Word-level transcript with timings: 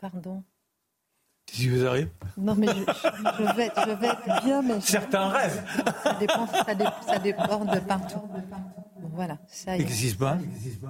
Pardon. 0.00 0.42
Qu'est-ce 1.46 1.60
qui 1.62 1.68
vous 1.68 1.86
arrive 1.86 2.08
Non, 2.36 2.54
mais 2.56 2.66
je, 2.66 2.72
je- 2.72 3.44
je 3.44 3.56
vais, 3.56 3.70
je 3.76 3.90
vais 4.00 4.06
être 4.08 4.44
bien, 4.44 4.62
mais 4.62 4.80
je- 4.80 4.86
Certains 4.86 5.28
rêvent. 5.28 5.62
ça, 6.02 6.14
dépend, 6.18 6.46
ça, 6.48 6.74
dé- 6.74 6.84
ça 7.06 7.18
déborde 7.20 7.72
de 7.72 7.78
partout. 7.80 8.18
Bon, 8.98 9.08
Voilà, 9.14 9.38
ça 9.46 9.76
y 9.76 9.78
Mais 9.78 9.84
est. 9.84 10.18
passe 10.18 10.36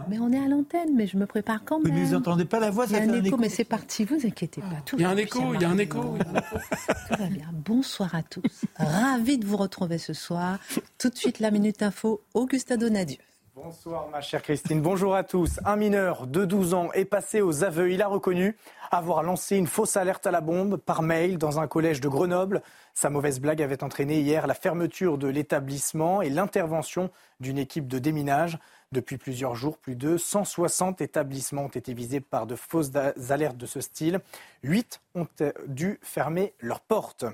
Mais 0.08 0.18
on 0.18 0.32
est 0.32 0.38
à 0.42 0.48
l'antenne, 0.48 0.94
mais 0.96 1.06
je 1.06 1.18
me 1.18 1.26
prépare 1.26 1.62
quand 1.64 1.78
Mais 1.84 1.90
même. 1.90 2.04
vous 2.04 2.12
n'entendez 2.14 2.46
pas 2.46 2.58
la 2.58 2.70
voix, 2.70 2.86
Il 2.86 2.92
y 2.92 2.94
ça 2.94 3.00
a 3.02 3.04
fait 3.04 3.10
un 3.10 3.14
un 3.20 3.24
écho, 3.24 3.36
mais 3.36 3.50
c'est 3.50 3.64
parti, 3.64 4.04
vous 4.06 4.16
inquiétez 4.26 4.62
pas. 4.62 4.80
Tout 4.86 4.96
Il 4.96 5.02
y 5.02 5.04
a 5.04 5.08
va 5.08 5.12
un 5.12 5.14
bien, 5.16 5.24
écho, 5.24 5.54
il 5.54 5.60
y 5.60 5.64
a 5.64 5.68
un 5.70 5.78
écho. 5.78 6.00
Tout 6.00 7.16
va 7.18 7.26
bien. 7.28 7.50
Bonsoir 7.52 8.14
à 8.14 8.22
tous. 8.22 8.42
Ravi 8.76 9.36
de 9.38 9.44
vous 9.46 9.58
retrouver 9.58 9.98
ce 9.98 10.14
soir. 10.14 10.58
Tout 10.98 11.10
de 11.10 11.16
suite, 11.16 11.38
la 11.38 11.50
Minute 11.50 11.82
Info, 11.82 12.22
Augustin 12.32 12.78
Donadieu. 12.78 13.18
Bonsoir 13.56 14.10
ma 14.10 14.20
chère 14.20 14.42
Christine, 14.42 14.82
bonjour 14.82 15.14
à 15.14 15.24
tous. 15.24 15.60
Un 15.64 15.76
mineur 15.76 16.26
de 16.26 16.44
12 16.44 16.74
ans 16.74 16.92
est 16.92 17.06
passé 17.06 17.40
aux 17.40 17.64
aveux. 17.64 17.90
Il 17.90 18.02
a 18.02 18.06
reconnu 18.06 18.54
avoir 18.90 19.22
lancé 19.22 19.56
une 19.56 19.66
fausse 19.66 19.96
alerte 19.96 20.26
à 20.26 20.30
la 20.30 20.42
bombe 20.42 20.76
par 20.76 21.00
mail 21.00 21.38
dans 21.38 21.58
un 21.58 21.66
collège 21.66 22.02
de 22.02 22.08
Grenoble. 22.08 22.60
Sa 22.92 23.08
mauvaise 23.08 23.40
blague 23.40 23.62
avait 23.62 23.82
entraîné 23.82 24.20
hier 24.20 24.46
la 24.46 24.52
fermeture 24.52 25.16
de 25.16 25.26
l'établissement 25.26 26.20
et 26.20 26.28
l'intervention 26.28 27.10
d'une 27.40 27.56
équipe 27.56 27.88
de 27.88 27.98
déminage. 27.98 28.58
Depuis 28.92 29.16
plusieurs 29.16 29.54
jours, 29.54 29.78
plus 29.78 29.96
de 29.96 30.18
160 30.18 31.00
établissements 31.00 31.64
ont 31.64 31.68
été 31.68 31.94
visés 31.94 32.20
par 32.20 32.46
de 32.46 32.56
fausses 32.56 32.92
alertes 33.30 33.56
de 33.56 33.66
ce 33.66 33.80
style. 33.80 34.20
Huit 34.64 35.00
ont 35.14 35.28
euh, 35.40 35.52
dû 35.66 35.98
fermer 36.02 36.52
leurs 36.60 36.80
portes. 36.80 37.24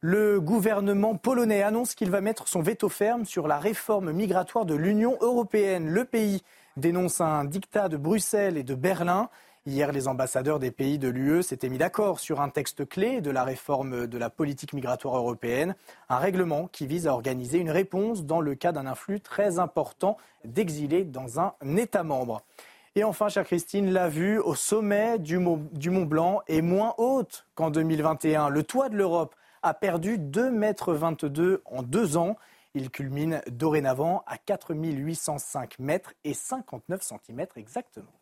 Le 0.00 0.40
gouvernement 0.40 1.14
polonais 1.16 1.62
annonce 1.62 1.94
qu'il 1.94 2.10
va 2.10 2.20
mettre 2.20 2.48
son 2.48 2.60
veto 2.60 2.88
ferme 2.88 3.24
sur 3.24 3.48
la 3.48 3.58
réforme 3.58 4.12
migratoire 4.12 4.66
de 4.66 4.74
l'Union 4.74 5.16
européenne. 5.20 5.88
Le 5.88 6.04
pays 6.04 6.42
dénonce 6.76 7.20
un 7.20 7.44
dictat 7.44 7.88
de 7.88 7.96
Bruxelles 7.96 8.58
et 8.58 8.62
de 8.62 8.74
Berlin. 8.74 9.30
Hier, 9.64 9.90
les 9.90 10.06
ambassadeurs 10.06 10.60
des 10.60 10.70
pays 10.70 10.98
de 10.98 11.08
l'UE 11.08 11.42
s'étaient 11.42 11.70
mis 11.70 11.78
d'accord 11.78 12.20
sur 12.20 12.40
un 12.40 12.50
texte 12.50 12.86
clé 12.86 13.20
de 13.20 13.30
la 13.30 13.42
réforme 13.42 14.06
de 14.06 14.18
la 14.18 14.30
politique 14.30 14.74
migratoire 14.74 15.16
européenne, 15.16 15.74
un 16.08 16.18
règlement 16.18 16.68
qui 16.68 16.86
vise 16.86 17.08
à 17.08 17.12
organiser 17.12 17.58
une 17.58 17.70
réponse 17.70 18.24
dans 18.24 18.40
le 18.40 18.54
cas 18.54 18.70
d'un 18.70 18.86
influx 18.86 19.20
très 19.20 19.58
important 19.58 20.18
d'exilés 20.44 21.04
dans 21.04 21.40
un 21.40 21.54
État 21.76 22.04
membre. 22.04 22.42
Et 22.94 23.02
enfin, 23.02 23.28
chère 23.28 23.44
Christine, 23.44 23.90
la 23.90 24.08
vue 24.08 24.38
au 24.38 24.54
sommet 24.54 25.18
du, 25.18 25.38
Mo- 25.38 25.60
du 25.72 25.90
Mont 25.90 26.04
Blanc 26.06 26.42
est 26.46 26.62
moins 26.62 26.94
haute 26.98 27.44
qu'en 27.54 27.70
2021. 27.70 28.50
Le 28.50 28.62
toit 28.62 28.88
de 28.88 28.96
l'Europe 28.96 29.34
a 29.66 29.74
perdu 29.74 30.18
2,22 30.18 30.50
mètres 30.50 31.60
en 31.64 31.82
deux 31.82 32.16
ans. 32.16 32.36
Il 32.74 32.90
culmine 32.90 33.40
dorénavant 33.50 34.22
à 34.26 34.38
4805 34.38 35.78
mètres 35.78 36.14
et 36.24 36.34
59 36.34 37.02
centimètres 37.02 37.58
exactement. 37.58 38.12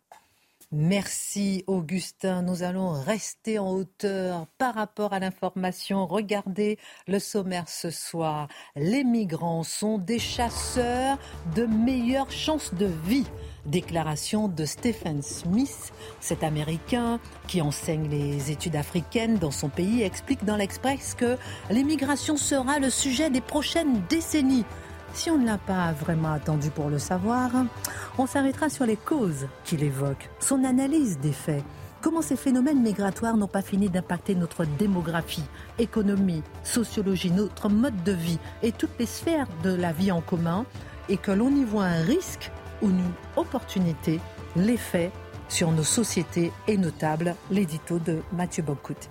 Merci 0.73 1.63
Augustin. 1.67 2.43
Nous 2.43 2.63
allons 2.63 2.91
rester 2.91 3.59
en 3.59 3.71
hauteur 3.71 4.47
par 4.59 4.75
rapport 4.75 5.13
à 5.13 5.19
l'information. 5.19 6.07
Regardez 6.07 6.79
le 7.07 7.19
sommaire 7.19 7.69
ce 7.69 7.91
soir. 7.91 8.49
Les 8.75 9.05
migrants 9.05 9.63
sont 9.63 9.99
des 9.99 10.19
chasseurs 10.19 11.19
de 11.55 11.67
meilleures 11.67 12.33
chances 12.33 12.73
de 12.75 12.87
vie. 12.87 13.27
Déclaration 13.67 14.49
de 14.49 14.67
Stephen 14.67 15.23
Smith, 15.23 15.93
cet 16.21 16.45
Américain 16.45 17.19
qui 17.49 17.63
enseigne 17.63 18.09
les 18.11 18.51
études 18.51 18.77
africaines 18.77 19.39
dans 19.39 19.51
son 19.51 19.71
pays, 19.71 20.03
explique 20.03 20.45
dans 20.45 20.57
l'Express 20.57 21.15
que 21.15 21.39
l'immigration 21.71 22.37
sera 22.37 22.79
le 22.79 22.91
sujet 22.91 23.31
des 23.31 23.41
prochaines 23.41 24.03
décennies. 24.11 24.67
Si 25.15 25.31
on 25.31 25.39
ne 25.39 25.47
l'a 25.47 25.59
pas 25.59 25.93
vraiment 25.93 26.33
attendu 26.33 26.71
pour 26.71 26.91
le 26.91 26.99
savoir, 26.99 27.51
on 28.19 28.27
s'arrêtera 28.27 28.69
sur 28.69 28.85
les 28.85 28.97
causes 28.97 29.47
qu'il 29.65 29.83
évoque, 29.83 30.29
son 30.41 30.65
analyse 30.65 31.19
des 31.19 31.33
faits, 31.33 31.65
comment 32.03 32.21
ces 32.21 32.37
phénomènes 32.37 32.83
migratoires 32.83 33.39
n'ont 33.39 33.49
pas 33.49 33.63
fini 33.63 33.89
d'impacter 33.89 34.35
notre 34.35 34.67
démographie, 34.67 35.45
économie, 35.79 36.43
sociologie, 36.65 37.31
notre 37.31 37.71
mode 37.71 38.03
de 38.05 38.13
vie 38.13 38.39
et 38.63 38.73
toutes 38.73 38.99
les 38.99 39.07
sphères 39.07 39.49
de 39.63 39.73
la 39.73 39.93
vie 39.93 40.13
en 40.13 40.21
commun, 40.21 40.67
et 41.09 41.17
que 41.17 41.31
l'on 41.31 41.51
y 41.51 41.65
voit 41.65 41.85
un 41.85 42.03
risque 42.03 42.51
opportunité, 43.37 44.21
l'effet 44.57 45.11
sur 45.49 45.71
nos 45.71 45.85
sociétés 45.85 46.53
est 46.67 46.77
notable, 46.77 47.35
l'édito 47.51 47.99
de 47.99 48.21
Mathieu 48.33 48.63
Bocout. 48.63 49.09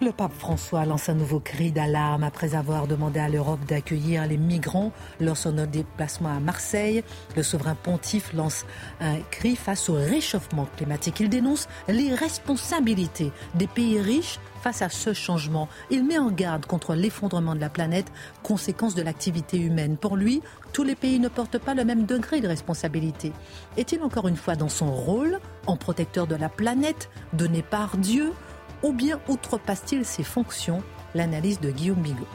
Le 0.00 0.12
pape 0.12 0.32
François 0.32 0.84
lance 0.84 1.08
un 1.08 1.14
nouveau 1.14 1.40
cri 1.40 1.72
d'alarme 1.72 2.22
après 2.22 2.54
avoir 2.54 2.86
demandé 2.86 3.18
à 3.18 3.28
l'Europe 3.28 3.64
d'accueillir 3.66 4.26
les 4.28 4.36
migrants 4.36 4.92
lors 5.18 5.34
de 5.34 5.38
son 5.40 5.66
déplacement 5.66 6.36
à 6.36 6.38
Marseille. 6.38 7.02
Le 7.34 7.42
souverain 7.42 7.74
pontife 7.74 8.32
lance 8.32 8.64
un 9.00 9.18
cri 9.32 9.56
face 9.56 9.88
au 9.88 9.94
réchauffement 9.94 10.68
climatique. 10.76 11.18
Il 11.18 11.28
dénonce 11.28 11.66
l'irresponsabilité 11.88 13.32
des 13.56 13.66
pays 13.66 14.00
riches 14.00 14.38
face 14.62 14.82
à 14.82 14.88
ce 14.88 15.12
changement. 15.12 15.68
Il 15.90 16.04
met 16.04 16.18
en 16.18 16.30
garde 16.30 16.66
contre 16.66 16.94
l'effondrement 16.94 17.54
de 17.54 17.60
la 17.60 17.70
planète, 17.70 18.12
conséquence 18.42 18.94
de 18.94 19.02
l'activité 19.02 19.58
humaine. 19.58 19.96
Pour 19.96 20.16
lui, 20.16 20.42
tous 20.72 20.84
les 20.84 20.94
pays 20.94 21.18
ne 21.18 21.28
portent 21.28 21.58
pas 21.58 21.74
le 21.74 21.84
même 21.84 22.06
degré 22.06 22.40
de 22.40 22.48
responsabilité. 22.48 23.32
Est-il 23.76 24.02
encore 24.02 24.28
une 24.28 24.36
fois 24.36 24.56
dans 24.56 24.68
son 24.68 24.92
rôle, 24.92 25.38
en 25.66 25.76
protecteur 25.76 26.26
de 26.26 26.36
la 26.36 26.48
planète, 26.48 27.10
donné 27.32 27.62
par 27.62 27.96
Dieu 27.96 28.32
ou 28.82 28.92
bien 28.92 29.20
outrepasse-t-il 29.28 30.04
ses 30.04 30.24
fonctions? 30.24 30.82
L'analyse 31.14 31.60
de 31.60 31.70
Guillaume 31.70 32.02
Bigot. 32.02 32.26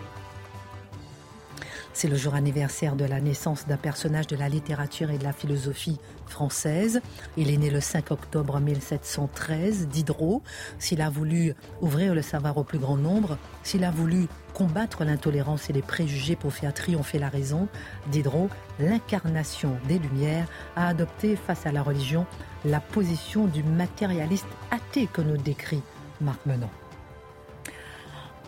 C'est 1.93 2.07
le 2.07 2.15
jour 2.15 2.33
anniversaire 2.33 2.95
de 2.95 3.05
la 3.05 3.21
naissance 3.21 3.67
d'un 3.67 3.77
personnage 3.77 4.25
de 4.25 4.35
la 4.35 4.49
littérature 4.49 5.11
et 5.11 5.19
de 5.19 5.23
la 5.23 5.31
philosophie 5.31 5.99
française. 6.25 7.01
Il 7.37 7.51
est 7.51 7.57
né 7.57 7.69
le 7.69 7.81
5 7.81 8.09
octobre 8.09 8.59
1713, 8.59 9.87
Diderot. 9.89 10.41
S'il 10.79 11.01
a 11.01 11.11
voulu 11.11 11.53
ouvrir 11.81 12.15
le 12.15 12.23
savoir 12.23 12.57
au 12.57 12.63
plus 12.63 12.79
grand 12.79 12.97
nombre, 12.97 13.37
s'il 13.61 13.83
a 13.83 13.91
voulu 13.91 14.27
combattre 14.55 15.03
l'intolérance 15.03 15.69
et 15.69 15.73
les 15.73 15.83
préjugés 15.83 16.35
pour 16.35 16.51
faire 16.51 16.73
triompher 16.73 17.19
la 17.19 17.29
raison, 17.29 17.67
Diderot, 18.07 18.49
l'incarnation 18.79 19.77
des 19.87 19.99
Lumières, 19.99 20.47
a 20.75 20.87
adopté 20.87 21.35
face 21.35 21.67
à 21.67 21.71
la 21.71 21.83
religion 21.83 22.25
la 22.65 22.79
position 22.79 23.45
du 23.45 23.63
matérialiste 23.63 24.47
athée 24.71 25.07
que 25.07 25.21
nous 25.21 25.37
décrit 25.37 25.83
Marc 26.21 26.43
Menon. 26.47 26.69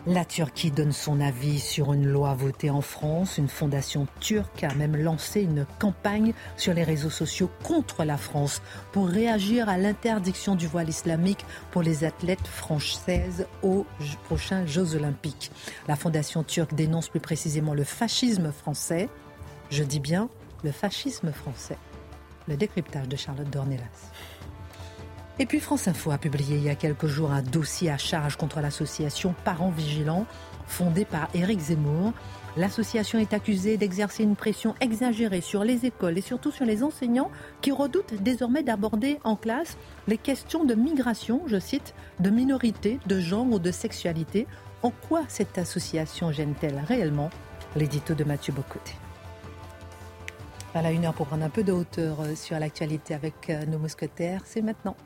La 0.08 0.24
Turquie 0.24 0.70
donne 0.70 0.92
son 0.92 1.20
avis 1.20 1.58
sur 1.58 1.92
une 1.92 2.06
loi 2.06 2.34
votée 2.34 2.70
en 2.70 2.80
France. 2.80 3.38
Une 3.38 3.48
fondation 3.48 4.06
turque 4.20 4.62
a 4.62 4.72
même 4.74 4.94
lancé 4.94 5.42
une 5.42 5.66
campagne 5.80 6.32
sur 6.56 6.74
les 6.74 6.84
réseaux 6.84 7.10
sociaux 7.10 7.50
contre 7.64 8.04
la 8.04 8.16
France 8.16 8.62
pour 8.92 9.08
réagir 9.08 9.68
à 9.68 9.78
l'interdiction 9.78 10.54
du 10.54 10.68
voile 10.68 10.88
islamique 10.88 11.44
pour 11.72 11.82
les 11.82 12.04
athlètes 12.04 12.46
françaises 12.46 13.48
aux 13.64 13.84
prochains 14.26 14.64
Jeux 14.64 14.94
olympiques. 14.94 15.50
La 15.88 15.96
fondation 15.96 16.44
turque 16.44 16.74
dénonce 16.74 17.08
plus 17.08 17.18
précisément 17.18 17.74
le 17.74 17.82
fascisme 17.82 18.52
français. 18.52 19.08
Je 19.70 19.82
dis 19.82 20.00
bien 20.00 20.28
le 20.62 20.70
fascisme 20.70 21.32
français. 21.32 21.78
Le 22.46 22.56
décryptage 22.56 23.08
de 23.08 23.16
Charlotte 23.16 23.50
Dornelas. 23.50 24.12
Et 25.38 25.44
puis 25.44 25.60
France 25.60 25.86
Info 25.86 26.10
a 26.12 26.18
publié 26.18 26.56
il 26.56 26.62
y 26.62 26.70
a 26.70 26.74
quelques 26.74 27.06
jours 27.06 27.30
un 27.30 27.42
dossier 27.42 27.90
à 27.90 27.98
charge 27.98 28.36
contre 28.36 28.60
l'association 28.60 29.34
Parents 29.44 29.70
Vigilants, 29.70 30.24
fondée 30.66 31.04
par 31.04 31.28
Éric 31.34 31.60
Zemmour. 31.60 32.14
L'association 32.56 33.18
est 33.18 33.34
accusée 33.34 33.76
d'exercer 33.76 34.22
une 34.22 34.34
pression 34.34 34.74
exagérée 34.80 35.42
sur 35.42 35.62
les 35.62 35.84
écoles 35.84 36.16
et 36.16 36.22
surtout 36.22 36.50
sur 36.50 36.64
les 36.64 36.82
enseignants 36.82 37.30
qui 37.60 37.70
redoutent 37.70 38.14
désormais 38.14 38.62
d'aborder 38.62 39.18
en 39.24 39.36
classe 39.36 39.76
les 40.08 40.16
questions 40.16 40.64
de 40.64 40.74
migration, 40.74 41.42
je 41.46 41.58
cite, 41.58 41.94
de 42.18 42.30
minorité, 42.30 42.98
de 43.06 43.20
genre 43.20 43.46
ou 43.46 43.58
de 43.58 43.70
sexualité. 43.70 44.46
En 44.82 44.90
quoi 44.90 45.24
cette 45.28 45.58
association 45.58 46.32
gêne-t-elle 46.32 46.78
réellement? 46.78 47.28
L'édito 47.76 48.14
de 48.14 48.24
Mathieu 48.24 48.54
Bocoté. 48.54 48.94
Voilà 50.72 50.92
une 50.92 51.04
heure 51.04 51.14
pour 51.14 51.26
prendre 51.26 51.44
un 51.44 51.50
peu 51.50 51.62
de 51.62 51.72
hauteur 51.72 52.20
euh, 52.20 52.34
sur 52.34 52.58
l'actualité 52.58 53.12
avec 53.14 53.50
euh, 53.50 53.66
nos 53.66 53.78
mousquetaires. 53.78 54.42
C'est 54.44 54.62
maintenant. 54.62 54.96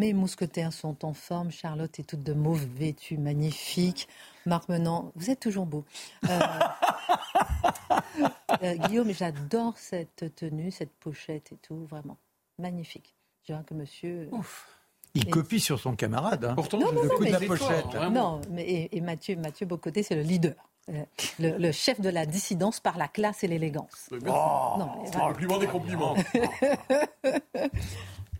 Mes 0.00 0.14
mousquetaires 0.14 0.72
sont 0.72 1.04
en 1.04 1.14
forme. 1.14 1.50
Charlotte 1.50 1.98
est 1.98 2.04
toute 2.04 2.22
de 2.22 2.32
mauve 2.32 2.64
vêtue, 2.64 3.16
magnifique. 3.16 4.08
Marc 4.44 4.68
Menant, 4.68 5.12
vous 5.14 5.30
êtes 5.30 5.40
toujours 5.40 5.66
beau. 5.66 5.84
Euh, 6.28 6.38
euh, 8.62 8.74
Guillaume, 8.76 9.12
j'adore 9.12 9.78
cette 9.78 10.34
tenue, 10.34 10.70
cette 10.70 10.92
pochette 10.92 11.52
et 11.52 11.56
tout, 11.56 11.84
vraiment. 11.84 12.18
Magnifique. 12.58 13.14
Je 13.46 13.52
vois 13.52 13.62
que 13.62 13.74
monsieur. 13.74 14.28
Ouf. 14.32 14.79
Il 15.14 15.28
copie 15.28 15.60
sur 15.60 15.78
son 15.78 15.96
camarade. 15.96 16.44
Hein. 16.44 16.54
Pourtant, 16.54 16.78
le 16.78 17.08
coup 17.08 17.24
de 17.24 17.30
la 17.30 17.40
pochette. 17.40 17.94
non, 18.12 18.40
mais 18.50 18.88
et, 18.92 19.00
Mathieu, 19.00 19.36
Mathieu 19.36 19.66
Bocoté, 19.66 20.02
c'est 20.02 20.14
le 20.14 20.22
leader. 20.22 20.54
Euh, 20.88 21.04
le, 21.38 21.72
chef 21.72 22.00
de 22.00 22.08
la 22.08 22.26
dissidence 22.26 22.80
par 22.80 22.98
la 22.98 23.06
classe 23.06 23.44
et 23.44 23.48
l'élégance. 23.48 24.08
Oh, 24.12 24.76
non, 24.78 25.04
voilà. 25.12 25.58
des 25.58 25.66
compliments. 25.66 26.16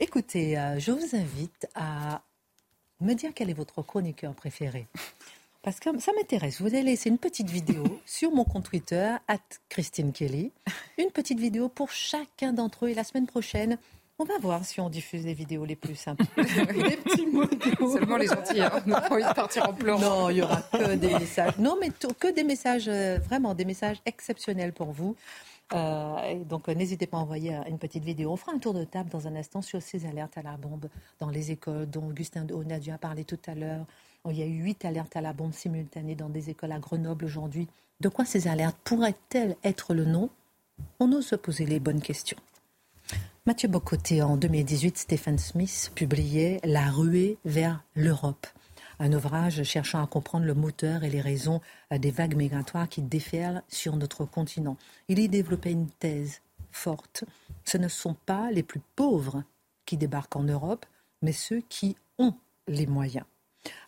Écoutez, 0.00 0.58
euh, 0.58 0.78
je 0.78 0.90
vous 0.90 1.14
invite 1.14 1.68
à 1.74 2.22
me 3.00 3.14
dire 3.14 3.30
quel 3.34 3.50
est 3.50 3.54
votre 3.54 3.82
chroniqueur 3.82 4.34
préféré. 4.34 4.88
Parce 5.62 5.78
que 5.78 5.98
ça 6.00 6.12
m'intéresse. 6.16 6.60
Vous 6.60 6.68
allez 6.68 6.82
laisser 6.82 7.10
une 7.10 7.18
petite 7.18 7.50
vidéo 7.50 8.00
sur 8.06 8.32
mon 8.32 8.44
compte 8.44 8.64
Twitter, 8.64 9.14
at 9.28 9.38
Christine 9.68 10.12
Kelly. 10.12 10.52
Une 10.98 11.10
petite 11.10 11.38
vidéo 11.38 11.68
pour 11.68 11.90
chacun 11.90 12.52
d'entre 12.52 12.86
eux. 12.86 12.88
Et 12.88 12.94
la 12.94 13.04
semaine 13.04 13.26
prochaine, 13.26 13.78
on 14.20 14.24
va 14.24 14.38
voir 14.38 14.66
si 14.66 14.80
on 14.80 14.90
diffuse 14.90 15.24
les 15.24 15.32
vidéos 15.32 15.64
les 15.64 15.76
plus 15.76 15.96
simples. 15.96 16.24
des 16.36 16.96
petits 16.98 17.26
mots. 17.26 17.48
Seulement 17.90 18.18
les 18.18 18.26
gentils. 18.26 18.60
Hein. 18.60 18.70
On 18.86 18.90
n'a 18.90 19.00
pas 19.00 19.14
envie 19.14 19.24
de 19.24 19.32
partir 19.32 19.66
en 19.66 19.72
pleurant. 19.72 19.98
Non, 19.98 20.30
il 20.30 20.36
y 20.36 20.42
aura 20.42 20.60
que 20.60 20.94
des 20.94 21.14
messages. 21.14 21.56
Non, 21.58 21.78
mais 21.80 21.88
que 21.88 22.30
des 22.30 22.44
messages, 22.44 22.88
euh, 22.88 23.18
vraiment 23.18 23.54
des 23.54 23.64
messages 23.64 23.96
exceptionnels 24.04 24.74
pour 24.74 24.92
vous. 24.92 25.16
Euh, 25.72 26.44
donc, 26.44 26.68
euh, 26.68 26.74
n'hésitez 26.74 27.06
pas 27.06 27.16
à 27.16 27.20
envoyer 27.20 27.56
une 27.66 27.78
petite 27.78 28.04
vidéo. 28.04 28.32
On 28.32 28.36
fera 28.36 28.52
un 28.52 28.58
tour 28.58 28.74
de 28.74 28.84
table 28.84 29.08
dans 29.08 29.26
un 29.26 29.34
instant 29.36 29.62
sur 29.62 29.80
ces 29.80 30.04
alertes 30.04 30.36
à 30.36 30.42
la 30.42 30.58
bombe 30.58 30.88
dans 31.18 31.30
les 31.30 31.50
écoles, 31.50 31.88
dont 31.88 32.06
Augustin 32.06 32.46
Onadia 32.50 32.96
a 32.96 32.98
parlé 32.98 33.24
tout 33.24 33.38
à 33.46 33.54
l'heure. 33.54 33.86
Il 34.28 34.36
y 34.36 34.42
a 34.42 34.46
eu 34.46 34.62
huit 34.62 34.84
alertes 34.84 35.16
à 35.16 35.22
la 35.22 35.32
bombe 35.32 35.54
simultanées 35.54 36.14
dans 36.14 36.28
des 36.28 36.50
écoles 36.50 36.72
à 36.72 36.78
Grenoble 36.78 37.24
aujourd'hui. 37.24 37.68
De 38.00 38.10
quoi 38.10 38.26
ces 38.26 38.48
alertes 38.48 38.76
pourraient-elles 38.84 39.56
être 39.64 39.94
le 39.94 40.04
nom? 40.04 40.28
On 40.98 41.10
ose 41.12 41.26
se 41.26 41.36
poser 41.36 41.64
les 41.64 41.80
bonnes 41.80 42.02
questions. 42.02 42.36
Mathieu 43.46 43.68
Bocoté, 43.68 44.20
en 44.20 44.36
2018, 44.36 44.98
Stephen 44.98 45.38
Smith 45.38 45.92
publiait 45.94 46.60
La 46.62 46.90
ruée 46.90 47.38
vers 47.46 47.82
l'Europe, 47.94 48.46
un 48.98 49.10
ouvrage 49.14 49.62
cherchant 49.62 50.04
à 50.04 50.06
comprendre 50.06 50.44
le 50.44 50.52
moteur 50.52 51.04
et 51.04 51.08
les 51.10 51.22
raisons 51.22 51.62
euh, 51.90 51.96
des 51.96 52.10
vagues 52.10 52.36
migratoires 52.36 52.86
qui 52.86 53.00
déferlent 53.00 53.62
sur 53.66 53.96
notre 53.96 54.26
continent. 54.26 54.76
Il 55.08 55.18
y 55.18 55.28
développait 55.30 55.72
une 55.72 55.88
thèse 55.88 56.42
forte. 56.70 57.24
Ce 57.64 57.78
ne 57.78 57.88
sont 57.88 58.12
pas 58.12 58.50
les 58.50 58.62
plus 58.62 58.82
pauvres 58.94 59.42
qui 59.86 59.96
débarquent 59.96 60.36
en 60.36 60.44
Europe, 60.44 60.84
mais 61.22 61.32
ceux 61.32 61.62
qui 61.70 61.96
ont 62.18 62.34
les 62.68 62.86
moyens. 62.86 63.24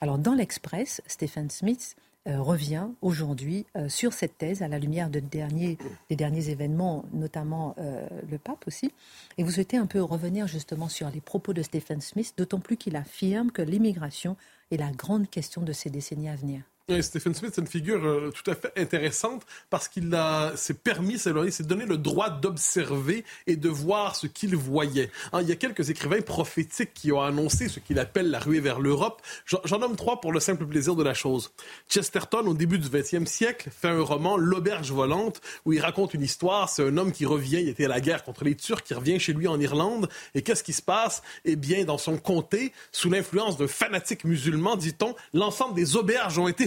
Alors 0.00 0.16
dans 0.16 0.34
l'Express, 0.34 1.02
Stephen 1.06 1.50
Smith 1.50 1.94
revient 2.26 2.88
aujourd'hui 3.00 3.66
euh, 3.76 3.88
sur 3.88 4.12
cette 4.12 4.38
thèse 4.38 4.62
à 4.62 4.68
la 4.68 4.78
lumière 4.78 5.10
de 5.10 5.20
derniers, 5.20 5.78
des 6.08 6.16
derniers 6.16 6.50
événements, 6.50 7.04
notamment 7.12 7.74
euh, 7.78 8.06
le 8.30 8.38
pape 8.38 8.66
aussi. 8.66 8.92
Et 9.38 9.42
vous 9.42 9.50
souhaitez 9.50 9.76
un 9.76 9.86
peu 9.86 10.00
revenir 10.00 10.46
justement 10.46 10.88
sur 10.88 11.10
les 11.10 11.20
propos 11.20 11.52
de 11.52 11.62
Stephen 11.62 12.00
Smith, 12.00 12.34
d'autant 12.36 12.60
plus 12.60 12.76
qu'il 12.76 12.96
affirme 12.96 13.50
que 13.50 13.62
l'immigration 13.62 14.36
est 14.70 14.76
la 14.76 14.90
grande 14.90 15.28
question 15.28 15.62
de 15.62 15.72
ces 15.72 15.90
décennies 15.90 16.28
à 16.28 16.36
venir. 16.36 16.62
Stephen 17.00 17.34
Smith, 17.34 17.52
c'est 17.54 17.60
une 17.60 17.66
figure 17.66 18.04
euh, 18.04 18.30
tout 18.30 18.50
à 18.50 18.54
fait 18.54 18.72
intéressante 18.76 19.42
parce 19.70 19.88
qu'il 19.88 20.14
s'est 20.56 20.74
permis, 20.74 21.18
s'est 21.18 21.62
donné 21.62 21.86
le 21.86 21.96
droit 21.96 22.30
d'observer 22.30 23.24
et 23.46 23.56
de 23.56 23.68
voir 23.68 24.16
ce 24.16 24.26
qu'il 24.26 24.56
voyait. 24.56 25.10
Hein, 25.32 25.42
il 25.42 25.48
y 25.48 25.52
a 25.52 25.56
quelques 25.56 25.90
écrivains 25.90 26.20
prophétiques 26.20 26.92
qui 26.94 27.12
ont 27.12 27.22
annoncé 27.22 27.68
ce 27.68 27.80
qu'il 27.80 27.98
appelle 27.98 28.30
la 28.30 28.38
ruée 28.38 28.60
vers 28.60 28.80
l'Europe. 28.80 29.22
J'en 29.46 29.78
nomme 29.78 29.96
trois 29.96 30.20
pour 30.20 30.32
le 30.32 30.40
simple 30.40 30.66
plaisir 30.66 30.96
de 30.96 31.02
la 31.02 31.14
chose. 31.14 31.52
Chesterton, 31.88 32.46
au 32.46 32.54
début 32.54 32.78
du 32.78 32.88
20e 32.88 33.26
siècle, 33.26 33.70
fait 33.70 33.88
un 33.88 34.02
roman, 34.02 34.36
L'auberge 34.36 34.92
volante, 34.92 35.40
où 35.64 35.72
il 35.72 35.80
raconte 35.80 36.14
une 36.14 36.22
histoire. 36.22 36.68
C'est 36.68 36.84
un 36.84 36.96
homme 36.96 37.12
qui 37.12 37.26
revient, 37.26 37.60
il 37.60 37.68
était 37.68 37.84
à 37.84 37.88
la 37.88 38.00
guerre 38.00 38.24
contre 38.24 38.44
les 38.44 38.56
Turcs, 38.56 38.82
qui 38.82 38.94
revient 38.94 39.18
chez 39.18 39.32
lui 39.32 39.48
en 39.48 39.60
Irlande. 39.60 40.08
Et 40.34 40.42
qu'est-ce 40.42 40.64
qui 40.64 40.72
se 40.72 40.82
passe? 40.82 41.22
Eh 41.44 41.56
bien, 41.56 41.84
dans 41.84 41.98
son 41.98 42.18
comté, 42.18 42.72
sous 42.90 43.10
l'influence 43.10 43.56
d'un 43.56 43.68
fanatique 43.68 44.24
musulman, 44.24 44.76
dit-on, 44.76 45.14
l'ensemble 45.32 45.74
des 45.74 45.96
auberges 45.96 46.38
ont 46.38 46.48
été 46.48 46.66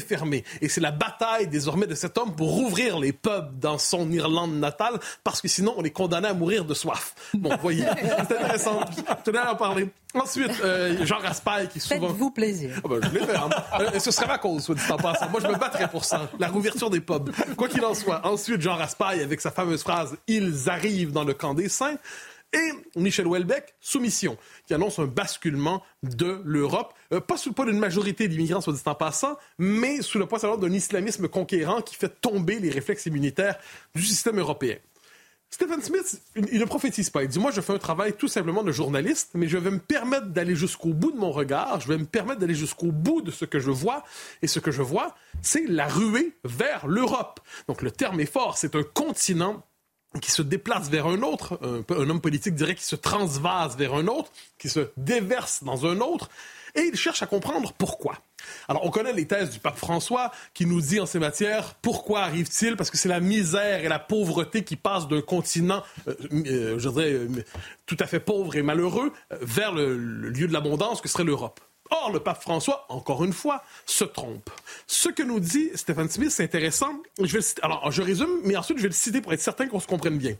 Et 0.61 0.69
c'est 0.69 0.81
la 0.81 0.91
bataille 0.91 1.47
désormais 1.47 1.87
de 1.87 1.95
cet 1.95 2.17
homme 2.17 2.35
pour 2.35 2.51
rouvrir 2.51 2.99
les 2.99 3.13
pubs 3.13 3.59
dans 3.59 3.77
son 3.77 4.11
Irlande 4.11 4.55
natale, 4.55 4.99
parce 5.23 5.41
que 5.41 5.47
sinon 5.47 5.73
on 5.77 5.83
est 5.83 5.91
condamné 5.91 6.27
à 6.27 6.33
mourir 6.33 6.65
de 6.65 6.73
soif. 6.73 7.15
Bon, 7.33 7.55
voyez, 7.61 7.85
c'est 8.01 8.19
intéressant. 8.19 8.79
Je 8.95 9.23
tenais 9.23 9.39
à 9.39 9.53
en 9.53 9.55
parler. 9.55 9.89
Ensuite, 10.13 10.61
euh, 10.63 11.05
Jean 11.05 11.19
Raspail 11.19 11.67
qui 11.67 11.79
souvent... 11.79 12.07
Faites-vous 12.07 12.31
plaisir. 12.31 12.81
Ah 12.83 12.87
ben, 12.87 12.99
je 13.03 13.19
l'ai 13.19 13.25
fait. 13.25 13.35
Hein. 13.35 13.49
Euh, 13.81 13.99
ce 13.99 14.11
serait 14.11 14.27
ma 14.27 14.37
cause, 14.37 14.63
soit 14.63 14.75
dit 14.75 14.81
en 14.89 14.95
passant. 14.95 15.29
Moi, 15.29 15.41
je 15.41 15.47
me 15.47 15.57
battrais 15.57 15.89
pour 15.89 16.05
ça. 16.05 16.29
La 16.39 16.47
rouverture 16.47 16.89
des 16.89 17.01
pubs. 17.01 17.31
Quoi 17.57 17.67
qu'il 17.67 17.83
en 17.83 17.93
soit. 17.93 18.25
Ensuite, 18.25 18.61
Jean 18.61 18.75
Raspail 18.75 19.21
avec 19.21 19.41
sa 19.41 19.51
fameuse 19.51 19.83
phrase 19.83 20.15
«Ils 20.27 20.69
arrivent 20.69 21.11
dans 21.11 21.25
le 21.25 21.33
camp 21.33 21.53
des 21.53 21.67
saints». 21.67 21.97
Et 22.55 22.99
Michel 22.99 23.27
Houellebecq, 23.27 23.75
Soumission, 23.81 24.37
qui 24.65 24.73
annonce 24.73 24.99
un 24.99 25.05
basculement 25.05 25.83
de 26.03 26.41
l'Europe, 26.45 26.93
euh, 27.11 27.19
pas 27.19 27.37
sous 27.37 27.49
le 27.49 27.55
poids 27.55 27.65
d'une 27.65 27.79
majorité 27.79 28.27
d'immigrants, 28.27 28.61
soit 28.61 28.73
dit 28.73 28.81
en 28.85 28.95
passant, 28.95 29.37
mais 29.57 30.01
sous 30.01 30.19
le 30.19 30.25
poids 30.25 30.39
d'un 30.57 30.71
islamisme 30.71 31.27
conquérant 31.27 31.81
qui 31.81 31.95
fait 31.95 32.21
tomber 32.21 32.59
les 32.59 32.69
réflexes 32.69 33.05
immunitaires 33.07 33.57
du 33.93 34.03
système 34.03 34.39
européen. 34.39 34.77
Stephen 35.49 35.81
Smith, 35.81 36.21
il 36.35 36.59
ne 36.59 36.65
prophétise 36.65 37.09
pas. 37.09 37.23
Il 37.23 37.29
dit, 37.29 37.39
moi, 37.39 37.51
je 37.51 37.61
fais 37.61 37.73
un 37.73 37.77
travail 37.77 38.13
tout 38.13 38.27
simplement 38.27 38.63
de 38.63 38.71
journaliste, 38.71 39.31
mais 39.35 39.47
je 39.47 39.57
vais 39.57 39.71
me 39.71 39.79
permettre 39.79 40.27
d'aller 40.27 40.55
jusqu'au 40.55 40.93
bout 40.93 41.11
de 41.11 41.17
mon 41.17 41.31
regard, 41.31 41.79
je 41.79 41.87
vais 41.87 41.97
me 41.97 42.05
permettre 42.05 42.41
d'aller 42.41 42.55
jusqu'au 42.55 42.91
bout 42.91 43.21
de 43.21 43.31
ce 43.31 43.45
que 43.45 43.59
je 43.59 43.71
vois, 43.71 44.03
et 44.41 44.47
ce 44.47 44.59
que 44.59 44.71
je 44.71 44.81
vois, 44.81 45.15
c'est 45.41 45.65
la 45.67 45.87
ruée 45.87 46.35
vers 46.43 46.87
l'Europe. 46.87 47.39
Donc 47.67 47.81
le 47.81 47.91
terme 47.91 48.19
est 48.19 48.25
fort, 48.31 48.57
c'est 48.57 48.75
un 48.75 48.83
continent 48.83 49.65
qui 50.21 50.31
se 50.31 50.41
déplace 50.41 50.89
vers 50.89 51.07
un 51.07 51.21
autre, 51.21 51.59
un, 51.61 52.09
homme 52.09 52.21
politique 52.21 52.55
dirait 52.55 52.75
qui 52.75 52.85
se 52.85 52.95
transvase 52.95 53.77
vers 53.77 53.93
un 53.93 54.07
autre, 54.07 54.31
qui 54.57 54.69
se 54.69 54.89
déverse 54.97 55.63
dans 55.63 55.85
un 55.85 55.99
autre, 55.99 56.29
et 56.75 56.81
il 56.81 56.95
cherche 56.95 57.23
à 57.23 57.25
comprendre 57.25 57.73
pourquoi. 57.77 58.17
Alors, 58.67 58.85
on 58.85 58.91
connaît 58.91 59.13
les 59.13 59.25
thèses 59.25 59.49
du 59.49 59.59
pape 59.59 59.77
François 59.77 60.31
qui 60.53 60.65
nous 60.65 60.81
dit 60.81 60.99
en 60.99 61.05
ces 61.05 61.19
matières 61.19 61.75
pourquoi 61.75 62.21
arrive-t-il? 62.21 62.75
Parce 62.75 62.91
que 62.91 62.97
c'est 62.97 63.09
la 63.09 63.21
misère 63.21 63.83
et 63.83 63.87
la 63.87 63.99
pauvreté 63.99 64.63
qui 64.63 64.75
passent 64.75 65.07
d'un 65.07 65.21
continent, 65.21 65.83
euh, 66.07 66.15
euh, 66.33 66.79
je 66.79 66.89
dirais, 66.89 67.13
euh, 67.13 67.27
tout 67.85 67.97
à 67.99 68.05
fait 68.05 68.19
pauvre 68.19 68.55
et 68.55 68.61
malheureux 68.61 69.11
vers 69.41 69.71
le 69.71 69.95
lieu 69.95 70.47
de 70.47 70.53
l'abondance 70.53 71.01
que 71.01 71.07
serait 71.07 71.23
l'Europe. 71.23 71.59
Or, 71.91 72.11
le 72.11 72.19
pape 72.19 72.41
François, 72.41 72.85
encore 72.89 73.23
une 73.23 73.33
fois, 73.33 73.63
se 73.85 74.03
trompe. 74.03 74.49
Ce 74.87 75.09
que 75.09 75.21
nous 75.21 75.39
dit 75.39 75.69
Stephen 75.75 76.09
Smith, 76.09 76.31
c'est 76.31 76.43
intéressant. 76.43 76.93
Je 77.21 77.37
vais 77.37 77.45
Alors, 77.61 77.91
je 77.91 78.01
résume, 78.01 78.39
mais 78.43 78.55
ensuite, 78.55 78.77
je 78.77 78.83
vais 78.83 78.89
le 78.89 78.93
citer 78.93 79.21
pour 79.21 79.33
être 79.33 79.41
certain 79.41 79.67
qu'on 79.67 79.79
se 79.79 79.85
comprenne 79.85 80.17
bien. 80.17 80.35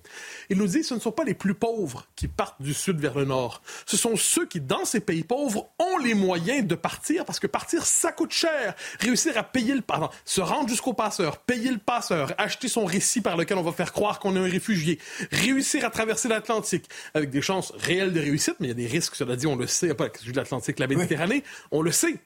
Il 0.50 0.58
nous 0.58 0.68
dit 0.68 0.84
ce 0.84 0.96
ne 0.96 1.00
sont 1.00 1.12
pas 1.12 1.24
les 1.24 1.36
plus 1.36 1.54
pauvres 1.54 2.08
qui 2.16 2.28
partent 2.28 2.60
du 2.62 2.74
sud 2.74 3.00
vers 3.00 3.16
le 3.16 3.26
nord. 3.26 3.62
Ce 3.86 3.96
sont 3.96 4.16
ceux 4.16 4.48
qui, 4.48 4.60
dans 4.60 4.86
ces 4.86 5.00
pays 5.00 5.24
pauvres, 5.24 5.70
ont 5.78 5.98
les 6.00 6.16
moyens 6.16 6.66
de 6.66 6.76
partir 6.76 7.26
parce 7.26 7.40
que 7.40 7.48
partir, 7.48 7.86
ça 7.86 8.12
coûte 8.12 8.32
cher. 8.32 8.74
Réussir 9.00 9.38
à 9.38 9.44
payer 9.44 9.76
le... 9.76 9.82
Pardon, 9.82 10.10
se 10.26 10.42
rendre 10.42 10.70
jusqu'au 10.70 10.94
passeur, 10.94 11.38
payer 11.38 11.70
le 11.70 11.78
passeur, 11.78 12.34
acheter 12.40 12.68
son 12.68 12.86
récit 12.86 13.22
par 13.22 13.38
lequel 13.38 13.58
on 13.58 13.64
va 13.64 13.72
faire 13.72 13.94
croire 13.94 14.20
qu'on 14.20 14.36
est 14.36 14.40
un 14.40 14.50
réfugié, 14.50 15.00
réussir 15.32 15.86
à 15.86 15.92
traverser 15.92 16.28
l'Atlantique 16.28 16.90
avec 17.14 17.30
des 17.30 17.42
chances 17.42 17.72
réelles 17.78 18.14
de 18.14 18.20
réussite, 18.20 18.56
mais 18.60 18.68
il 18.68 18.70
y 18.70 18.72
a 18.72 18.76
des 18.76 18.88
risques, 18.88 19.16
cela 19.16 19.36
dit, 19.36 19.46
on 19.46 19.56
le 19.56 19.68
sait, 19.68 19.94
pas 19.94 20.08
l'Atlantique, 20.34 20.80
la 20.80 20.88
Méditerranée 20.88 21.35
on 21.72 21.82
le 21.82 21.92
sait. 21.92 22.20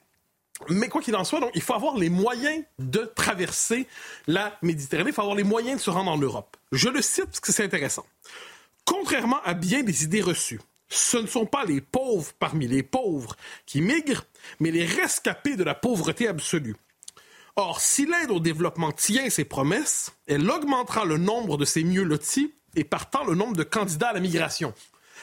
Mais 0.68 0.90
quoi 0.90 1.02
qu'il 1.02 1.16
en 1.16 1.24
soit, 1.24 1.40
il 1.56 1.62
faut 1.62 1.74
avoir 1.74 1.96
les 1.96 2.10
moyens 2.10 2.64
de 2.80 3.12
traverser 3.16 3.88
la 4.28 4.58
Méditerranée, 4.62 5.12
il 5.12 5.14
faut 5.14 5.22
avoir 5.22 5.38
les 5.38 5.44
moyens 5.44 5.78
de 5.78 5.82
se 5.82 5.90
rendre 5.90 6.12
en 6.12 6.18
Europe. 6.18 6.58
Je 6.72 6.90
le 6.90 7.02
cite 7.02 7.26
parce 7.26 7.40
que 7.40 7.52
c'est 7.54 7.64
intéressant. 7.64 8.06
Contrairement 8.86 9.42
à 9.44 9.54
bien 9.54 9.84
des 9.84 10.04
idées 10.04 10.22
reçues, 10.22 10.60
ce 10.90 11.18
ne 11.18 11.28
sont 11.28 11.46
pas 11.46 11.64
les 11.64 11.80
pauvres 11.80 12.34
parmi 12.40 12.68
les 12.68 12.84
pauvres 12.84 13.36
qui 13.66 13.80
migrent, 13.80 14.26
mais 14.60 14.72
les 14.72 14.86
rescapés 14.86 15.56
de 15.56 15.64
la 15.64 15.76
pauvreté 15.76 16.28
absolue. 16.28 16.76
Or, 17.56 17.80
si 17.82 18.06
l'aide 18.06 18.32
au 18.32 18.40
développement 18.40 18.92
tient 18.92 19.30
ses 19.30 19.46
promesses, 19.46 20.12
elle 20.28 20.50
augmentera 20.50 21.06
le 21.06 21.18
nombre 21.18 21.58
de 21.58 21.66
ces 21.66 21.84
mieux 21.84 22.04
lotis 22.04 22.54
et 22.76 22.84
partant 22.84 23.24
le 23.24 23.36
nombre 23.36 23.56
de 23.56 23.64
candidats 23.64 24.10
à 24.10 24.14
la 24.14 24.20
migration. 24.20 24.74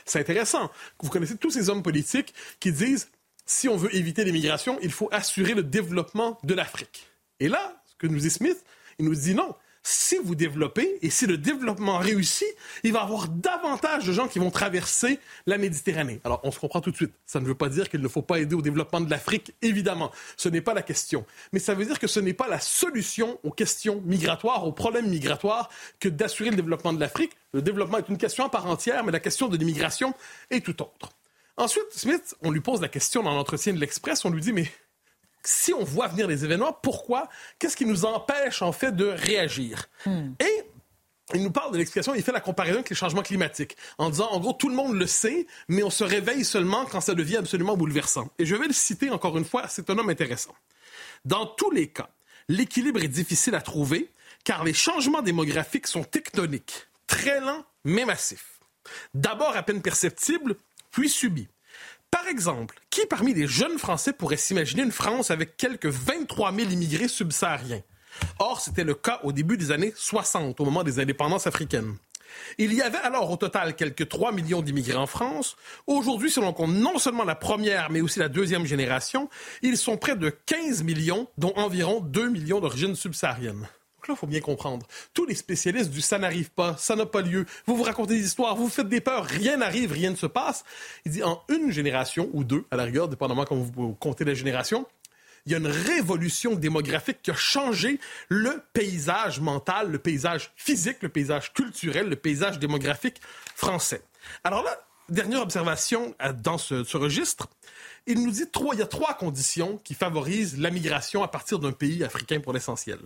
C'est 0.05 0.21
intéressant. 0.21 0.71
Vous 1.02 1.11
connaissez 1.11 1.37
tous 1.37 1.50
ces 1.50 1.69
hommes 1.69 1.83
politiques 1.83 2.35
qui 2.61 2.73
disent 2.73 3.09
si 3.46 3.68
on 3.68 3.76
veut 3.76 3.94
éviter 3.94 4.24
l'immigration, 4.24 4.78
il 4.82 4.90
faut 4.90 5.08
assurer 5.12 5.54
le 5.54 5.62
développement 5.62 6.38
de 6.42 6.52
l'Afrique. 6.52 7.08
Et 7.40 7.48
là, 7.48 7.82
ce 7.86 7.94
que 7.96 8.06
nous 8.06 8.18
dit 8.18 8.30
Smith, 8.30 8.64
il 8.98 9.06
nous 9.06 9.14
dit 9.14 9.34
non. 9.34 9.54
Si 9.88 10.16
vous 10.16 10.34
développez 10.34 10.98
et 11.02 11.10
si 11.10 11.28
le 11.28 11.38
développement 11.38 11.98
réussit, 11.98 12.48
il 12.82 12.92
va 12.92 12.98
y 12.98 13.02
avoir 13.04 13.28
davantage 13.28 14.04
de 14.04 14.12
gens 14.12 14.26
qui 14.26 14.40
vont 14.40 14.50
traverser 14.50 15.20
la 15.46 15.58
Méditerranée. 15.58 16.20
Alors, 16.24 16.40
on 16.42 16.50
se 16.50 16.58
comprend 16.58 16.80
tout 16.80 16.90
de 16.90 16.96
suite. 16.96 17.12
Ça 17.24 17.38
ne 17.38 17.46
veut 17.46 17.54
pas 17.54 17.68
dire 17.68 17.88
qu'il 17.88 18.00
ne 18.00 18.08
faut 18.08 18.20
pas 18.20 18.40
aider 18.40 18.56
au 18.56 18.62
développement 18.62 19.00
de 19.00 19.08
l'Afrique, 19.08 19.54
évidemment. 19.62 20.10
Ce 20.36 20.48
n'est 20.48 20.60
pas 20.60 20.74
la 20.74 20.82
question. 20.82 21.24
Mais 21.52 21.60
ça 21.60 21.74
veut 21.74 21.84
dire 21.84 22.00
que 22.00 22.08
ce 22.08 22.18
n'est 22.18 22.32
pas 22.32 22.48
la 22.48 22.58
solution 22.58 23.38
aux 23.44 23.52
questions 23.52 24.02
migratoires, 24.04 24.66
aux 24.66 24.72
problèmes 24.72 25.08
migratoires, 25.08 25.70
que 26.00 26.08
d'assurer 26.08 26.50
le 26.50 26.56
développement 26.56 26.92
de 26.92 26.98
l'Afrique. 26.98 27.36
Le 27.52 27.62
développement 27.62 27.98
est 27.98 28.08
une 28.08 28.18
question 28.18 28.44
à 28.44 28.48
part 28.48 28.66
entière, 28.66 29.04
mais 29.04 29.12
la 29.12 29.20
question 29.20 29.46
de 29.46 29.56
l'immigration 29.56 30.14
est 30.50 30.64
tout 30.64 30.82
autre. 30.82 31.15
Ensuite, 31.56 31.86
Smith, 31.90 32.34
on 32.42 32.50
lui 32.50 32.60
pose 32.60 32.80
la 32.80 32.88
question 32.88 33.22
dans 33.22 33.34
l'entretien 33.34 33.72
de 33.72 33.78
l'Express, 33.78 34.25
on 34.25 34.30
lui 34.30 34.42
dit, 34.42 34.52
mais 34.52 34.70
si 35.42 35.72
on 35.72 35.84
voit 35.84 36.08
venir 36.08 36.26
les 36.26 36.44
événements, 36.44 36.72
pourquoi? 36.72 37.28
Qu'est-ce 37.58 37.76
qui 37.76 37.86
nous 37.86 38.04
empêche, 38.04 38.62
en 38.62 38.72
fait, 38.72 38.92
de 38.92 39.06
réagir? 39.06 39.88
Et 40.06 40.62
il 41.34 41.42
nous 41.42 41.50
parle 41.50 41.72
de 41.72 41.78
l'explication, 41.78 42.14
il 42.14 42.22
fait 42.22 42.32
la 42.32 42.40
comparaison 42.40 42.78
avec 42.78 42.90
les 42.90 42.96
changements 42.96 43.22
climatiques, 43.22 43.76
en 43.98 44.10
disant, 44.10 44.28
en 44.30 44.38
gros, 44.38 44.52
tout 44.52 44.68
le 44.68 44.75
monde 44.75 44.94
le 44.94 45.06
sait, 45.06 45.46
mais 45.68 45.82
on 45.82 45.90
se 45.90 46.04
réveille 46.04 46.44
seulement 46.44 46.84
quand 46.84 47.00
ça 47.00 47.14
devient 47.14 47.38
absolument 47.38 47.76
bouleversant. 47.76 48.28
Et 48.38 48.46
je 48.46 48.54
vais 48.54 48.66
le 48.66 48.72
citer 48.72 49.10
encore 49.10 49.38
une 49.38 49.44
fois, 49.44 49.66
c'est 49.68 49.88
un 49.90 49.98
homme 49.98 50.10
intéressant. 50.10 50.54
Dans 51.25 51.46
tous 51.46 51.70
les 51.70 51.88
cas, 51.88 52.10
l'équilibre 52.48 53.02
est 53.02 53.08
difficile 53.08 53.54
à 53.54 53.60
trouver, 53.60 54.12
car 54.44 54.62
les 54.62 54.75
changements 54.75 55.22
démographiques 55.22 55.88
sont 55.88 56.04
tectoniques, 56.04 56.86
très 57.06 57.40
lents, 57.40 57.64
mais 57.84 58.04
massifs. 58.04 58.60
D'abord 59.14 59.56
à 59.56 59.62
peine 59.64 59.82
perceptibles, 59.82 60.56
puis 60.96 61.10
subis. 61.10 61.48
Par 62.10 62.26
exemple, 62.26 62.80
qui 62.88 63.04
parmi 63.04 63.34
les 63.34 63.46
jeunes 63.46 63.78
Français 63.78 64.14
pourrait 64.14 64.38
s'imaginer 64.38 64.82
une 64.82 64.92
France 64.92 65.30
avec 65.30 65.58
quelques 65.58 65.84
23 65.84 66.54
000 66.54 66.70
immigrés 66.70 67.08
subsahariens? 67.08 67.82
Or, 68.38 68.62
c'était 68.62 68.82
le 68.82 68.94
cas 68.94 69.20
au 69.22 69.32
début 69.32 69.58
des 69.58 69.72
années 69.72 69.92
60, 69.94 70.58
au 70.58 70.64
moment 70.64 70.84
des 70.84 70.98
indépendances 70.98 71.46
africaines. 71.46 71.96
Il 72.56 72.72
y 72.72 72.80
avait 72.80 72.96
alors 72.96 73.30
au 73.30 73.36
total 73.36 73.76
quelques 73.76 74.08
3 74.08 74.32
millions 74.32 74.62
d'immigrés 74.62 74.96
en 74.96 75.06
France. 75.06 75.56
Aujourd'hui, 75.86 76.30
selon 76.30 76.54
compte 76.54 76.72
non 76.72 76.98
seulement 76.98 77.24
la 77.24 77.34
première, 77.34 77.90
mais 77.90 78.00
aussi 78.00 78.18
la 78.18 78.30
deuxième 78.30 78.64
génération, 78.64 79.28
ils 79.60 79.76
sont 79.76 79.98
près 79.98 80.16
de 80.16 80.30
15 80.30 80.82
millions, 80.82 81.28
dont 81.36 81.52
environ 81.56 82.00
2 82.00 82.30
millions 82.30 82.60
d'origine 82.60 82.96
subsaharienne. 82.96 83.68
Il 84.14 84.18
faut 84.18 84.26
bien 84.26 84.40
comprendre. 84.40 84.86
Tous 85.14 85.26
les 85.26 85.34
spécialistes 85.34 85.90
du 85.90 86.00
ça 86.00 86.18
n'arrive 86.18 86.50
pas, 86.50 86.76
ça 86.76 86.96
n'a 86.96 87.06
pas 87.06 87.22
lieu, 87.22 87.46
vous 87.66 87.76
vous 87.76 87.82
racontez 87.82 88.14
des 88.14 88.25
histoires, 88.25 88.56
vous 88.56 88.64
vous 88.64 88.70
faites 88.70 88.88
des 88.88 89.00
peurs, 89.00 89.25
rien 89.25 89.56
n'arrive, 89.56 89.92
rien 89.92 90.10
ne 90.10 90.16
se 90.16 90.26
passe. 90.26 90.64
Il 91.04 91.12
dit 91.12 91.22
en 91.22 91.42
une 91.48 91.70
génération, 91.70 92.30
ou 92.32 92.44
deux, 92.44 92.64
à 92.70 92.76
la 92.76 92.84
rigueur, 92.84 93.08
dépendamment 93.08 93.44
comment 93.44 93.62
vous 93.62 93.94
comptez 93.94 94.25
la 94.25 94.34
génération, 94.34 94.86
il 95.46 95.52
y 95.52 95.54
a 95.54 95.58
une 95.58 95.68
révolution 95.68 96.56
démographique 96.56 97.18
qui 97.22 97.30
a 97.30 97.34
changé 97.34 98.00
le 98.28 98.62
paysage 98.72 99.40
mental, 99.40 99.90
le 99.90 99.98
paysage 99.98 100.52
physique, 100.56 100.98
le 101.02 101.08
paysage 101.08 101.52
culturel, 101.52 102.08
le 102.08 102.16
paysage 102.16 102.58
démographique 102.58 103.20
français. 103.54 104.02
Alors 104.42 104.64
là, 104.64 104.76
dernière 105.08 105.40
observation 105.40 106.16
euh, 106.20 106.32
dans 106.32 106.58
ce 106.58 106.96
registre, 106.96 107.48
il 108.06 108.22
nous 108.22 108.30
dit 108.30 108.48
trois, 108.50 108.75
il 108.75 108.78
y 108.78 108.82
a 108.82 108.86
trois 108.86 109.14
conditions 109.14 109.78
qui 109.78 109.94
favorisent 109.94 110.58
la 110.58 110.70
migration 110.70 111.22
à 111.22 111.28
partir 111.28 111.58
d'un 111.58 111.72
pays 111.72 112.04
africain 112.04 112.40
pour 112.40 112.52
l'essentiel. 112.52 112.98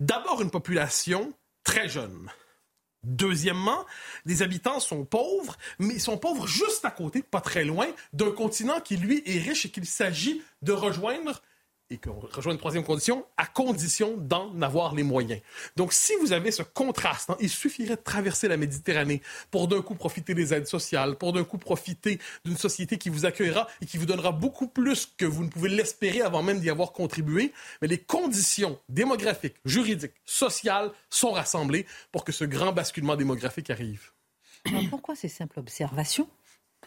D'abord, 0.00 0.42
une 0.42 0.50
population 0.50 1.32
très 1.64 1.88
jeune. 1.88 2.30
Deuxièmement, 3.04 3.84
les 4.26 4.42
habitants 4.42 4.78
sont 4.78 5.04
pauvres, 5.04 5.56
mais 5.78 5.94
ils 5.94 6.00
sont 6.00 6.18
pauvres 6.18 6.46
juste 6.46 6.84
à 6.84 6.90
côté, 6.90 7.22
pas 7.22 7.40
très 7.40 7.64
loin, 7.64 7.86
d'un 8.12 8.30
continent 8.30 8.80
qui, 8.80 8.96
lui, 8.96 9.22
est 9.26 9.40
riche 9.40 9.66
et 9.66 9.70
qu'il 9.70 9.86
s'agit 9.86 10.42
de 10.62 10.72
rejoindre 10.72 11.42
et 11.92 11.98
qu'on 11.98 12.18
rejoint 12.18 12.52
une 12.52 12.58
troisième 12.58 12.84
condition, 12.84 13.24
à 13.36 13.46
condition 13.46 14.16
d'en 14.16 14.60
avoir 14.62 14.94
les 14.94 15.02
moyens. 15.02 15.40
Donc, 15.76 15.92
si 15.92 16.14
vous 16.20 16.32
avez 16.32 16.50
ce 16.50 16.62
contraste, 16.62 17.30
hein, 17.30 17.36
il 17.40 17.50
suffirait 17.50 17.96
de 17.96 18.02
traverser 18.02 18.48
la 18.48 18.56
Méditerranée 18.56 19.20
pour 19.50 19.68
d'un 19.68 19.82
coup 19.82 19.94
profiter 19.94 20.34
des 20.34 20.54
aides 20.54 20.66
sociales, 20.66 21.16
pour 21.16 21.32
d'un 21.32 21.44
coup 21.44 21.58
profiter 21.58 22.18
d'une 22.44 22.56
société 22.56 22.96
qui 22.96 23.10
vous 23.10 23.26
accueillera 23.26 23.68
et 23.80 23.86
qui 23.86 23.98
vous 23.98 24.06
donnera 24.06 24.32
beaucoup 24.32 24.68
plus 24.68 25.06
que 25.16 25.26
vous 25.26 25.44
ne 25.44 25.48
pouvez 25.48 25.68
l'espérer 25.68 26.22
avant 26.22 26.42
même 26.42 26.60
d'y 26.60 26.70
avoir 26.70 26.92
contribué. 26.92 27.52
Mais 27.82 27.88
les 27.88 27.98
conditions 27.98 28.78
démographiques, 28.88 29.56
juridiques, 29.64 30.14
sociales 30.24 30.90
sont 31.10 31.32
rassemblées 31.32 31.86
pour 32.10 32.24
que 32.24 32.32
ce 32.32 32.44
grand 32.44 32.72
basculement 32.72 33.16
démographique 33.16 33.70
arrive. 33.70 34.10
Pourquoi 34.90 35.14
ces 35.16 35.28
simples 35.28 35.58
observations 35.58 36.28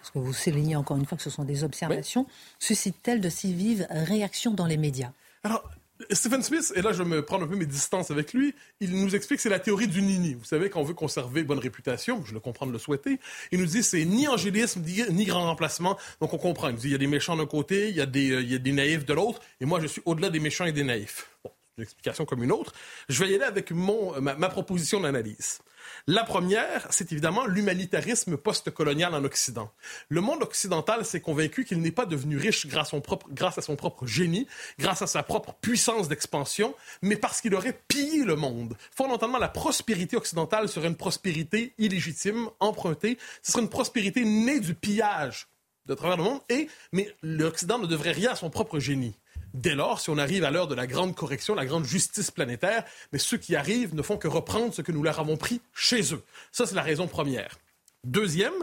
parce 0.05 0.12
que 0.12 0.19
vous 0.19 0.33
soulignez 0.33 0.75
encore 0.75 0.97
une 0.97 1.05
fois 1.05 1.17
que 1.17 1.24
ce 1.24 1.31
sont 1.31 1.45
des 1.45 1.63
observations, 1.63 2.27
suscitent-elles 2.59 3.21
de 3.21 3.29
si 3.29 3.53
vives 3.53 3.88
réactions 3.89 4.53
dans 4.53 4.67
les 4.67 4.77
médias? 4.77 5.12
Alors, 5.43 5.67
Stephen 6.12 6.43
Smith, 6.43 6.74
et 6.75 6.83
là 6.83 6.91
je 6.91 7.01
me 7.01 7.25
prends 7.25 7.41
un 7.41 7.47
peu 7.47 7.55
mes 7.55 7.65
distances 7.65 8.12
avec 8.12 8.33
lui, 8.33 8.53
il 8.81 8.91
nous 8.91 9.15
explique 9.15 9.38
que 9.38 9.41
c'est 9.41 9.50
la 9.50 9.59
théorie 9.59 9.88
du 9.88 10.03
nini. 10.03 10.35
Vous 10.35 10.45
savez, 10.45 10.69
qu'on 10.69 10.83
veut 10.83 10.93
conserver 10.93 11.43
bonne 11.43 11.57
réputation, 11.57 12.24
je 12.24 12.35
le 12.35 12.39
comprends 12.39 12.67
de 12.67 12.71
le 12.71 12.77
souhaiter, 12.77 13.19
il 13.51 13.59
nous 13.59 13.65
dit 13.65 13.81
c'est 13.81 14.05
ni 14.05 14.27
angélisme, 14.27 14.83
ni 14.83 15.25
grand 15.25 15.45
remplacement, 15.45 15.97
donc 16.21 16.33
on 16.33 16.38
comprend. 16.38 16.67
Il 16.67 16.74
nous 16.74 16.81
dit 16.81 16.88
il 16.89 16.91
y 16.91 16.95
a 16.95 17.00
des 17.00 17.07
méchants 17.07 17.35
d'un 17.35 17.47
côté, 17.47 17.89
il 17.89 17.95
y, 17.95 18.01
a 18.01 18.05
des, 18.05 18.29
euh, 18.29 18.41
il 18.41 18.51
y 18.51 18.55
a 18.55 18.59
des 18.59 18.74
naïfs 18.74 19.05
de 19.05 19.13
l'autre, 19.13 19.41
et 19.59 19.65
moi 19.65 19.79
je 19.79 19.88
suis 19.88 20.03
au-delà 20.05 20.29
des 20.29 20.39
méchants 20.39 20.65
et 20.65 20.71
des 20.71 20.83
naïfs. 20.83 21.29
Bon, 21.43 21.51
une 21.77 21.84
explication 21.84 22.25
comme 22.25 22.44
une 22.44 22.51
autre. 22.51 22.74
Je 23.10 23.24
vais 23.24 23.32
y 23.32 23.36
aller 23.36 23.44
avec 23.44 23.72
mon, 23.72 24.20
ma, 24.22 24.36
ma 24.36 24.50
proposition 24.50 25.01
d'analyse. 25.01 25.60
La 26.08 26.24
première, 26.24 26.88
c'est 26.89 27.12
évidemment 27.12 27.46
l'humanitarisme 27.46 28.38
post-colonial 28.38 29.13
en 29.13 29.24
Occident. 29.24 29.72
Le 30.10 30.22
monde 30.22 30.41
occidental 30.41 31.05
s'est 31.05 31.20
convaincu 31.20 31.65
qu'il 31.65 31.82
n'est 31.82 31.91
pas 31.91 32.05
devenu 32.05 32.38
riche 32.38 32.65
grâce, 32.67 32.91
son 32.91 33.01
propre, 33.01 33.27
grâce 33.29 33.58
à 33.58 33.62
son 33.62 33.75
propre 33.75 34.08
génie, 34.08 34.48
grâce 34.79 35.01
à 35.01 35.08
sa 35.08 35.22
propre 35.22 35.53
puissance 35.62 36.08
d'expansion, 36.08 36.75
mais 37.01 37.17
parce 37.17 37.41
qu'il 37.41 37.53
aurait 37.53 37.77
pillé 37.88 38.24
le 38.24 38.36
monde. 38.36 38.75
Fondamentalement, 38.96 39.38
la 39.38 39.50
prospérité 39.50 40.15
occidentale 40.15 40.70
serait 40.70 40.88
une 40.88 40.96
prospérité 40.96 41.74
illégitime, 41.77 42.50
empruntée. 42.60 43.17
Ce 43.44 43.51
serait 43.51 43.63
une 43.63 43.70
prospérité 43.70 44.24
née 44.24 44.60
du 44.60 44.75
pillage 44.75 45.48
de 45.86 45.94
travers 45.94 46.17
le 46.17 46.24
monde, 46.24 46.39
et, 46.50 46.67
mais 46.94 47.13
l'Occident 47.22 47.77
ne 47.77 47.86
devrait 47.86 48.12
rien 48.12 48.32
à 48.32 48.36
son 48.36 48.50
propre 48.50 48.79
génie. 48.79 49.13
Dès 49.55 49.74
lors, 49.74 50.01
si 50.01 50.09
on 50.09 50.17
arrive 50.17 50.43
à 50.43 50.51
l'heure 50.51 50.67
de 50.67 50.75
la 50.75 50.85
grande 50.85 51.15
correction, 51.15 51.55
la 51.55 51.65
grande 51.65 51.85
justice 51.85 52.29
planétaire, 52.29 52.83
mais 53.13 53.19
ceux 53.19 53.38
qui 53.38 53.55
arrivent 53.55 53.95
ne 53.95 54.01
font 54.01 54.17
que 54.17 54.27
reprendre 54.27 54.74
ce 54.74 54.81
que 54.81 54.91
nous 54.91 55.01
leur 55.01 55.17
avons 55.17 55.38
pris 55.38 55.62
chez 55.74 56.13
eux. 56.13 56.21
Ça, 56.51 56.65
c'est 56.65 56.75
la 56.75 56.81
raison 56.81 57.07
première. 57.07 57.57
Deuxième, 58.05 58.53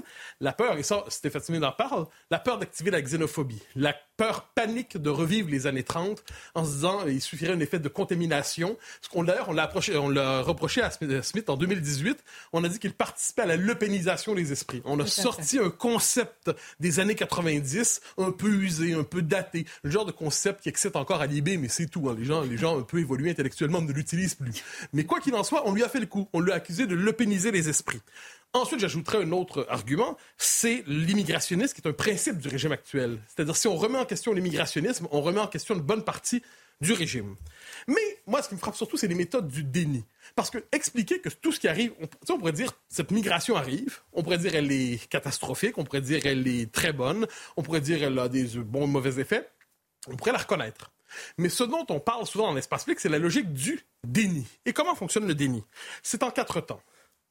la 0.40 0.52
peur, 0.52 0.78
et 0.78 0.84
ça, 0.84 1.04
Stéphane 1.08 1.42
Smith 1.42 1.64
en 1.64 1.72
parle, 1.72 2.06
la 2.30 2.38
peur 2.38 2.58
d'activer 2.58 2.92
la 2.92 3.02
xénophobie, 3.02 3.61
la 3.75 3.92
peur 4.16 4.50
panique 4.54 4.96
de 4.96 5.11
revivre 5.11 5.49
les 5.50 5.66
années 5.66 5.82
30 5.82 6.22
en 6.54 6.64
se 6.64 6.70
disant 6.70 7.06
il 7.08 7.20
suffirait 7.20 7.52
un 7.52 7.58
effet 7.58 7.80
de 7.80 7.88
contamination. 7.88 8.76
Ce 9.00 9.08
qu'on 9.08 9.25
d'ailleurs, 9.25 9.49
on 9.49 9.52
l'a, 9.52 9.68
on 9.96 10.08
l'a 10.08 10.42
reproché 10.42 10.80
à 10.80 10.90
Smith 10.92 11.50
en 11.50 11.56
2018. 11.56 12.22
On 12.52 12.62
a 12.62 12.68
dit 12.68 12.78
qu'il 12.78 12.92
participait 12.92 13.42
à 13.42 13.46
la 13.46 13.56
lepénisation 13.56 14.37
des 14.37 14.52
esprits. 14.52 14.80
On 14.84 15.00
a 15.00 15.06
sorti 15.06 15.58
un 15.58 15.70
concept 15.70 16.52
des 16.78 17.00
années 17.00 17.16
90, 17.16 18.00
un 18.18 18.30
peu 18.30 18.49
usé, 18.49 18.94
un 18.94 19.02
peu 19.02 19.22
daté, 19.22 19.66
le 19.82 19.90
genre 19.90 20.04
de 20.04 20.12
concept 20.12 20.62
qui 20.62 20.68
excite 20.68 20.94
encore 20.94 21.20
à 21.20 21.26
l'IB, 21.26 21.58
mais 21.58 21.68
c'est 21.68 21.87
tout. 21.87 22.08
Hein. 22.08 22.14
Les, 22.16 22.25
gens, 22.25 22.42
les 22.42 22.58
gens 22.58 22.78
un 22.78 22.82
peu 22.82 23.00
évolués 23.00 23.30
intellectuellement 23.30 23.82
ne 23.82 23.92
l'utilisent 23.92 24.37
plus. 24.37 24.62
Mais 24.92 25.04
quoi 25.04 25.18
qu'il 25.18 25.34
en 25.34 25.42
soit, 25.42 25.66
on 25.66 25.75
lui 25.75 25.82
a 25.82 25.88
fait 25.88 26.00
le 26.00 26.06
coup. 26.06 26.28
On 26.32 26.38
l'a 26.38 26.54
accusé 26.54 26.87
de 26.87 26.94
lepéniser 26.94 27.50
les 27.50 27.68
esprits. 27.68 28.00
Ensuite, 28.54 28.80
j'ajouterai 28.80 29.18
un 29.18 29.32
autre 29.32 29.66
argument, 29.71 30.18
c'est 30.37 30.85
l'immigrationnisme, 30.87 31.75
qui 31.75 31.80
est 31.80 31.88
un 31.88 31.94
principe 31.94 32.37
du 32.37 32.49
régime 32.49 32.73
actuel. 32.73 33.18
C'est-à-dire, 33.26 33.56
si 33.56 33.66
on 33.66 33.76
remet 33.76 33.99
en 33.99 34.04
question 34.04 34.35
l'immigrationnisme, 34.35 35.09
on 35.11 35.23
remet 35.23 35.40
en 35.40 35.47
question 35.47 35.75
une 35.75 35.80
bonne 35.80 36.04
partie 36.04 36.42
du 36.82 36.92
régime. 36.92 37.37
Mais 37.87 38.18
moi, 38.26 38.42
ce 38.42 38.49
qui 38.49 38.54
me 38.54 38.61
frappe 38.61 38.75
surtout, 38.75 38.97
c'est 38.99 39.06
les 39.06 39.14
méthodes 39.14 39.49
du 39.49 39.64
déni. 39.64 40.04
Parce 40.35 40.50
que 40.50 40.59
expliquer 40.73 41.21
que 41.21 41.30
tout 41.30 41.52
ce 41.52 41.61
qui 41.61 41.68
arrive, 41.68 41.92
on, 42.00 42.09
on 42.35 42.38
pourrait 42.38 42.52
dire, 42.52 42.73
cette 42.88 43.11
migration 43.11 43.56
arrive, 43.56 44.00
on 44.12 44.23
pourrait 44.23 44.38
dire 44.38 44.54
elle 44.54 44.71
est 44.71 45.09
catastrophique, 45.09 45.78
on 45.78 45.85
pourrait 45.85 46.00
dire 46.00 46.26
elle 46.26 46.47
est 46.47 46.71
très 46.71 46.92
bonne, 46.92 47.26
on 47.56 47.62
pourrait 47.62 47.80
dire 47.80 48.02
elle 48.02 48.18
a 48.18 48.28
des 48.28 48.44
bons 48.59 48.85
ou 48.85 48.87
mauvais 48.87 49.21
effets, 49.21 49.49
on 50.09 50.16
pourrait 50.16 50.32
la 50.32 50.38
reconnaître. 50.38 50.90
Mais 51.38 51.49
ce 51.49 51.64
dont 51.64 51.87
on 51.88 52.00
parle 52.00 52.26
souvent 52.26 52.49
dans 52.49 52.54
l'espace 52.54 52.85
public, 52.85 53.00
c'est 53.00 53.09
la 53.09 53.18
logique 53.18 53.52
du 53.52 53.80
déni. 54.04 54.47
Et 54.66 54.73
comment 54.73 54.94
fonctionne 54.94 55.26
le 55.26 55.35
déni? 55.35 55.62
C'est 56.02 56.23
en 56.23 56.30
quatre 56.30 56.61
temps. 56.61 56.80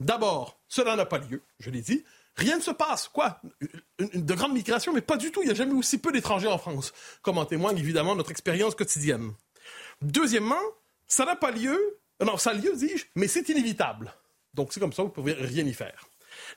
D'abord, 0.01 0.59
cela 0.67 0.95
n'a 0.95 1.05
pas 1.05 1.19
lieu, 1.19 1.43
je 1.59 1.69
l'ai 1.69 1.81
dit. 1.81 2.03
Rien 2.35 2.57
ne 2.57 2.61
se 2.61 2.71
passe. 2.71 3.07
Quoi? 3.07 3.39
Une, 3.99 4.25
De 4.25 4.33
grandes 4.33 4.53
migrations, 4.53 4.93
mais 4.93 5.01
pas 5.01 5.17
du 5.17 5.31
tout. 5.31 5.41
Il 5.43 5.45
n'y 5.45 5.51
a 5.51 5.55
jamais 5.55 5.73
aussi 5.73 5.97
peu 5.99 6.11
d'étrangers 6.11 6.47
en 6.47 6.57
France, 6.57 6.91
comme 7.21 7.37
en 7.37 7.45
témoigne 7.45 7.77
évidemment 7.77 8.15
notre 8.15 8.31
expérience 8.31 8.73
quotidienne. 8.73 9.33
Deuxièmement, 10.01 10.61
ça 11.07 11.25
n'a 11.25 11.35
pas 11.35 11.51
lieu. 11.51 11.77
Non, 12.19 12.37
ça 12.37 12.51
a 12.51 12.53
lieu, 12.53 12.75
dis-je, 12.75 13.05
mais 13.15 13.27
c'est 13.27 13.47
inévitable. 13.49 14.13
Donc 14.53 14.73
c'est 14.73 14.79
comme 14.79 14.93
ça, 14.93 15.03
vous 15.03 15.09
ne 15.09 15.13
pouvez 15.13 15.33
rien 15.33 15.65
y 15.65 15.73
faire. 15.73 16.07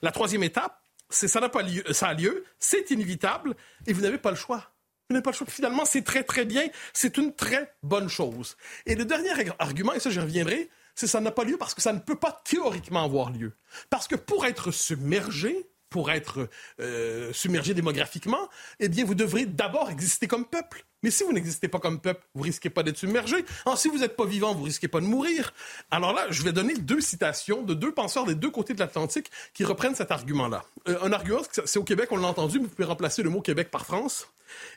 La 0.01 0.11
troisième 0.11 0.43
étape, 0.43 0.79
c'est 1.09 1.27
ça 1.27 1.39
n'a 1.39 1.49
pas 1.49 1.61
lieu, 1.61 1.83
ça 1.91 2.07
a 2.07 2.13
lieu, 2.13 2.45
c'est 2.59 2.89
inévitable, 2.91 3.55
et 3.85 3.93
vous 3.93 4.01
n'avez 4.01 4.17
pas 4.17 4.31
le 4.31 4.35
choix. 4.35 4.71
Vous 5.09 5.13
n'avez 5.13 5.23
pas 5.23 5.31
le 5.31 5.35
choix. 5.35 5.47
Finalement, 5.47 5.85
c'est 5.85 6.03
très 6.03 6.23
très 6.23 6.45
bien, 6.45 6.67
c'est 6.93 7.17
une 7.17 7.33
très 7.33 7.75
bonne 7.83 8.09
chose. 8.09 8.57
Et 8.85 8.95
le 8.95 9.05
dernier 9.05 9.29
argument, 9.59 9.93
et 9.93 9.99
ça 9.99 10.09
j'y 10.09 10.19
reviendrai, 10.19 10.69
c'est 10.95 11.07
ça 11.07 11.19
n'a 11.21 11.31
pas 11.31 11.43
lieu 11.43 11.57
parce 11.57 11.73
que 11.73 11.81
ça 11.81 11.93
ne 11.93 11.99
peut 11.99 12.15
pas 12.15 12.41
théoriquement 12.43 13.03
avoir 13.03 13.31
lieu. 13.31 13.53
Parce 13.89 14.07
que 14.07 14.15
pour 14.15 14.45
être 14.45 14.71
submergé, 14.71 15.69
pour 15.89 16.11
être 16.11 16.49
euh, 16.79 17.31
submergé 17.31 17.73
démographiquement, 17.73 18.49
eh 18.79 18.89
bien, 18.89 19.05
vous 19.05 19.15
devrez 19.15 19.45
d'abord 19.45 19.89
exister 19.89 20.27
comme 20.27 20.45
peuple. 20.45 20.85
Mais 21.03 21.11
si 21.11 21.23
vous 21.23 21.33
n'existez 21.33 21.67
pas 21.67 21.79
comme 21.79 22.01
peuple, 22.01 22.25
vous 22.33 22.41
risquez 22.41 22.69
pas 22.69 22.81
d'être 22.81 22.97
submergé. 22.97 23.45
Si 23.75 23.89
vous 23.89 23.99
n'êtes 23.99 24.15
pas 24.15 24.25
vivant, 24.25 24.55
vous 24.55 24.63
risquez 24.63 24.87
pas 24.87 24.99
de 25.01 25.05
mourir. 25.05 25.53
Alors 25.91 26.13
là, 26.13 26.25
je 26.31 26.41
vais 26.41 26.51
donner 26.51 26.73
deux 26.73 26.99
citations 26.99 27.61
de 27.61 27.75
deux 27.75 27.91
penseurs 27.91 28.25
des 28.25 28.33
deux 28.33 28.49
côtés 28.49 28.73
de 28.73 28.79
l'Atlantique 28.79 29.29
qui 29.53 29.63
reprennent 29.63 29.93
cet 29.93 30.11
argument-là. 30.11 30.65
Euh, 30.87 30.97
un 31.03 31.13
argument, 31.13 31.41
c'est 31.65 31.77
au 31.77 31.83
Québec, 31.83 32.09
on 32.11 32.17
l'a 32.17 32.27
entendu, 32.27 32.57
mais 32.57 32.65
vous 32.65 32.71
pouvez 32.71 32.87
remplacer 32.87 33.21
le 33.21 33.29
mot 33.29 33.41
Québec 33.41 33.69
par 33.69 33.85
France. 33.85 34.27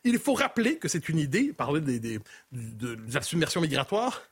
Il 0.04 0.18
faut 0.18 0.34
rappeler 0.34 0.76
que 0.76 0.86
c'est 0.86 1.08
une 1.08 1.18
idée, 1.18 1.52
parler 1.52 1.80
des, 1.80 2.20
de, 2.52 2.98
la 3.10 3.22
submersion 3.22 3.62
migratoire, 3.62 4.22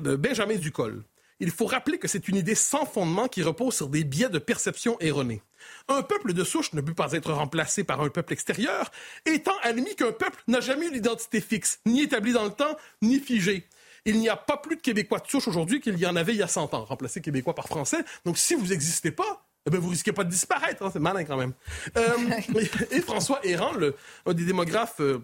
Benjamin 0.00 0.56
Ducol 0.56 1.04
il 1.42 1.50
faut 1.50 1.66
rappeler 1.66 1.98
que 1.98 2.06
c'est 2.06 2.28
une 2.28 2.36
idée 2.36 2.54
sans 2.54 2.86
fondement 2.86 3.26
qui 3.26 3.42
repose 3.42 3.74
sur 3.74 3.88
des 3.88 4.04
biais 4.04 4.28
de 4.28 4.38
perception 4.38 4.96
erronés. 5.00 5.42
Un 5.88 6.02
peuple 6.02 6.34
de 6.34 6.44
souche 6.44 6.72
ne 6.72 6.80
peut 6.80 6.94
pas 6.94 7.12
être 7.12 7.32
remplacé 7.32 7.82
par 7.82 8.00
un 8.00 8.10
peuple 8.10 8.32
extérieur, 8.32 8.92
étant 9.26 9.56
admis 9.64 9.96
qu'un 9.96 10.12
peuple 10.12 10.40
n'a 10.46 10.60
jamais 10.60 10.86
eu 10.86 10.92
d'identité 10.92 11.40
fixe, 11.40 11.80
ni 11.84 12.02
établie 12.02 12.32
dans 12.32 12.44
le 12.44 12.52
temps, 12.52 12.76
ni 13.02 13.18
figée. 13.18 13.66
Il 14.04 14.20
n'y 14.20 14.28
a 14.28 14.36
pas 14.36 14.56
plus 14.56 14.76
de 14.76 14.80
Québécois 14.80 15.18
de 15.18 15.26
souche 15.26 15.48
aujourd'hui 15.48 15.80
qu'il 15.80 15.98
y 15.98 16.06
en 16.06 16.14
avait 16.14 16.32
il 16.32 16.38
y 16.38 16.44
a 16.44 16.48
100 16.48 16.74
ans, 16.74 16.84
remplacer 16.84 17.20
Québécois 17.20 17.56
par 17.56 17.66
Français. 17.66 18.04
Donc 18.24 18.38
si 18.38 18.54
vous 18.54 18.68
n'existez 18.68 19.10
pas, 19.10 19.44
eh 19.66 19.70
ben, 19.70 19.80
vous 19.80 19.88
risquez 19.88 20.12
pas 20.12 20.22
de 20.22 20.30
disparaître. 20.30 20.84
Hein, 20.84 20.90
c'est 20.92 21.00
malin 21.00 21.24
quand 21.24 21.36
même. 21.36 21.54
Euh, 21.96 22.16
et, 22.92 23.00
François 23.00 23.40
Errand, 23.44 23.72
le, 23.72 23.96
un 24.26 24.34
des 24.34 24.44
démographes 24.44 25.00
euh, 25.00 25.18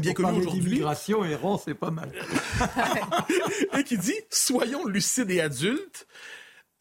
bien 0.00 0.12
connu 0.12 0.38
aujourd'hui. 0.40 0.62
L'immigration 0.62 1.24
errant, 1.24 1.58
c'est 1.58 1.74
pas 1.74 1.90
mal. 1.90 2.12
et 3.78 3.84
qui 3.84 3.98
dit 3.98 4.18
soyons 4.30 4.86
lucides 4.86 5.30
et 5.30 5.40
adultes. 5.40 6.06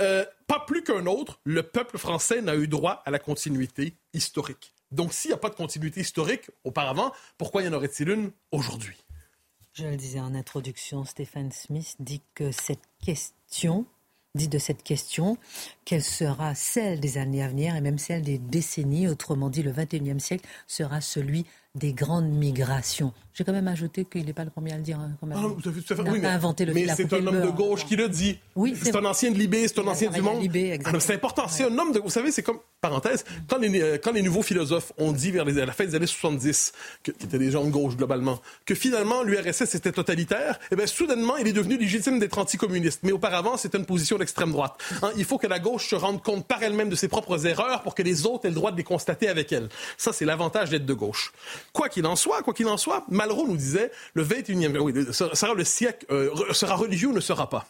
Euh, 0.01 0.25
pas 0.47 0.59
plus 0.59 0.83
qu'un 0.83 1.05
autre, 1.05 1.39
le 1.43 1.63
peuple 1.63 1.97
français 1.97 2.41
n'a 2.41 2.55
eu 2.55 2.67
droit 2.67 3.03
à 3.05 3.11
la 3.11 3.19
continuité 3.19 3.95
historique. 4.13 4.73
Donc, 4.91 5.13
s'il 5.13 5.29
n'y 5.29 5.35
a 5.35 5.37
pas 5.37 5.49
de 5.49 5.55
continuité 5.55 6.01
historique 6.01 6.49
auparavant, 6.63 7.11
pourquoi 7.37 7.61
y 7.61 7.67
en 7.67 7.73
aurait-il 7.73 8.09
une 8.09 8.31
aujourd'hui? 8.51 8.97
Je 9.73 9.85
le 9.85 9.95
disais 9.95 10.19
en 10.19 10.35
introduction, 10.35 11.05
Stéphane 11.05 11.51
Smith 11.51 11.95
dit 11.99 12.21
que 12.35 12.51
cette 12.51 12.81
question 13.03 13.85
dit 14.35 14.47
de 14.47 14.57
cette 14.57 14.83
question 14.83 15.37
qu'elle 15.85 16.03
sera 16.03 16.55
celle 16.55 16.99
des 16.99 17.17
années 17.17 17.43
à 17.43 17.47
venir 17.47 17.75
et 17.75 17.81
même 17.81 17.97
celle 17.97 18.21
des 18.21 18.37
décennies. 18.37 19.07
Autrement 19.07 19.49
dit, 19.49 19.63
le 19.63 19.71
21e 19.71 20.19
siècle 20.19 20.47
sera 20.67 21.01
celui 21.01 21.45
des 21.75 21.93
grandes 21.93 22.29
migrations. 22.29 23.13
J'ai 23.33 23.43
quand 23.43 23.53
même 23.53 23.67
ajouté 23.67 24.05
qu'il 24.05 24.25
n'est 24.25 24.33
pas 24.33 24.43
le 24.43 24.49
premier 24.49 24.73
à 24.73 24.77
le 24.77 24.83
dire. 24.83 24.99
Hein, 24.99 25.11
quand 25.19 25.27
même. 25.27 25.37
Ah, 25.39 25.47
il 25.95 26.03
n'a 26.03 26.19
pas 26.19 26.29
inventé 26.29 26.65
le 26.65 26.73
Mais 26.73 26.87
c'est 26.95 27.11
un 27.13 27.25
homme 27.25 27.41
de 27.41 27.49
gauche 27.49 27.85
qui 27.85 27.95
le 27.95 28.09
dit. 28.09 28.37
Oui, 28.55 28.75
c'est 28.81 28.95
un 28.95 29.05
ancien 29.05 29.31
de 29.31 29.37
Libé, 29.37 29.67
c'est 29.67 29.79
un 29.79 29.87
ancien 29.87 30.09
du 30.09 30.21
monde. 30.21 30.43
Ah, 30.85 30.99
c'est 30.99 31.15
important. 31.15 31.47
C'est 31.47 31.63
un 31.63 31.77
homme 31.77 31.93
de. 31.93 31.99
Vous 31.99 32.09
savez, 32.09 32.31
c'est 32.31 32.43
comme 32.43 32.59
parenthèse. 32.81 33.23
Quand 33.47 33.59
les, 33.59 33.79
euh, 33.79 33.97
quand 34.01 34.11
les 34.11 34.23
nouveaux 34.23 34.41
philosophes 34.41 34.91
ont 34.97 35.11
dit 35.11 35.31
vers 35.31 35.45
les, 35.45 35.61
à 35.61 35.65
la 35.67 35.71
fin 35.71 35.85
des 35.85 35.93
années 35.93 36.07
70, 36.07 36.73
que, 37.03 37.11
qui 37.11 37.25
étaient 37.25 37.37
des 37.37 37.51
gens 37.51 37.63
de 37.63 37.69
gauche 37.69 37.95
globalement, 37.95 38.41
que 38.65 38.73
finalement 38.73 39.21
l'URSS 39.21 39.75
était 39.75 39.91
totalitaire, 39.91 40.59
eh 40.71 40.75
bien 40.75 40.87
soudainement 40.87 41.37
il 41.37 41.47
est 41.47 41.53
devenu 41.53 41.77
légitime 41.77 42.17
d'être 42.19 42.39
anticommuniste. 42.39 43.01
Mais 43.03 43.11
auparavant 43.11 43.55
c'était 43.55 43.77
une 43.77 43.85
position 43.85 44.17
d'extrême 44.17 44.51
droite. 44.51 44.73
Hein, 45.03 45.11
il 45.15 45.25
faut 45.25 45.37
que 45.37 45.47
la 45.47 45.59
gauche 45.59 45.89
se 45.89 45.95
rende 45.95 46.23
compte 46.23 46.47
par 46.47 46.63
elle-même 46.63 46.89
de 46.89 46.95
ses 46.95 47.07
propres 47.07 47.45
erreurs 47.45 47.83
pour 47.83 47.93
que 47.93 48.01
les 48.01 48.25
autres 48.25 48.45
aient 48.45 48.49
le 48.49 48.55
droit 48.55 48.71
de 48.71 48.77
les 48.77 48.83
constater 48.83 49.29
avec 49.29 49.51
elle. 49.51 49.69
Ça 49.97 50.11
c'est 50.11 50.25
l'avantage 50.25 50.71
d'être 50.71 50.85
de 50.85 50.93
gauche. 50.93 51.33
Quoi 51.73 51.87
qu'il 51.87 52.07
en 52.07 52.15
soit, 52.15 52.41
quoi 52.41 52.55
qu'il 52.55 52.67
en 52.67 52.77
soit, 52.77 53.05
Malraux 53.09 53.47
nous 53.47 53.57
disait 53.57 53.91
le 54.15 54.25
21e, 54.25 54.77
oui, 54.79 54.93
sera 55.11 55.53
le 55.53 55.63
siècle, 55.63 56.07
euh, 56.09 56.31
sera 56.53 56.75
religieux 56.75 57.09
ou 57.09 57.13
ne 57.13 57.19
sera 57.19 57.47
pas. 57.47 57.67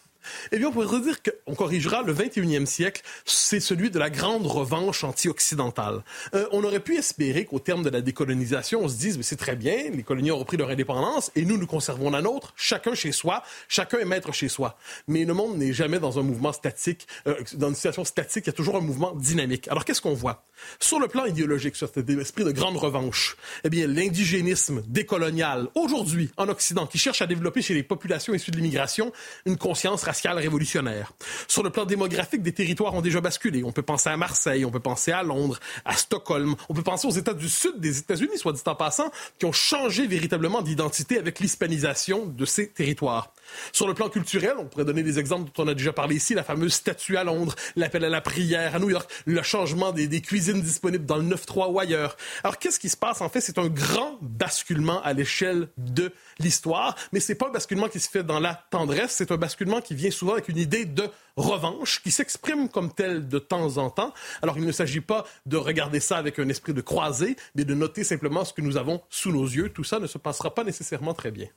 Eh 0.51 0.57
bien, 0.57 0.67
on 0.67 0.71
pourrait 0.71 1.01
dire 1.01 1.17
qu'on 1.21 1.55
corrigera 1.55 2.03
le 2.03 2.13
21e 2.13 2.65
siècle, 2.65 3.01
c'est 3.25 3.59
celui 3.59 3.89
de 3.89 3.99
la 3.99 4.09
grande 4.09 4.45
revanche 4.45 5.03
anti-occidentale. 5.03 6.03
Euh, 6.33 6.47
on 6.51 6.63
aurait 6.63 6.79
pu 6.79 6.97
espérer 6.97 7.45
qu'au 7.45 7.59
terme 7.59 7.83
de 7.83 7.89
la 7.89 8.01
décolonisation, 8.01 8.81
on 8.81 8.87
se 8.87 8.97
dise, 8.97 9.17
mais 9.17 9.23
c'est 9.23 9.35
très 9.35 9.55
bien, 9.55 9.89
les 9.91 10.03
colonies 10.03 10.31
ont 10.31 10.37
repris 10.37 10.57
leur 10.57 10.69
indépendance 10.69 11.31
et 11.35 11.45
nous, 11.45 11.57
nous 11.57 11.67
conservons 11.67 12.09
la 12.09 12.21
nôtre, 12.21 12.53
chacun 12.55 12.95
chez 12.95 13.11
soi, 13.11 13.43
chacun 13.67 13.99
est 13.99 14.05
maître 14.05 14.33
chez 14.33 14.49
soi. 14.49 14.77
Mais 15.07 15.25
le 15.25 15.33
monde 15.33 15.57
n'est 15.57 15.73
jamais 15.73 15.99
dans 15.99 16.19
un 16.19 16.23
mouvement 16.23 16.53
statique, 16.53 17.07
euh, 17.27 17.35
dans 17.53 17.69
une 17.69 17.75
situation 17.75 18.05
statique, 18.05 18.45
il 18.45 18.47
y 18.47 18.51
a 18.51 18.53
toujours 18.53 18.75
un 18.75 18.81
mouvement 18.81 19.13
dynamique. 19.15 19.67
Alors, 19.67 19.85
qu'est-ce 19.85 20.01
qu'on 20.01 20.13
voit? 20.13 20.45
Sur 20.79 20.99
le 20.99 21.07
plan 21.07 21.25
idéologique, 21.25 21.75
sur 21.75 21.89
cet 21.91 22.09
esprit 22.09 22.43
de 22.43 22.51
grande 22.51 22.77
revanche, 22.77 23.35
eh 23.63 23.69
bien, 23.69 23.87
l'indigénisme 23.87 24.83
décolonial, 24.87 25.67
aujourd'hui, 25.75 26.29
en 26.37 26.49
Occident, 26.49 26.85
qui 26.85 26.97
cherche 26.97 27.21
à 27.21 27.27
développer 27.27 27.61
chez 27.61 27.73
les 27.73 27.83
populations 27.83 28.33
issues 28.33 28.51
de 28.51 28.57
l'immigration 28.57 29.11
une 29.45 29.57
conscience 29.57 30.03
révolutionnaire. 30.39 31.13
Sur 31.47 31.63
le 31.63 31.69
plan 31.69 31.85
démographique, 31.85 32.41
des 32.41 32.53
territoires 32.53 32.93
ont 32.93 33.01
déjà 33.01 33.21
basculé. 33.21 33.63
On 33.63 33.71
peut 33.71 33.81
penser 33.81 34.09
à 34.09 34.17
Marseille, 34.17 34.65
on 34.65 34.71
peut 34.71 34.79
penser 34.79 35.11
à 35.11 35.23
Londres, 35.23 35.59
à 35.85 35.95
Stockholm, 35.95 36.55
on 36.69 36.73
peut 36.73 36.83
penser 36.83 37.07
aux 37.07 37.11
États 37.11 37.33
du 37.33 37.49
Sud 37.49 37.79
des 37.79 37.99
États-Unis, 37.99 38.37
soit 38.37 38.53
dit 38.53 38.61
en 38.65 38.75
passant, 38.75 39.11
qui 39.39 39.45
ont 39.45 39.51
changé 39.51 40.07
véritablement 40.07 40.61
d'identité 40.61 41.17
avec 41.17 41.39
l'hispanisation 41.39 42.25
de 42.25 42.45
ces 42.45 42.69
territoires. 42.69 43.33
Sur 43.71 43.87
le 43.87 43.93
plan 43.93 44.09
culturel, 44.09 44.53
on 44.57 44.65
pourrait 44.65 44.85
donner 44.85 45.03
des 45.03 45.19
exemples 45.19 45.51
dont 45.55 45.63
on 45.63 45.67
a 45.67 45.73
déjà 45.73 45.93
parlé 45.93 46.15
ici, 46.15 46.33
la 46.33 46.43
fameuse 46.43 46.73
statue 46.73 47.17
à 47.17 47.23
Londres, 47.23 47.55
l'appel 47.75 48.03
à 48.05 48.09
la 48.09 48.21
prière 48.21 48.75
à 48.75 48.79
New 48.79 48.89
York, 48.89 49.09
le 49.25 49.41
changement 49.41 49.91
des, 49.91 50.21
cuisines 50.21 50.61
disponibles 50.61 51.05
dans 51.05 51.17
le 51.17 51.23
9-3 51.23 51.71
ou 51.71 51.79
ailleurs. 51.79 52.17
Alors, 52.43 52.57
qu'est-ce 52.57 52.79
qui 52.79 52.89
se 52.89 52.97
passe? 52.97 53.21
En 53.21 53.29
fait, 53.29 53.41
c'est 53.41 53.57
un 53.57 53.67
grand 53.67 54.17
basculement 54.21 55.01
à 55.03 55.13
l'échelle 55.13 55.69
de 55.77 56.11
l'histoire, 56.39 56.95
mais 57.11 57.19
c'est 57.19 57.35
pas 57.35 57.47
un 57.47 57.51
basculement 57.51 57.87
qui 57.87 57.99
se 57.99 58.09
fait 58.09 58.23
dans 58.23 58.39
la 58.39 58.63
tendresse, 58.71 59.11
c'est 59.11 59.31
un 59.31 59.37
basculement 59.37 59.81
qui 59.81 59.95
vient 59.95 60.11
souvent 60.11 60.33
avec 60.33 60.49
une 60.49 60.57
idée 60.57 60.85
de 60.85 61.09
revanche 61.37 62.01
qui 62.01 62.11
s'exprime 62.11 62.69
comme 62.69 62.93
telle 62.93 63.27
de 63.27 63.39
temps 63.39 63.77
en 63.77 63.89
temps. 63.89 64.13
Alors 64.41 64.57
il 64.57 64.65
ne 64.65 64.71
s'agit 64.71 65.01
pas 65.01 65.25
de 65.45 65.57
regarder 65.57 65.99
ça 65.99 66.17
avec 66.17 66.39
un 66.39 66.49
esprit 66.49 66.73
de 66.73 66.81
croisée, 66.81 67.35
mais 67.55 67.65
de 67.65 67.73
noter 67.73 68.03
simplement 68.03 68.45
ce 68.45 68.53
que 68.53 68.61
nous 68.61 68.77
avons 68.77 69.01
sous 69.09 69.31
nos 69.31 69.45
yeux. 69.45 69.69
Tout 69.69 69.83
ça 69.83 69.99
ne 69.99 70.07
se 70.07 70.17
passera 70.17 70.53
pas 70.53 70.63
nécessairement 70.63 71.13
très 71.13 71.31
bien. 71.31 71.47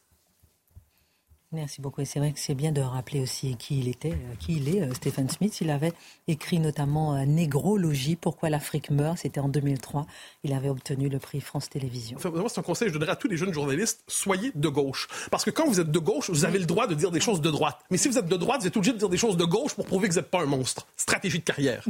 Merci 1.54 1.80
beaucoup. 1.80 2.00
Et 2.00 2.04
c'est 2.04 2.18
vrai 2.18 2.32
que 2.32 2.40
c'est 2.40 2.54
bien 2.54 2.72
de 2.72 2.80
rappeler 2.80 3.20
aussi 3.20 3.56
qui 3.56 3.78
il 3.78 3.88
était, 3.88 4.12
euh, 4.12 4.34
qui 4.40 4.56
il 4.56 4.74
est, 4.74 4.82
euh, 4.82 4.92
Stephen 4.92 5.28
Smith. 5.28 5.60
Il 5.60 5.70
avait 5.70 5.92
écrit 6.26 6.58
notamment 6.58 7.14
euh, 7.14 7.24
Négrologie, 7.24 8.16
Pourquoi 8.16 8.50
l'Afrique 8.50 8.90
meurt. 8.90 9.18
C'était 9.18 9.38
en 9.38 9.48
2003. 9.48 10.06
Il 10.42 10.52
avait 10.52 10.68
obtenu 10.68 11.08
le 11.08 11.20
prix 11.20 11.40
France 11.40 11.70
Télévisions. 11.70 12.18
Enfin, 12.18 12.32
c'est 12.48 12.58
un 12.58 12.62
conseil 12.62 12.88
que 12.88 12.94
je 12.94 12.98
donnerais 12.98 13.12
à 13.12 13.16
tous 13.16 13.28
les 13.28 13.36
jeunes 13.36 13.54
journalistes. 13.54 14.02
Soyez 14.08 14.50
de 14.54 14.68
gauche. 14.68 15.06
Parce 15.30 15.44
que 15.44 15.50
quand 15.50 15.66
vous 15.66 15.78
êtes 15.78 15.92
de 15.92 15.98
gauche, 16.00 16.28
vous 16.28 16.44
avez 16.44 16.58
le 16.58 16.66
droit 16.66 16.88
de 16.88 16.94
dire 16.94 17.12
des 17.12 17.20
choses 17.20 17.40
de 17.40 17.50
droite. 17.50 17.78
Mais 17.90 17.98
si 17.98 18.08
vous 18.08 18.18
êtes 18.18 18.26
de 18.26 18.36
droite, 18.36 18.62
vous 18.62 18.66
êtes 18.66 18.76
obligé 18.76 18.92
de 18.92 18.98
dire 18.98 19.08
des 19.08 19.16
choses 19.16 19.36
de 19.36 19.44
gauche 19.44 19.74
pour 19.74 19.86
prouver 19.86 20.08
que 20.08 20.14
vous 20.14 20.20
n'êtes 20.20 20.30
pas 20.30 20.42
un 20.42 20.46
monstre. 20.46 20.88
Stratégie 20.96 21.38
de 21.38 21.44
carrière. 21.44 21.84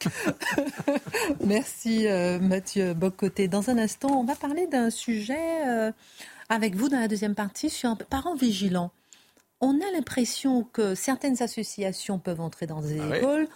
Merci 1.44 2.06
Mathieu 2.40 2.92
Bocoté. 2.92 3.48
Dans 3.48 3.70
un 3.70 3.78
instant, 3.78 4.10
on 4.10 4.24
va 4.24 4.34
parler 4.34 4.66
d'un 4.66 4.90
sujet 4.90 5.92
avec 6.48 6.74
vous 6.74 6.88
dans 6.88 7.00
la 7.00 7.08
deuxième 7.08 7.34
partie 7.34 7.70
sur 7.70 7.90
un 7.90 7.96
parent 7.96 8.34
vigilant. 8.34 8.90
On 9.60 9.74
a 9.80 9.90
l'impression 9.92 10.64
que 10.64 10.94
certaines 10.94 11.42
associations 11.42 12.18
peuvent 12.18 12.40
entrer 12.40 12.66
dans 12.66 12.82
des 12.82 13.00
ah 13.00 13.16
écoles, 13.16 13.48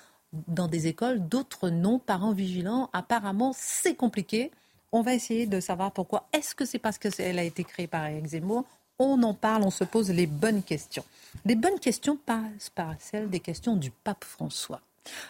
dans 0.49 0.69
des 0.69 0.87
écoles, 0.87 1.21
d'autres 1.29 1.69
non. 1.69 1.99
Parents 1.99 2.33
vigilants, 2.33 2.89
apparemment, 2.93 3.53
c'est 3.57 3.95
compliqué. 3.95 4.51
On 4.93 5.03
va 5.03 5.15
essayer 5.15 5.47
de 5.47 5.61
savoir 5.61 5.93
pourquoi. 5.93 6.27
Est-ce 6.33 6.55
que 6.55 6.65
c'est 6.65 6.79
parce 6.79 6.99
qu'elle 6.99 7.39
a 7.39 7.45
été 7.45 7.65
créée 7.65 7.87
par 7.87 8.07
Eric 8.07 8.27
Zemmour? 8.27 8.65
On 8.99 9.23
en 9.23 9.35
parle, 9.35 9.63
on 9.63 9.71
se 9.71 9.85
pose 9.85 10.11
les 10.11 10.27
bonnes 10.27 10.63
questions. 10.63 11.05
Les 11.45 11.55
bonnes 11.55 11.79
questions 11.79 12.17
passent 12.17 12.71
par 12.75 12.95
celles 12.99 13.31
des 13.31 13.41
questions 13.41 13.77
du 13.77 13.91
pape 13.91 14.25
François. 14.25 14.81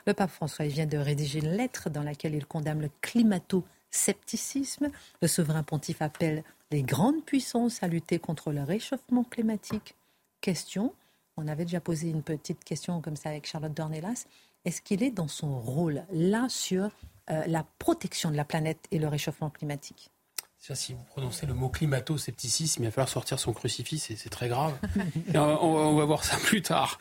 Le 0.06 0.14
pape 0.14 0.30
François 0.30 0.66
vient 0.66 0.86
de 0.86 0.98
rédiger 0.98 1.38
une 1.40 1.52
lettre 1.52 1.88
dans 1.90 2.02
laquelle 2.02 2.34
il 2.34 2.46
condamne 2.46 2.80
le 2.80 2.90
climato-scepticisme. 3.00 4.90
Le 5.22 5.28
souverain 5.28 5.62
pontife 5.62 6.02
appelle 6.02 6.42
les 6.70 6.82
grandes 6.82 7.24
puissances 7.24 7.82
à 7.82 7.88
lutter 7.88 8.18
contre 8.18 8.52
le 8.52 8.62
réchauffement 8.62 9.24
climatique. 9.24 9.94
Question, 10.40 10.94
on 11.36 11.48
avait 11.48 11.64
déjà 11.64 11.80
posé 11.80 12.08
une 12.08 12.22
petite 12.22 12.64
question 12.64 13.00
comme 13.00 13.16
ça 13.16 13.30
avec 13.30 13.46
Charlotte 13.46 13.74
Dornelas, 13.74 14.26
est-ce 14.64 14.82
qu'il 14.82 15.02
est 15.02 15.10
dans 15.10 15.28
son 15.28 15.58
rôle 15.58 16.04
là 16.12 16.46
sur 16.48 16.90
euh, 17.30 17.42
la 17.46 17.64
protection 17.78 18.30
de 18.30 18.36
la 18.36 18.44
planète 18.44 18.86
et 18.90 18.98
le 18.98 19.08
réchauffement 19.08 19.50
climatique? 19.50 20.10
Si 20.58 20.92
vous 20.92 21.02
prononcez 21.04 21.46
le 21.46 21.54
mot 21.54 21.70
climato-scepticisme, 21.70 22.82
il 22.82 22.86
va 22.86 22.90
falloir 22.90 23.08
sortir 23.08 23.38
son 23.38 23.54
crucifix, 23.54 23.98
c'est 23.98 24.28
très 24.28 24.48
grave. 24.48 24.74
on, 25.34 25.94
va 25.94 26.04
voir 26.04 26.22
ça 26.22 26.36
plus 26.36 26.60
tard. 26.60 26.98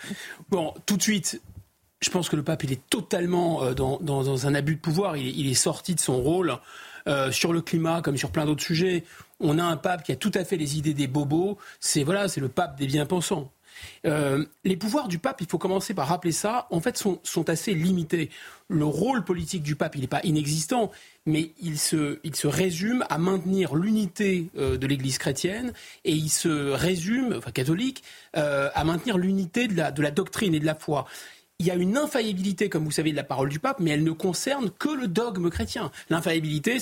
Bon, 0.48 0.74
tout 0.86 0.96
de 0.96 1.02
suite, 1.02 1.42
je 2.00 2.10
pense 2.10 2.30
que 2.30 2.38
le 2.38 2.44
pape, 2.44 2.64
il 2.64 2.72
est 2.72 2.90
totalement 2.90 3.62
euh, 3.64 3.74
dans, 3.74 4.48
un 4.48 4.56
abus 4.56 4.76
de 4.76 4.80
pouvoir. 4.80 5.18
Il 5.18 5.46
est, 5.46 5.54
sorti 5.54 5.94
de 5.94 6.00
son 6.00 6.22
rôle 6.22 6.58
euh, 7.08 7.34
sur 7.34 7.52
le 7.52 7.62
climat, 7.62 8.02
comme 8.02 8.16
sur 8.16 8.32
plein 8.32 8.46
d'autres 8.46 8.64
sujets 8.64 9.04
on 9.40 9.58
a 9.60 9.64
un 9.64 9.78
pape 9.78 10.04
qui 10.04 10.12
a 10.12 10.16
tout 10.16 10.32
à 10.34 10.44
fait 10.44 10.58
les 10.58 10.78
idées 10.78 10.94
des 10.94 11.08
bobos. 11.08 11.58
C'est 11.80 12.04
voilà, 12.04 12.28
c'est 12.28 12.42
le 12.42 12.50
pape 12.50 12.78
des 12.78 12.88
bien-pensants. 12.88 13.52
Euh, 14.06 14.46
les 14.64 14.78
pouvoirs 14.78 15.08
du 15.08 15.20
pape, 15.20 15.42
il 15.42 15.48
faut 15.48 15.58
commencer 15.58 15.94
par 15.94 16.08
rappeler 16.08 16.32
ça, 16.32 16.68
en 16.72 16.80
fait, 16.80 16.98
sont, 16.98 17.50
assez 17.50 17.74
limités. 17.74 18.30
Le 18.68 18.86
rôle 18.86 19.24
politique 19.24 19.64
du 19.64 19.76
pape, 19.76 19.96
il 19.96 20.02
n'est 20.02 20.08
pas 20.08 20.22
inexistant, 20.24 20.92
mais 21.26 21.52
il 21.62 21.80
se, 21.80 22.20
il 22.24 22.36
se 22.36 22.48
résume 22.48 23.04
à 23.10 23.18
maintenir 23.18 23.76
l'unité 23.76 24.50
euh, 24.58 24.78
de 24.78 24.88
l'Église 24.88 25.18
chrétienne 25.18 25.74
et 26.06 26.12
il 26.12 26.30
se 26.30 26.72
résume, 26.72 27.36
enfin 27.38 27.52
catholique, 27.52 28.04
euh, 28.38 28.70
à 28.76 28.84
maintenir 28.84 29.18
l'unité 29.18 29.68
de 29.68 29.76
la, 29.76 29.92
de 29.92 30.02
la 30.02 30.12
doctrine 30.12 30.54
et 30.54 30.60
de 30.60 30.66
la 30.66 30.76
foi 30.76 31.06
il 31.60 31.66
y 31.66 31.72
a 31.72 31.76
une 31.76 31.98
infaillibilité, 31.98 32.70
comme 32.70 32.86
vous 32.86 32.92
savez, 32.92 33.12
de 33.12 33.18
la 33.18 33.24
parole 33.26 33.50
du 33.50 33.60
pape, 33.60 33.82
mais 33.82 33.92
elle 33.92 34.06
ne 34.06 34.12
concerne 34.12 34.72
que 34.72 34.88
le 34.88 35.08
dogme 35.08 35.50
chrétien. 35.50 35.92
L'infaillibilité 36.10 36.78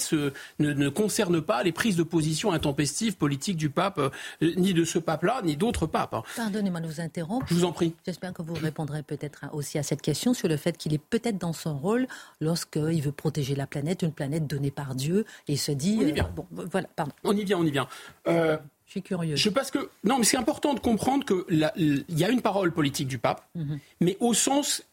ne, 0.59 0.89
concerne 0.89 1.41
pas 1.41 1.63
les 1.63 1.71
prises 1.71 1.95
de 1.95 2.03
position 2.03 2.51
intempestives 2.51 3.17
politiques 3.17 3.57
du 3.57 3.71
pape, 3.71 3.97
euh, 3.97 4.11
ni 4.55 4.75
de 4.75 4.83
ce 4.83 4.99
pape-là, 4.99 5.41
ni 5.43 5.57
d'autres 5.57 5.87
papes. 5.87 6.13
Hein. 6.13 6.23
Pardonnez-moi 6.35 6.79
de 6.81 6.87
vous 6.87 7.01
interrompre. 7.01 7.47
Je 7.49 7.55
vous 7.55 7.65
en 7.65 7.71
prie. 7.71 7.95
J'espère 8.05 8.33
que 8.33 8.43
vous 8.43 8.53
répondrez 8.53 9.01
peut-être 9.01 9.45
aussi 9.51 9.79
à 9.79 9.83
cette 9.83 10.03
question 10.03 10.35
sur 10.35 10.47
le 10.47 10.57
fait 10.57 10.77
qu'il 10.77 10.93
est 10.93 11.01
peut-être 11.03 11.39
dans 11.39 11.53
son 11.53 11.75
rôle 11.75 12.07
lorsqu'il 12.39 13.01
veut 13.01 13.11
protéger 13.11 13.55
la 13.55 13.65
planète, 13.65 14.03
une 14.03 14.13
planète 14.13 14.45
donnée 14.45 14.71
par 14.71 14.93
Dieu, 14.93 15.25
et 15.47 15.53
il 15.53 15.57
se 15.57 15.71
dit... 15.71 15.97
On 15.99 16.07
y 16.07 16.11
vient. 16.11 16.25
Euh, 16.25 16.35
bon, 16.35 16.45
voilà, 16.51 16.87
pardon. 16.95 17.13
On 17.23 17.35
y 17.35 17.43
vient, 17.43 17.57
on 17.57 17.65
y 17.65 17.71
vient. 17.71 17.87
Euh, 18.27 18.57
Je 18.87 18.99
suis. 18.99 19.03
Je 19.35 19.49
pense 19.49 19.69
que 19.69 19.89
non, 20.03 20.17
mais 20.17 20.23
c'est 20.23 20.37
important 20.37 20.73
de 20.73 20.79
comprendre 20.79 21.25
qu'il 21.25 22.05
y 22.09 22.23
a 22.23 22.29
une 22.29 22.41
parole 22.41 22.71
politique 22.71 23.07
du 23.07 23.17
pape, 23.17 23.47
mhm. 23.55 23.79
mais 24.01 24.17
au 24.19 24.33
sens 24.33 24.83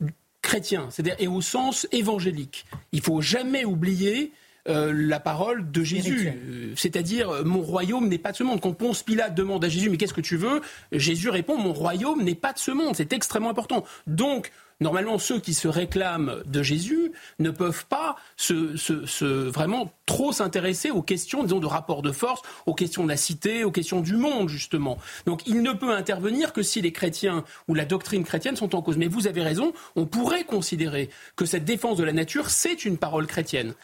chrétien, 0.43 0.89
c'est-à-dire 0.91 1.17
et 1.19 1.29
au 1.29 1.41
sens 1.41 1.87
évangélique. 1.93 2.67
Il 2.93 3.01
faut 3.01 3.21
jamais 3.21 3.65
oublier 3.65 4.33
euh, 4.67 4.93
la 4.95 5.21
parole 5.21 5.71
de 5.71 5.85
Jésus. 5.85 6.29
Euh, 6.29 6.73
c'est-à-dire, 6.75 7.29
euh, 7.29 7.45
mon 7.45 7.61
royaume 7.61 8.09
n'est 8.09 8.19
pas 8.19 8.33
de 8.33 8.37
ce 8.39 8.45
monde. 8.45 8.63
Quand 8.63 8.73
Ponce 8.73 9.03
Pilate 9.03 9.35
demande 9.35 9.63
à 9.63 9.69
Jésus, 9.69 9.91
mais 9.91 9.99
qu'est-ce 9.99 10.15
que 10.15 10.23
tu 10.23 10.37
veux? 10.37 10.63
Jésus 10.91 11.29
répond, 11.29 11.59
mon 11.59 11.75
royaume 11.75 12.23
n'est 12.23 12.35
pas 12.35 12.55
de 12.55 12.59
ce 12.59 12.71
monde. 12.71 12.97
C'est 12.97 13.13
extrêmement 13.13 13.51
important. 13.51 13.85
Donc, 14.07 14.51
normalement, 14.81 15.19
ceux 15.19 15.41
qui 15.41 15.55
se 15.55 15.69
réclament 15.69 16.43
de 16.47 16.63
Jésus 16.63 17.13
ne 17.39 17.51
peuvent 17.51 17.87
pas 17.87 18.17
se, 18.37 19.49
vraiment 19.49 19.93
trop 20.07 20.33
s'intéresser 20.33 20.91
aux 20.91 21.03
questions, 21.03 21.43
disons, 21.43 21.61
de 21.61 21.67
rapport 21.67 22.03
de 22.03 22.13
force, 22.13 22.43
aux 22.67 22.75
questions 22.75 23.05
de 23.05 23.09
la 23.09 23.17
cité, 23.17 23.65
aux 23.65 23.71
questions 23.71 24.01
du 24.01 24.17
monde, 24.17 24.49
justement. 24.49 24.99
Donc, 25.27 25.47
il 25.47 25.63
ne 25.63 25.73
peut 25.73 25.95
intervenir 25.95 26.53
que 26.53 26.63
si 26.63 26.81
les 26.81 26.93
chrétiens 26.93 27.45
ou 27.69 27.75
la 27.75 27.85
doctrine 27.85 28.25
chrétienne 28.25 28.57
sont 28.57 28.75
en 28.75 28.83
cause. 28.83 28.97
Mais 28.97 29.09
vous 29.09 29.27
avez 29.27 29.43
raison, 29.43 29.73
on 29.97 30.07
pourrait 30.07 30.45
considérer 30.45 31.11
que 31.37 31.47
cette 31.47 31.65
défense 31.65 31.97
de 31.97 32.05
la 32.05 32.13
nature, 32.13 32.51
c'est 32.51 32.85
une 32.85 32.99
parole 32.99 33.27
chrétienne. 33.27 33.75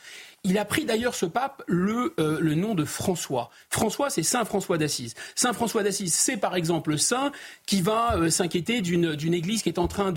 Il 0.43 0.57
a 0.57 0.65
pris 0.65 0.87
d'ailleurs 0.87 1.15
ce 1.15 1.27
pape 1.27 1.63
le, 1.67 2.15
euh, 2.19 2.39
le 2.41 2.55
nom 2.55 2.75
de 2.75 2.87
François. 2.87 3.51
François, 3.69 4.09
c'est 4.09 4.23
Saint 4.23 4.47
François 4.47 4.79
d'Assise. 4.79 5.15
Saint 5.35 5.53
François 5.53 5.83
d'Assise, 5.83 6.15
c'est 6.15 6.39
par 6.39 6.57
exemple 6.57 6.91
le 6.91 6.97
saint 6.97 7.31
qui 7.67 7.83
va 7.83 8.17
euh, 8.17 8.31
s'inquiéter 8.31 8.81
d'une, 8.81 9.35
église 9.35 9.63
qui 9.63 9.69
est 9.69 9.79
en 9.79 9.87
train 9.87 10.15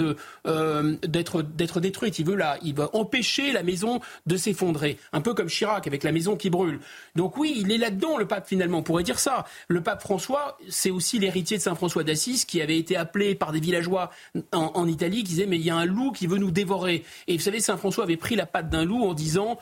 euh, 0.47 0.95
d'être, 1.05 1.41
détruite. 1.41 2.19
Il 2.19 2.25
veut 2.25 2.37
là, 2.37 2.57
il 2.61 2.73
va 2.73 2.89
empêcher 2.93 3.51
la 3.51 3.63
maison 3.63 3.99
de 4.25 4.37
s'effondrer. 4.37 4.97
Un 5.11 5.19
peu 5.19 5.33
comme 5.33 5.47
Chirac 5.49 5.87
avec 5.87 6.03
la 6.03 6.13
maison 6.13 6.37
qui 6.37 6.49
brûle. 6.49 6.79
Donc 7.15 7.35
oui, 7.35 7.55
il 7.57 7.69
est 7.73 7.77
là-dedans, 7.77 8.17
le 8.17 8.25
pape, 8.25 8.47
finalement. 8.47 8.77
On 8.77 8.83
pourrait 8.83 9.03
dire 9.03 9.19
ça. 9.19 9.43
Le 9.67 9.83
pape 9.83 10.01
François, 10.01 10.57
c'est 10.69 10.91
aussi 10.91 11.19
l'héritier 11.19 11.57
de 11.57 11.61
Saint 11.61 11.75
François 11.75 12.05
d'Assise 12.05 12.45
qui 12.45 12.61
avait 12.61 12.77
été 12.77 12.95
appelé 12.95 13.35
par 13.35 13.51
des 13.51 13.59
villageois 13.59 14.09
en 14.53 14.87
Italie 14.87 15.17
qui 15.17 15.23
disaient, 15.23 15.47
mais 15.47 15.57
il 15.57 15.65
y 15.65 15.69
a 15.69 15.75
un 15.75 15.85
loup 15.85 16.13
qui 16.13 16.27
veut 16.27 16.37
nous 16.37 16.51
dévorer. 16.51 17.03
Et 17.27 17.35
vous 17.35 17.43
savez, 17.43 17.59
Saint 17.59 17.75
François 17.75 18.05
avait 18.05 18.15
pris 18.15 18.37
la 18.37 18.45
patte 18.45 18.69
d'un 18.69 18.85
loup 18.85 19.03
en 19.03 19.13
disant, 19.13 19.59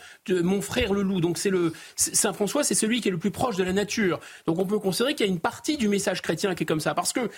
mon 0.52 0.62
frère 0.62 0.92
le 0.92 1.02
loup. 1.02 1.20
Donc 1.20 1.38
c'est 1.38 1.50
le 1.50 1.72
Saint 1.96 2.32
François, 2.32 2.64
c'est 2.64 2.74
celui 2.74 3.00
qui 3.00 3.08
est 3.08 3.10
le 3.10 3.18
plus 3.18 3.30
proche 3.30 3.56
de 3.56 3.64
la 3.64 3.72
nature. 3.72 4.20
Donc 4.46 4.58
on 4.58 4.66
peut 4.66 4.78
considérer 4.78 5.14
qu'il 5.14 5.26
y 5.26 5.28
a 5.28 5.32
une 5.32 5.40
partie 5.40 5.76
du 5.76 5.88
message 5.88 6.22
chrétien 6.22 6.54
qui 6.54 6.64
est 6.64 6.66
comme 6.66 6.80
ça, 6.80 6.94
parce 6.94 7.12
que 7.12 7.20
euh, 7.20 7.28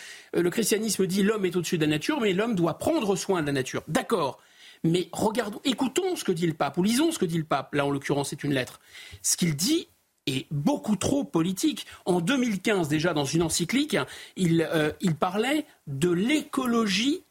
le 0.43 0.51
christianisme 0.51 1.07
dit 1.07 1.23
l'homme 1.23 1.45
est 1.45 1.57
au-dessus 1.57 1.79
de 1.79 1.85
la 1.85 1.91
nature, 1.91 2.21
mais 2.21 2.33
l'homme 2.33 2.55
doit 2.55 2.79
prendre 2.79 3.17
soin 3.17 3.43
de 3.43 3.47
la 3.47 3.53
nature. 3.53 3.83
D'accord. 3.89 4.41
Mais 4.83 5.09
regardons, 5.13 5.61
écoutons 5.65 6.15
ce 6.15 6.25
que 6.25 6.33
dit 6.33 6.47
le 6.47 6.53
pape, 6.53 6.77
ou 6.77 6.83
lisons 6.83 7.11
ce 7.11 7.19
que 7.19 7.25
dit 7.25 7.39
le 7.39 7.45
pape. 7.45 7.75
Là, 7.75 7.87
en 7.87 7.91
l'occurrence, 7.91 8.31
c'est 8.31 8.45
une 8.45 8.53
lettre. 8.53 8.81
Ce 9.23 9.37
qu'il 9.37 9.57
dit 9.57 9.89
est 10.27 10.47
beaucoup 10.51 10.97
trop 10.97 11.25
politique. 11.25 11.87
En 12.07 12.21
2015, 12.21 12.89
déjà, 12.89 13.13
dans 13.13 13.25
une 13.25 13.43
encyclique, 13.43 13.97
il, 14.37 14.67
euh, 14.73 14.91
il 15.01 15.15
parlait 15.15 15.67
de 15.87 16.11
l'écologie 16.11 17.23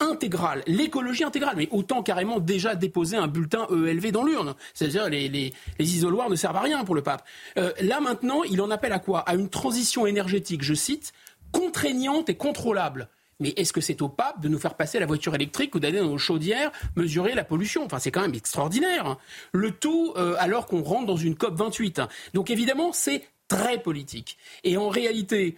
intégrale, 0.00 0.62
l'écologie 0.66 1.24
intégrale, 1.24 1.54
mais 1.56 1.68
autant 1.70 2.02
carrément 2.02 2.38
déjà 2.38 2.74
déposer 2.74 3.16
un 3.16 3.28
bulletin 3.28 3.66
ELV 3.70 4.12
dans 4.12 4.24
l'urne. 4.24 4.54
C'est-à-dire 4.74 5.08
les, 5.08 5.28
les, 5.28 5.52
les, 5.78 5.96
isoloirs 5.96 6.28
ne 6.28 6.36
servent 6.36 6.56
à 6.56 6.60
rien 6.60 6.84
pour 6.84 6.94
le 6.94 7.02
pape. 7.02 7.24
Euh, 7.58 7.72
là 7.80 8.00
maintenant, 8.00 8.42
il 8.44 8.60
en 8.60 8.70
appelle 8.70 8.92
à 8.92 8.98
quoi? 8.98 9.20
À 9.20 9.34
une 9.34 9.48
transition 9.48 10.06
énergétique, 10.06 10.62
je 10.62 10.74
cite, 10.74 11.12
contraignante 11.52 12.28
et 12.28 12.34
contrôlable. 12.34 13.08
Mais 13.40 13.50
est-ce 13.56 13.72
que 13.72 13.80
c'est 13.80 14.00
au 14.02 14.08
pape 14.08 14.40
de 14.40 14.48
nous 14.48 14.58
faire 14.58 14.74
passer 14.74 14.98
la 14.98 15.06
voiture 15.06 15.34
électrique 15.34 15.74
ou 15.74 15.80
d'aller 15.80 15.98
dans 15.98 16.08
nos 16.08 16.18
chaudières 16.18 16.70
mesurer 16.96 17.34
la 17.34 17.44
pollution? 17.44 17.84
Enfin, 17.84 17.98
c'est 17.98 18.10
quand 18.10 18.22
même 18.22 18.34
extraordinaire. 18.34 19.06
Hein. 19.06 19.18
Le 19.52 19.72
tout 19.72 20.14
euh, 20.16 20.36
alors 20.38 20.66
qu'on 20.66 20.82
rentre 20.82 21.06
dans 21.06 21.16
une 21.16 21.36
COP 21.36 21.54
28. 21.54 22.00
Donc 22.32 22.50
évidemment, 22.50 22.92
c'est 22.92 23.28
très 23.48 23.78
politique. 23.78 24.38
Et 24.64 24.76
en 24.76 24.88
réalité, 24.88 25.56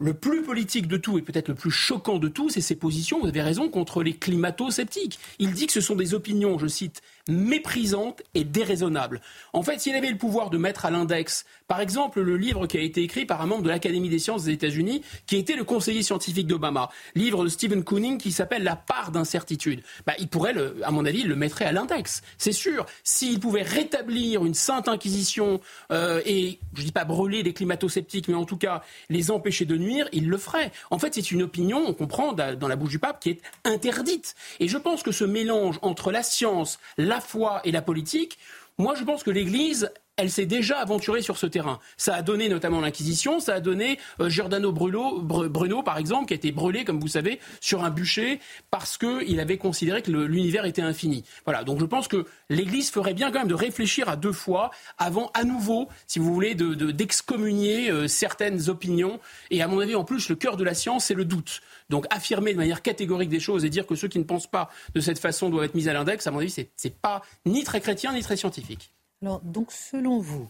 le 0.00 0.14
plus 0.14 0.42
politique 0.42 0.86
de 0.86 0.96
tout 0.96 1.18
et 1.18 1.22
peut-être 1.22 1.48
le 1.48 1.54
plus 1.54 1.70
choquant 1.70 2.18
de 2.18 2.28
tout, 2.28 2.48
c'est 2.48 2.60
ses 2.60 2.76
positions, 2.76 3.20
vous 3.20 3.28
avez 3.28 3.42
raison, 3.42 3.68
contre 3.68 4.02
les 4.02 4.14
climato-sceptiques. 4.14 5.18
Il 5.38 5.52
dit 5.52 5.66
que 5.66 5.72
ce 5.72 5.80
sont 5.80 5.96
des 5.96 6.14
opinions, 6.14 6.58
je 6.58 6.66
cite, 6.66 7.02
méprisante 7.28 8.22
et 8.34 8.44
déraisonnable. 8.44 9.20
En 9.52 9.62
fait, 9.62 9.78
s'il 9.78 9.94
avait 9.94 10.10
le 10.10 10.16
pouvoir 10.16 10.50
de 10.50 10.58
mettre 10.58 10.86
à 10.86 10.90
l'index, 10.90 11.44
par 11.68 11.80
exemple, 11.80 12.22
le 12.22 12.36
livre 12.36 12.66
qui 12.66 12.78
a 12.78 12.80
été 12.80 13.02
écrit 13.02 13.26
par 13.26 13.42
un 13.42 13.46
membre 13.46 13.62
de 13.62 13.68
l'Académie 13.68 14.08
des 14.08 14.18
sciences 14.18 14.44
des 14.44 14.52
États-Unis, 14.52 15.02
qui 15.26 15.36
était 15.36 15.54
le 15.54 15.64
conseiller 15.64 16.02
scientifique 16.02 16.46
d'Obama, 16.46 16.88
livre 17.14 17.44
de 17.44 17.48
Stephen 17.48 17.84
Kooning 17.84 18.18
qui 18.18 18.32
s'appelle 18.32 18.64
La 18.64 18.76
part 18.76 19.12
d'incertitude, 19.12 19.82
bah, 20.06 20.14
il 20.18 20.28
pourrait, 20.28 20.54
à 20.82 20.90
mon 20.90 21.04
avis, 21.04 21.22
le 21.22 21.36
mettrait 21.36 21.66
à 21.66 21.72
l'index. 21.72 22.22
C'est 22.38 22.52
sûr. 22.52 22.86
S'il 23.04 23.38
pouvait 23.38 23.62
rétablir 23.62 24.46
une 24.46 24.54
sainte 24.54 24.88
inquisition 24.88 25.60
euh, 25.92 26.22
et, 26.24 26.58
je 26.74 26.82
dis 26.82 26.92
pas 26.92 27.04
brûler 27.04 27.42
les 27.42 27.52
climato-sceptiques, 27.52 28.28
mais 28.28 28.34
en 28.34 28.44
tout 28.44 28.56
cas 28.56 28.82
les 29.10 29.30
empêcher 29.30 29.66
de 29.66 29.76
nuire, 29.76 30.08
il 30.12 30.28
le 30.28 30.38
ferait. 30.38 30.72
En 30.90 30.98
fait, 30.98 31.14
c'est 31.14 31.30
une 31.30 31.42
opinion, 31.42 31.84
on 31.86 31.92
comprend, 31.92 32.32
dans 32.32 32.68
la 32.68 32.76
bouche 32.76 32.90
du 32.90 32.98
pape, 32.98 33.20
qui 33.20 33.30
est 33.30 33.42
interdite. 33.64 34.34
Et 34.60 34.68
je 34.68 34.78
pense 34.78 35.02
que 35.02 35.12
ce 35.12 35.24
mélange 35.24 35.78
entre 35.82 36.10
la 36.10 36.22
science, 36.22 36.78
la 36.96 37.17
la 37.18 37.20
foi 37.20 37.60
et 37.64 37.72
la 37.72 37.82
politique, 37.82 38.38
moi 38.78 38.94
je 38.94 39.02
pense 39.02 39.24
que 39.24 39.32
l'Église, 39.32 39.90
elle 40.18 40.30
s'est 40.30 40.46
déjà 40.46 40.78
aventurée 40.78 41.22
sur 41.22 41.38
ce 41.38 41.46
terrain. 41.46 41.78
Ça 41.96 42.16
a 42.16 42.22
donné 42.22 42.48
notamment 42.48 42.80
l'Inquisition, 42.80 43.40
ça 43.40 43.54
a 43.54 43.60
donné 43.60 43.98
euh, 44.20 44.28
Giordano 44.28 44.72
Bruno, 44.72 45.20
Bruno, 45.22 45.82
par 45.82 45.96
exemple, 45.96 46.26
qui 46.26 46.34
a 46.34 46.36
été 46.36 46.52
brûlé, 46.52 46.84
comme 46.84 47.00
vous 47.00 47.08
savez, 47.08 47.38
sur 47.60 47.84
un 47.84 47.90
bûcher 47.90 48.40
parce 48.70 48.98
qu'il 48.98 49.40
avait 49.40 49.58
considéré 49.58 50.02
que 50.02 50.10
l'univers 50.10 50.64
était 50.66 50.82
infini. 50.82 51.24
Voilà, 51.44 51.62
donc 51.62 51.78
je 51.78 51.84
pense 51.84 52.08
que 52.08 52.26
l'Église 52.50 52.90
ferait 52.90 53.14
bien 53.14 53.30
quand 53.30 53.38
même 53.38 53.48
de 53.48 53.54
réfléchir 53.54 54.08
à 54.08 54.16
deux 54.16 54.32
fois 54.32 54.72
avant, 54.98 55.30
à 55.34 55.44
nouveau, 55.44 55.88
si 56.08 56.18
vous 56.18 56.34
voulez, 56.34 56.56
d'excommunier 56.56 57.88
de, 57.88 57.92
euh, 57.92 58.08
certaines 58.08 58.68
opinions. 58.68 59.20
Et 59.50 59.62
à 59.62 59.68
mon 59.68 59.78
avis, 59.78 59.94
en 59.94 60.04
plus, 60.04 60.28
le 60.28 60.34
cœur 60.34 60.56
de 60.56 60.64
la 60.64 60.74
science, 60.74 61.06
c'est 61.06 61.14
le 61.14 61.24
doute. 61.24 61.60
Donc 61.90 62.06
affirmer 62.10 62.52
de 62.52 62.58
manière 62.58 62.82
catégorique 62.82 63.30
des 63.30 63.40
choses 63.40 63.64
et 63.64 63.70
dire 63.70 63.86
que 63.86 63.94
ceux 63.94 64.08
qui 64.08 64.18
ne 64.18 64.24
pensent 64.24 64.50
pas 64.50 64.68
de 64.94 65.00
cette 65.00 65.20
façon 65.20 65.48
doivent 65.48 65.64
être 65.64 65.74
mis 65.76 65.88
à 65.88 65.92
l'index, 65.92 66.26
à 66.26 66.32
mon 66.32 66.40
avis, 66.40 66.50
c'est 66.76 66.96
pas 67.00 67.22
ni 67.46 67.62
très 67.62 67.80
chrétien 67.80 68.12
ni 68.12 68.22
très 68.22 68.36
scientifique. 68.36 68.90
Alors, 69.22 69.40
donc, 69.40 69.72
selon 69.72 70.18
vous, 70.18 70.48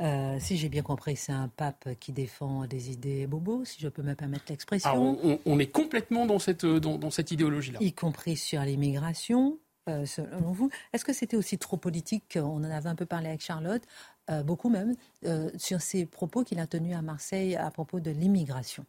euh, 0.00 0.36
si 0.40 0.56
j'ai 0.56 0.68
bien 0.68 0.82
compris, 0.82 1.16
c'est 1.16 1.32
un 1.32 1.48
pape 1.48 1.88
qui 2.00 2.12
défend 2.12 2.66
des 2.66 2.90
idées 2.90 3.26
bobos, 3.26 3.64
si 3.64 3.80
je 3.80 3.88
peux 3.88 4.02
me 4.02 4.14
permettre 4.14 4.44
l'expression. 4.48 5.18
On, 5.44 5.58
est 5.58 5.66
complètement 5.70 6.26
dans 6.26 6.38
cette, 6.38 6.66
dans, 6.66 7.10
cette 7.10 7.30
idéologie-là. 7.30 7.78
Y 7.80 7.92
compris 7.92 8.36
sur 8.36 8.60
l'immigration, 8.62 9.58
euh, 9.88 10.06
selon 10.06 10.52
vous. 10.52 10.70
Est-ce 10.92 11.04
que 11.04 11.12
c'était 11.12 11.36
aussi 11.36 11.58
trop 11.58 11.76
politique 11.76 12.38
On 12.40 12.64
en 12.64 12.70
avait 12.70 12.88
un 12.88 12.94
peu 12.94 13.06
parlé 13.06 13.28
avec 13.28 13.40
Charlotte, 13.40 13.82
euh, 14.30 14.42
beaucoup 14.42 14.68
même, 14.70 14.94
sur 15.56 15.80
ces 15.80 16.06
propos 16.06 16.44
qu'il 16.44 16.58
a 16.58 16.66
tenus 16.66 16.96
à 16.96 17.02
Marseille 17.02 17.56
à 17.56 17.70
propos 17.70 18.00
de 18.00 18.10
l'immigration? 18.10 18.84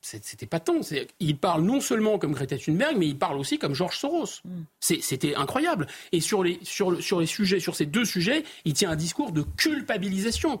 C'était 0.00 0.46
pas 0.46 0.60
tant. 0.60 0.80
Il 1.18 1.36
parle 1.36 1.62
non 1.62 1.80
seulement 1.80 2.18
comme 2.18 2.32
Greta 2.32 2.56
Thunberg, 2.56 2.96
mais 2.96 3.06
il 3.06 3.18
parle 3.18 3.38
aussi 3.38 3.58
comme 3.58 3.74
George 3.74 3.98
Soros. 3.98 4.40
Mm. 4.44 4.62
C'était 4.80 5.34
incroyable. 5.34 5.86
Et 6.12 6.20
sur 6.20 6.42
les, 6.42 6.58
sur, 6.62 7.02
sur 7.02 7.20
les 7.20 7.26
sujets, 7.26 7.60
sur 7.60 7.76
ces 7.76 7.86
deux 7.86 8.04
sujets, 8.04 8.44
il 8.64 8.72
tient 8.72 8.90
un 8.90 8.96
discours 8.96 9.32
de 9.32 9.42
culpabilisation. 9.42 10.60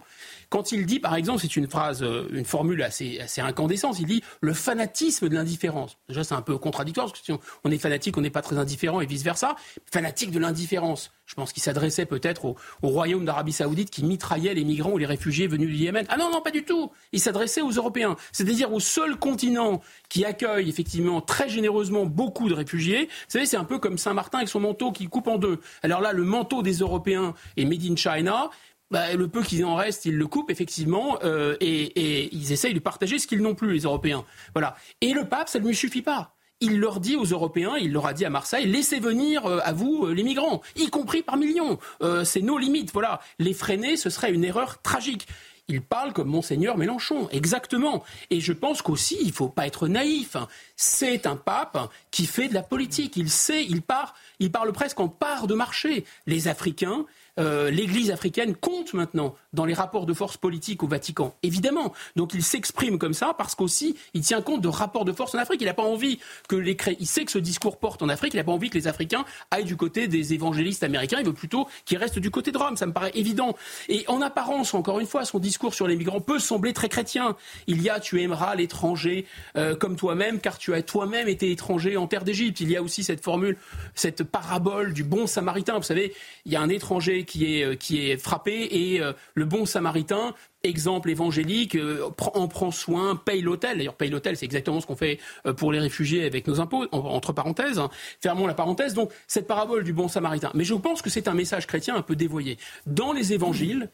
Quand 0.50 0.72
il 0.72 0.84
dit, 0.84 0.98
par 0.98 1.14
exemple, 1.14 1.40
c'est 1.40 1.56
une 1.56 1.68
phrase, 1.68 2.02
euh, 2.02 2.28
une 2.32 2.44
formule 2.44 2.82
assez, 2.82 3.20
assez 3.20 3.40
incandescente, 3.40 4.00
il 4.00 4.06
dit 4.06 4.22
le 4.40 4.52
fanatisme 4.52 5.28
de 5.28 5.34
l'indifférence. 5.34 5.96
Déjà, 6.08 6.24
c'est 6.24 6.34
un 6.34 6.42
peu 6.42 6.58
contradictoire, 6.58 7.06
parce 7.06 7.20
que 7.20 7.24
si 7.24 7.32
on 7.64 7.70
est 7.70 7.78
fanatique, 7.78 8.18
on 8.18 8.20
n'est 8.20 8.30
pas 8.30 8.42
très 8.42 8.58
indifférent, 8.58 9.00
et 9.00 9.06
vice-versa. 9.06 9.54
Fanatique 9.90 10.32
de 10.32 10.40
l'indifférence. 10.40 11.12
Je 11.30 11.36
pense 11.36 11.52
qu'il 11.52 11.62
s'adressait 11.62 12.06
peut-être 12.06 12.44
au, 12.44 12.56
royaume 12.82 13.24
d'Arabie 13.24 13.52
Saoudite 13.52 13.90
qui 13.90 14.02
mitraillait 14.02 14.52
les 14.52 14.64
migrants 14.64 14.90
ou 14.90 14.98
les 14.98 15.06
réfugiés 15.06 15.46
venus 15.46 15.68
du 15.68 15.76
Yémen. 15.76 16.04
Ah 16.08 16.16
non, 16.16 16.28
non, 16.32 16.40
pas 16.40 16.50
du 16.50 16.64
tout. 16.64 16.90
Il 17.12 17.20
s'adressait 17.20 17.60
aux 17.60 17.70
Européens. 17.70 18.16
C'est-à-dire 18.32 18.72
au 18.72 18.80
seul 18.80 19.16
continent 19.16 19.80
qui 20.08 20.24
accueille 20.24 20.68
effectivement 20.68 21.20
très 21.20 21.48
généreusement 21.48 22.04
beaucoup 22.04 22.48
de 22.48 22.54
réfugiés. 22.54 23.04
Vous 23.04 23.28
savez, 23.28 23.46
c'est 23.46 23.56
un 23.56 23.64
peu 23.64 23.78
comme 23.78 23.96
Saint-Martin 23.96 24.38
avec 24.38 24.48
son 24.48 24.58
manteau 24.58 24.90
qui 24.90 25.06
coupe 25.06 25.28
en 25.28 25.38
deux. 25.38 25.60
Alors 25.84 26.00
là, 26.00 26.12
le 26.12 26.24
manteau 26.24 26.62
des 26.62 26.78
Européens 26.78 27.34
est 27.56 27.64
made 27.64 27.84
in 27.84 27.94
China. 27.94 28.50
Bah, 28.90 29.12
le 29.14 29.28
peu 29.28 29.42
qu'il 29.42 29.64
en 29.64 29.76
reste, 29.76 30.04
ils 30.04 30.16
le 30.16 30.26
coupent 30.26 30.50
effectivement 30.50 31.18
euh, 31.22 31.56
et, 31.60 32.34
ils 32.34 32.52
essayent 32.52 32.74
de 32.74 32.80
partager 32.80 33.18
ce 33.18 33.26
qu'ils 33.26 33.40
n'ont 33.40 33.54
plus, 33.54 33.72
les 33.72 33.80
Européens. 33.80 34.24
Voilà. 34.52 34.76
Et 35.00 35.12
le 35.12 35.28
pape, 35.28 35.48
ça 35.48 35.60
ne 35.60 35.66
lui 35.66 35.76
suffit 35.76 36.02
pas. 36.02 36.34
Il 36.60 36.78
leur 36.78 37.00
dit 37.00 37.16
aux 37.16 37.24
Européens, 37.24 37.76
il 37.80 37.92
leur 37.92 38.06
a 38.06 38.12
dit 38.12 38.24
à 38.24 38.30
Marseille, 38.30 38.66
laissez 38.66 38.98
venir 38.98 39.46
euh, 39.46 39.60
à 39.62 39.72
vous 39.72 40.06
euh, 40.06 40.12
les 40.12 40.24
migrants, 40.24 40.60
y 40.76 40.90
compris 40.90 41.22
par 41.22 41.36
millions. 41.36 41.78
c'est 42.24 42.42
nos 42.42 42.58
limites. 42.58 42.92
Voilà. 42.92 43.20
Les 43.38 43.54
freiner, 43.54 43.96
ce 43.96 44.10
serait 44.10 44.32
une 44.32 44.44
erreur 44.44 44.82
tragique. 44.82 45.26
Il 45.70 45.82
parle 45.82 46.12
comme 46.12 46.26
monseigneur 46.26 46.76
Mélenchon, 46.76 47.28
exactement. 47.30 48.02
Et 48.30 48.40
je 48.40 48.52
pense 48.52 48.82
qu'aussi, 48.82 49.16
il 49.20 49.28
ne 49.28 49.32
faut 49.32 49.48
pas 49.48 49.68
être 49.68 49.86
naïf. 49.86 50.36
C'est 50.74 51.28
un 51.28 51.36
pape 51.36 51.92
qui 52.10 52.26
fait 52.26 52.48
de 52.48 52.54
la 52.54 52.64
politique. 52.64 53.16
Il 53.16 53.30
sait, 53.30 53.64
part, 53.86 54.16
il 54.40 54.50
parle 54.50 54.72
presque 54.72 54.98
en 54.98 55.06
part 55.06 55.46
de 55.46 55.54
marché. 55.54 56.04
Les 56.26 56.48
Africains, 56.48 57.06
euh, 57.38 57.70
l'Église 57.70 58.10
africaine 58.10 58.54
compte 58.54 58.94
maintenant 58.94 59.34
dans 59.52 59.64
les 59.64 59.74
rapports 59.74 60.06
de 60.06 60.14
force 60.14 60.36
politiques 60.36 60.82
au 60.82 60.86
Vatican, 60.86 61.34
évidemment. 61.42 61.92
Donc 62.16 62.34
il 62.34 62.42
s'exprime 62.42 62.98
comme 62.98 63.14
ça 63.14 63.34
parce 63.36 63.54
qu'aussi 63.54 63.96
il 64.14 64.22
tient 64.22 64.42
compte 64.42 64.60
de 64.60 64.68
rapports 64.68 65.04
de 65.04 65.12
force 65.12 65.34
en 65.34 65.38
Afrique. 65.38 65.60
Il 65.60 65.66
n'a 65.66 65.74
pas 65.74 65.82
envie 65.82 66.18
que 66.48 66.56
les 66.56 66.76
il 66.98 67.06
sait 67.06 67.24
que 67.24 67.32
ce 67.32 67.38
discours 67.38 67.78
porte 67.78 68.02
en 68.02 68.08
Afrique. 68.08 68.34
Il 68.34 68.36
n'a 68.36 68.44
pas 68.44 68.52
envie 68.52 68.70
que 68.70 68.78
les 68.78 68.88
Africains 68.88 69.24
aillent 69.50 69.64
du 69.64 69.76
côté 69.76 70.08
des 70.08 70.34
évangélistes 70.34 70.82
américains. 70.82 71.18
Il 71.20 71.26
veut 71.26 71.32
plutôt 71.32 71.68
qu'ils 71.84 71.98
restent 71.98 72.18
du 72.18 72.30
côté 72.30 72.52
de 72.52 72.58
Rome. 72.58 72.76
Ça 72.76 72.86
me 72.86 72.92
paraît 72.92 73.12
évident. 73.14 73.56
Et 73.88 74.04
en 74.08 74.22
apparence, 74.22 74.74
encore 74.74 75.00
une 75.00 75.06
fois, 75.06 75.24
son 75.24 75.38
discours 75.38 75.74
sur 75.74 75.86
les 75.86 75.96
migrants 75.96 76.20
peut 76.20 76.38
sembler 76.38 76.72
très 76.72 76.88
chrétien. 76.88 77.36
Il 77.66 77.82
y 77.82 77.90
a 77.90 78.00
tu 78.00 78.22
aimeras 78.22 78.54
l'étranger 78.54 79.26
euh, 79.56 79.76
comme 79.76 79.96
toi-même, 79.96 80.40
car 80.40 80.58
tu 80.58 80.74
as 80.74 80.82
toi-même 80.82 81.28
été 81.28 81.50
étranger 81.50 81.96
en 81.96 82.06
terre 82.06 82.24
d'Égypte. 82.24 82.60
Il 82.60 82.70
y 82.70 82.76
a 82.76 82.82
aussi 82.82 83.04
cette 83.04 83.22
formule, 83.22 83.56
cette 83.94 84.22
parabole 84.22 84.92
du 84.92 85.04
bon 85.04 85.26
samaritain. 85.26 85.76
Vous 85.76 85.82
savez, 85.82 86.14
il 86.46 86.52
y 86.52 86.56
a 86.56 86.60
un 86.60 86.68
étranger 86.68 87.24
qui 87.24 87.56
est, 87.56 87.64
euh, 87.64 87.74
qui 87.74 88.10
est 88.10 88.16
frappé 88.16 88.68
et 88.70 89.00
euh, 89.00 89.12
le 89.40 89.46
bon 89.46 89.66
samaritain 89.66 90.34
exemple 90.62 91.10
évangélique, 91.10 91.76
en 92.18 92.46
prend 92.46 92.70
soin, 92.70 93.16
paye 93.16 93.40
l'hôtel. 93.40 93.78
D'ailleurs, 93.78 93.96
paye 93.96 94.10
l'hôtel, 94.10 94.36
c'est 94.36 94.44
exactement 94.44 94.80
ce 94.80 94.86
qu'on 94.86 94.96
fait 94.96 95.18
pour 95.56 95.72
les 95.72 95.80
réfugiés 95.80 96.24
avec 96.24 96.46
nos 96.46 96.60
impôts, 96.60 96.86
entre 96.92 97.32
parenthèses. 97.32 97.80
Fermons 98.20 98.46
la 98.46 98.54
parenthèse. 98.54 98.94
Donc, 98.94 99.10
cette 99.26 99.46
parabole 99.46 99.84
du 99.84 99.92
bon 99.92 100.08
samaritain. 100.08 100.50
Mais 100.54 100.64
je 100.64 100.74
pense 100.74 101.02
que 101.02 101.10
c'est 101.10 101.28
un 101.28 101.34
message 101.34 101.66
chrétien 101.66 101.96
un 101.96 102.02
peu 102.02 102.14
dévoyé. 102.14 102.58
Dans 102.86 103.12
les 103.12 103.32
évangiles, 103.32 103.90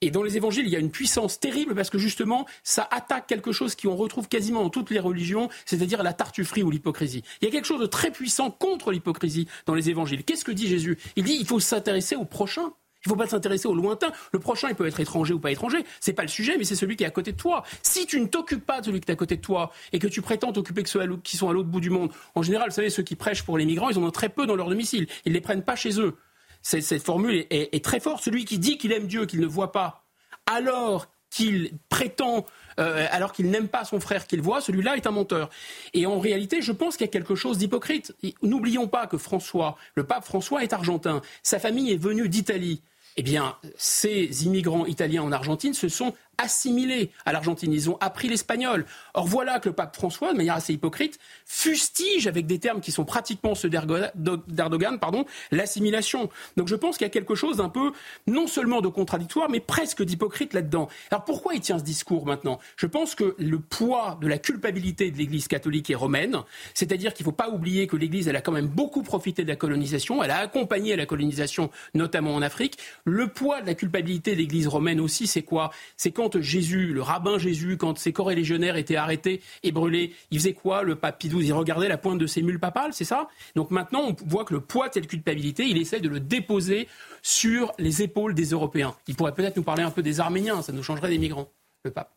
et 0.00 0.10
dans 0.10 0.22
les 0.22 0.36
évangiles, 0.36 0.66
il 0.66 0.72
y 0.72 0.76
a 0.76 0.80
une 0.80 0.90
puissance 0.90 1.40
terrible 1.40 1.74
parce 1.74 1.88
que 1.88 1.96
justement, 1.96 2.46
ça 2.62 2.86
attaque 2.90 3.26
quelque 3.26 3.52
chose 3.52 3.74
qu'on 3.74 3.96
retrouve 3.96 4.28
quasiment 4.28 4.62
dans 4.62 4.68
toutes 4.68 4.90
les 4.90 4.98
religions, 4.98 5.48
c'est-à-dire 5.64 6.02
la 6.02 6.12
tartufferie 6.12 6.62
ou 6.62 6.70
l'hypocrisie. 6.70 7.22
Il 7.40 7.46
y 7.46 7.48
a 7.48 7.50
quelque 7.50 7.66
chose 7.66 7.80
de 7.80 7.86
très 7.86 8.10
puissant 8.10 8.50
contre 8.50 8.92
l'hypocrisie 8.92 9.48
dans 9.64 9.74
les 9.74 9.88
évangiles. 9.88 10.22
Qu'est-ce 10.22 10.44
que 10.44 10.52
dit 10.52 10.68
Jésus? 10.68 10.98
Il 11.16 11.24
dit 11.24 11.38
il 11.40 11.46
faut 11.46 11.60
s'intéresser 11.60 12.16
au 12.16 12.26
prochain. 12.26 12.74
Il 13.04 13.08
ne 13.08 13.12
faut 13.12 13.18
pas 13.18 13.26
s'intéresser 13.26 13.68
au 13.68 13.74
lointain. 13.74 14.12
Le 14.32 14.38
prochain, 14.38 14.68
il 14.70 14.74
peut 14.74 14.86
être 14.86 14.98
étranger 14.98 15.34
ou 15.34 15.38
pas 15.38 15.50
étranger. 15.50 15.84
C'est 16.00 16.14
pas 16.14 16.22
le 16.22 16.28
sujet, 16.28 16.56
mais 16.56 16.64
c'est 16.64 16.74
celui 16.74 16.96
qui 16.96 17.04
est 17.04 17.06
à 17.06 17.10
côté 17.10 17.32
de 17.32 17.36
toi. 17.36 17.62
Si 17.82 18.06
tu 18.06 18.18
ne 18.18 18.26
t'occupes 18.26 18.64
pas 18.64 18.80
de 18.80 18.86
celui 18.86 19.00
qui 19.00 19.10
est 19.10 19.12
à 19.12 19.16
côté 19.16 19.36
de 19.36 19.42
toi 19.42 19.70
et 19.92 19.98
que 19.98 20.06
tu 20.06 20.22
prétends 20.22 20.52
t'occuper 20.52 20.82
que 20.82 20.88
ceux 20.88 21.16
qui 21.18 21.36
sont 21.36 21.50
à 21.50 21.52
l'autre 21.52 21.68
bout 21.68 21.80
du 21.80 21.90
monde, 21.90 22.10
en 22.34 22.42
général, 22.42 22.70
vous 22.70 22.74
savez, 22.74 22.88
ceux 22.88 23.02
qui 23.02 23.14
prêchent 23.14 23.42
pour 23.42 23.58
les 23.58 23.66
migrants, 23.66 23.90
ils 23.90 23.98
en 23.98 24.02
ont 24.04 24.10
très 24.10 24.30
peu 24.30 24.46
dans 24.46 24.56
leur 24.56 24.68
domicile. 24.68 25.06
Ils 25.26 25.32
ne 25.32 25.34
les 25.34 25.42
prennent 25.42 25.64
pas 25.64 25.76
chez 25.76 26.00
eux. 26.00 26.16
Cette, 26.62 27.02
formule 27.02 27.46
est, 27.50 27.84
très 27.84 28.00
forte. 28.00 28.24
Celui 28.24 28.46
qui 28.46 28.58
dit 28.58 28.78
qu'il 28.78 28.92
aime 28.92 29.06
Dieu, 29.06 29.26
qu'il 29.26 29.40
ne 29.40 29.46
voit 29.46 29.70
pas, 29.70 30.06
alors 30.46 31.08
qu'il 31.28 31.72
prétend, 31.90 32.46
euh, 32.80 33.06
alors 33.10 33.32
qu'il 33.32 33.50
n'aime 33.50 33.68
pas 33.68 33.84
son 33.84 34.00
frère 34.00 34.26
qu'il 34.26 34.40
voit, 34.40 34.62
celui-là 34.62 34.96
est 34.96 35.06
un 35.06 35.10
menteur. 35.10 35.50
Et 35.92 36.06
en 36.06 36.18
réalité, 36.18 36.62
je 36.62 36.72
pense 36.72 36.96
qu'il 36.96 37.06
y 37.06 37.10
a 37.10 37.12
quelque 37.12 37.34
chose 37.34 37.58
d'hypocrite. 37.58 38.14
N'oublions 38.42 38.88
pas 38.88 39.06
que 39.06 39.18
François, 39.18 39.76
le 39.94 40.04
pape 40.04 40.24
François 40.24 40.62
est 40.62 40.72
argentin. 40.72 41.20
Sa 41.42 41.58
famille 41.58 41.92
est 41.92 42.02
venue 42.02 42.30
d'Italie. 42.30 42.80
Eh 43.16 43.22
bien, 43.22 43.56
ces 43.76 44.44
immigrants 44.44 44.86
italiens 44.86 45.22
en 45.22 45.32
Argentine 45.32 45.74
se 45.74 45.88
sont 45.88 46.14
assimilés 46.38 47.10
à 47.24 47.32
l'Argentine. 47.32 47.72
Ils 47.72 47.90
ont 47.90 47.96
appris 48.00 48.28
l'espagnol. 48.28 48.86
Or 49.14 49.26
voilà 49.26 49.60
que 49.60 49.68
le 49.68 49.74
pape 49.74 49.96
François, 49.96 50.32
de 50.32 50.36
manière 50.36 50.54
assez 50.54 50.72
hypocrite, 50.72 51.18
fustige 51.46 52.26
avec 52.26 52.46
des 52.46 52.58
termes 52.58 52.80
qui 52.80 52.92
sont 52.92 53.04
pratiquement 53.04 53.54
ceux 53.54 53.70
d'Erdogan, 53.70 54.98
pardon, 54.98 55.24
l'assimilation. 55.50 56.28
Donc 56.56 56.68
je 56.68 56.74
pense 56.74 56.96
qu'il 56.96 57.04
y 57.04 57.08
a 57.08 57.10
quelque 57.10 57.34
chose 57.34 57.58
d'un 57.58 57.68
peu, 57.68 57.92
non 58.26 58.46
seulement 58.46 58.80
de 58.80 58.88
contradictoire, 58.88 59.48
mais 59.50 59.60
presque 59.60 60.02
d'hypocrite 60.02 60.52
là-dedans. 60.52 60.88
Alors 61.10 61.24
pourquoi 61.24 61.54
il 61.54 61.60
tient 61.60 61.78
ce 61.78 61.84
discours 61.84 62.26
maintenant? 62.26 62.58
Je 62.76 62.86
pense 62.86 63.14
que 63.14 63.34
le 63.38 63.58
poids 63.58 64.18
de 64.20 64.28
la 64.28 64.38
culpabilité 64.38 65.10
de 65.10 65.18
l'Église 65.18 65.48
catholique 65.48 65.90
et 65.90 65.94
romaine, 65.94 66.38
c'est-à-dire 66.74 67.14
qu'il 67.14 67.24
ne 67.24 67.30
faut 67.30 67.36
pas 67.36 67.50
oublier 67.50 67.86
que 67.86 67.96
l'Église, 67.96 68.28
elle 68.28 68.36
a 68.36 68.40
quand 68.40 68.52
même 68.52 68.68
beaucoup 68.68 69.02
profité 69.02 69.44
de 69.44 69.48
la 69.48 69.56
colonisation, 69.56 70.22
elle 70.22 70.30
a 70.30 70.38
accompagné 70.38 70.96
la 70.96 71.06
colonisation, 71.06 71.70
notamment 71.94 72.34
en 72.34 72.42
Afrique. 72.42 72.78
Le 73.04 73.28
poids 73.28 73.60
de 73.60 73.66
la 73.66 73.74
culpabilité 73.74 74.32
de 74.32 74.38
l'Église 74.38 74.66
romaine 74.66 75.00
aussi, 75.00 75.26
c'est 75.26 75.42
quoi? 75.42 75.70
C'est 75.96 76.12
Jésus, 76.40 76.92
le 76.92 77.02
rabbin 77.02 77.38
Jésus, 77.38 77.76
quand 77.76 77.98
ses 77.98 78.12
corps 78.12 78.30
légionnaires 78.30 78.76
étaient 78.76 78.96
arrêtés 78.96 79.42
et 79.62 79.72
brûlés, 79.72 80.12
il 80.30 80.38
faisait 80.38 80.52
quoi 80.52 80.82
le 80.82 80.96
pape 80.96 81.18
Pie 81.18 81.28
Il 81.28 81.52
regardait 81.52 81.88
la 81.88 81.98
pointe 81.98 82.18
de 82.18 82.26
ses 82.26 82.42
mules 82.42 82.60
papales, 82.60 82.92
c'est 82.92 83.04
ça? 83.04 83.28
Donc 83.54 83.70
maintenant, 83.70 84.02
on 84.08 84.16
voit 84.26 84.44
que 84.44 84.54
le 84.54 84.60
poids 84.60 84.88
de 84.88 84.94
cette 84.94 85.06
culpabilité, 85.06 85.66
il 85.66 85.78
essaie 85.78 86.00
de 86.00 86.08
le 86.08 86.20
déposer 86.20 86.88
sur 87.22 87.72
les 87.78 88.02
épaules 88.02 88.34
des 88.34 88.50
Européens. 88.50 88.94
Il 89.06 89.16
pourrait 89.16 89.34
peut-être 89.34 89.56
nous 89.56 89.62
parler 89.62 89.82
un 89.82 89.90
peu 89.90 90.02
des 90.02 90.20
Arméniens, 90.20 90.62
ça 90.62 90.72
nous 90.72 90.82
changerait 90.82 91.10
des 91.10 91.18
migrants, 91.18 91.48
le 91.84 91.90
pape. 91.90 92.12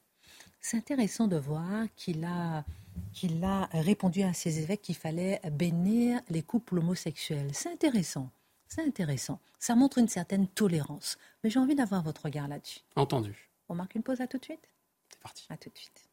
C'est 0.59 0.77
intéressant 0.77 1.27
de 1.27 1.37
voir 1.37 1.85
qu'il 1.95 2.25
a 2.25 2.65
qu'il 3.13 3.43
a 3.43 3.69
répondu 3.71 4.23
à 4.23 4.33
ses 4.33 4.59
évêques 4.59 4.81
qu'il 4.81 4.95
fallait 4.95 5.39
bénir 5.51 6.19
les 6.29 6.41
couples 6.41 6.79
homosexuels. 6.79 7.49
C'est 7.53 7.71
intéressant. 7.71 8.31
C'est 8.67 8.81
intéressant. 8.81 9.39
Ça 9.59 9.75
montre 9.75 9.97
une 9.97 10.07
certaine 10.07 10.47
tolérance. 10.47 11.17
Mais 11.43 11.49
j'ai 11.49 11.59
envie 11.59 11.75
d'avoir 11.75 12.03
votre 12.03 12.23
regard 12.23 12.47
là-dessus. 12.47 12.81
Entendu. 12.95 13.46
On 13.69 13.75
marque 13.75 13.95
une 13.95 14.03
pause, 14.03 14.21
à 14.21 14.27
tout 14.27 14.37
de 14.37 14.45
suite? 14.45 14.69
C'est 15.09 15.19
parti. 15.19 15.45
À 15.49 15.57
tout 15.57 15.69
de 15.69 15.77
suite. 15.77 16.03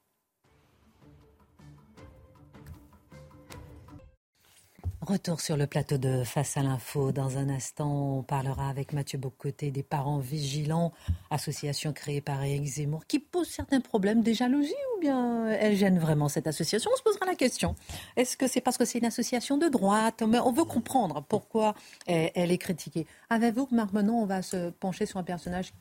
Retour 5.00 5.42
sur 5.42 5.58
le 5.58 5.66
plateau 5.66 5.98
de 5.98 6.24
Face 6.24 6.56
à 6.56 6.62
l'info. 6.62 7.12
Dans 7.12 7.36
un 7.36 7.50
instant, 7.50 8.18
on 8.18 8.22
parlera 8.22 8.70
avec 8.70 8.94
Mathieu 8.94 9.18
Bocoté 9.18 9.70
des 9.70 9.82
parents 9.82 10.18
vigilants, 10.18 10.92
association 11.30 11.92
créée 11.92 12.22
par 12.22 12.42
Eric 12.42 12.64
Zemmour, 12.64 13.06
qui 13.06 13.18
pose 13.18 13.46
certains 13.46 13.82
problèmes 13.82 14.22
des 14.22 14.32
jalousies 14.32 14.72
ou 14.96 15.00
bien 15.00 15.46
elle 15.48 15.76
gêne 15.76 15.98
vraiment 15.98 16.30
cette 16.30 16.46
association? 16.46 16.90
On 16.90 16.96
se 16.96 17.02
posera 17.02 17.26
la 17.26 17.34
question. 17.34 17.76
Est-ce 18.16 18.38
que 18.38 18.48
c'est 18.48 18.62
parce 18.62 18.78
que 18.78 18.86
c'est 18.86 18.98
une 18.98 19.04
association 19.04 19.58
de 19.58 19.68
droite? 19.68 20.22
On 20.22 20.52
veut 20.52 20.64
comprendre 20.64 21.22
pourquoi 21.28 21.74
elle 22.06 22.50
est 22.50 22.58
critiquée. 22.58 23.06
Avez-vous 23.28 23.66
que 23.66 23.74
maintenant 23.74 24.14
on 24.14 24.26
va 24.26 24.40
se 24.40 24.70
pencher 24.70 25.04
sur 25.04 25.18
un 25.18 25.24
personnage 25.24 25.74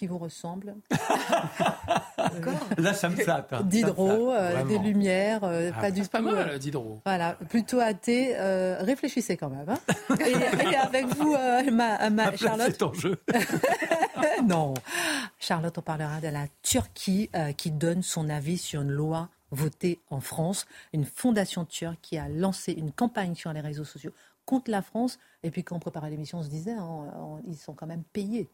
qui 0.00 0.06
vous 0.06 0.16
ressemble. 0.16 0.76
Là, 2.78 2.94
ça 2.94 3.10
me 3.10 3.16
flatte. 3.16 3.52
Hein. 3.52 3.60
Diderot, 3.64 4.32
euh, 4.32 4.64
des 4.64 4.78
lumières, 4.78 5.44
euh, 5.44 5.70
ah, 5.76 5.78
pas 5.78 5.90
du 5.90 6.00
tout. 6.00 6.08
pas 6.08 6.22
mal, 6.22 6.48
euh, 6.48 6.58
Diderot. 6.58 7.02
Voilà, 7.04 7.34
plutôt 7.50 7.80
athée. 7.80 8.34
réfléchissez 8.80 9.36
quand 9.36 9.50
même. 9.50 9.68
Hein. 9.68 9.78
Et, 10.26 10.74
avec 10.74 11.04
vous, 11.16 11.36
ma, 11.70 12.08
ma 12.08 12.34
Charlotte. 12.34 12.68
C'est 12.68 12.78
ton 12.78 12.94
jeu. 12.94 13.22
non. 14.46 14.72
Charlotte, 15.38 15.76
on 15.76 15.82
parlera 15.82 16.18
de 16.22 16.28
la 16.28 16.46
Turquie 16.62 17.28
qui 17.58 17.70
donne 17.70 18.02
son 18.02 18.30
avis 18.30 18.56
sur 18.56 18.80
une 18.80 18.92
loi 18.92 19.28
votée 19.50 20.00
en 20.08 20.20
France. 20.20 20.64
Une 20.94 21.04
fondation 21.04 21.66
turque 21.66 21.98
qui 22.00 22.16
a 22.16 22.26
lancé 22.30 22.72
une 22.72 22.90
campagne 22.90 23.34
sur 23.34 23.52
les 23.52 23.60
réseaux 23.60 23.84
sociaux 23.84 24.12
contre 24.46 24.70
la 24.70 24.80
France. 24.80 25.18
Et 25.42 25.50
puis 25.50 25.62
quand 25.62 25.76
on 25.76 25.80
préparait 25.80 26.08
l'émission, 26.08 26.38
on 26.38 26.42
se 26.42 26.48
disait, 26.48 26.72
hein, 26.72 27.04
ils 27.46 27.58
sont 27.58 27.74
quand 27.74 27.86
même 27.86 28.04
payés 28.14 28.48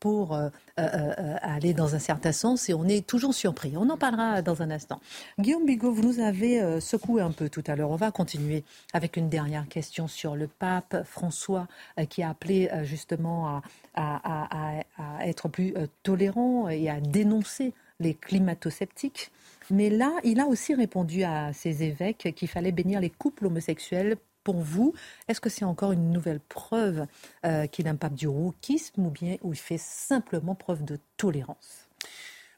pour 0.00 0.34
euh, 0.34 0.48
euh, 0.78 1.12
euh, 1.18 1.36
aller 1.42 1.74
dans 1.74 1.94
un 1.94 1.98
certain 1.98 2.32
sens 2.32 2.68
et 2.68 2.74
on 2.74 2.84
est 2.84 3.06
toujours 3.06 3.34
surpris. 3.34 3.72
On 3.76 3.88
en 3.90 3.96
parlera 3.96 4.42
dans 4.42 4.62
un 4.62 4.70
instant. 4.70 5.00
Guillaume 5.38 5.66
Bigot, 5.66 5.92
vous 5.92 6.02
nous 6.02 6.20
avez 6.20 6.80
secoué 6.80 7.22
un 7.22 7.32
peu 7.32 7.48
tout 7.48 7.64
à 7.66 7.76
l'heure. 7.76 7.90
On 7.90 7.96
va 7.96 8.10
continuer 8.10 8.64
avec 8.92 9.16
une 9.16 9.28
dernière 9.28 9.66
question 9.68 10.08
sur 10.08 10.36
le 10.36 10.46
pape 10.46 11.04
François 11.04 11.66
qui 12.08 12.22
a 12.22 12.30
appelé 12.30 12.70
justement 12.84 13.60
à, 13.94 14.82
être 15.22 15.48
plus 15.48 15.74
tolérant 16.02 16.68
et 16.68 16.88
à 16.88 17.00
dénoncer 17.00 17.72
les 18.00 18.14
climato-sceptiques. 18.14 19.30
Mais 19.70 19.90
là, 19.90 20.12
il 20.24 20.40
a 20.40 20.46
aussi 20.46 20.74
répondu 20.74 21.24
à 21.24 21.52
ses 21.52 21.82
évêques 21.82 22.32
qu'il 22.34 22.48
fallait 22.48 22.72
bénir 22.72 23.00
les 23.00 23.10
couples 23.10 23.46
homosexuels 23.46 24.16
pour 24.44 24.60
vous, 24.60 24.94
est-ce 25.28 25.40
que 25.40 25.50
c'est 25.50 25.64
encore 25.64 25.92
une 25.92 26.10
nouvelle 26.10 26.40
preuve 26.40 27.06
euh, 27.44 27.66
qu'il 27.66 27.84
pas 27.96 28.08
du 28.08 28.26
wokisme 28.26 29.06
ou 29.06 29.10
bien 29.10 29.36
où 29.42 29.52
il 29.52 29.58
fait 29.58 29.78
simplement 29.78 30.54
preuve 30.54 30.84
de 30.84 30.98
tolérance? 31.16 31.88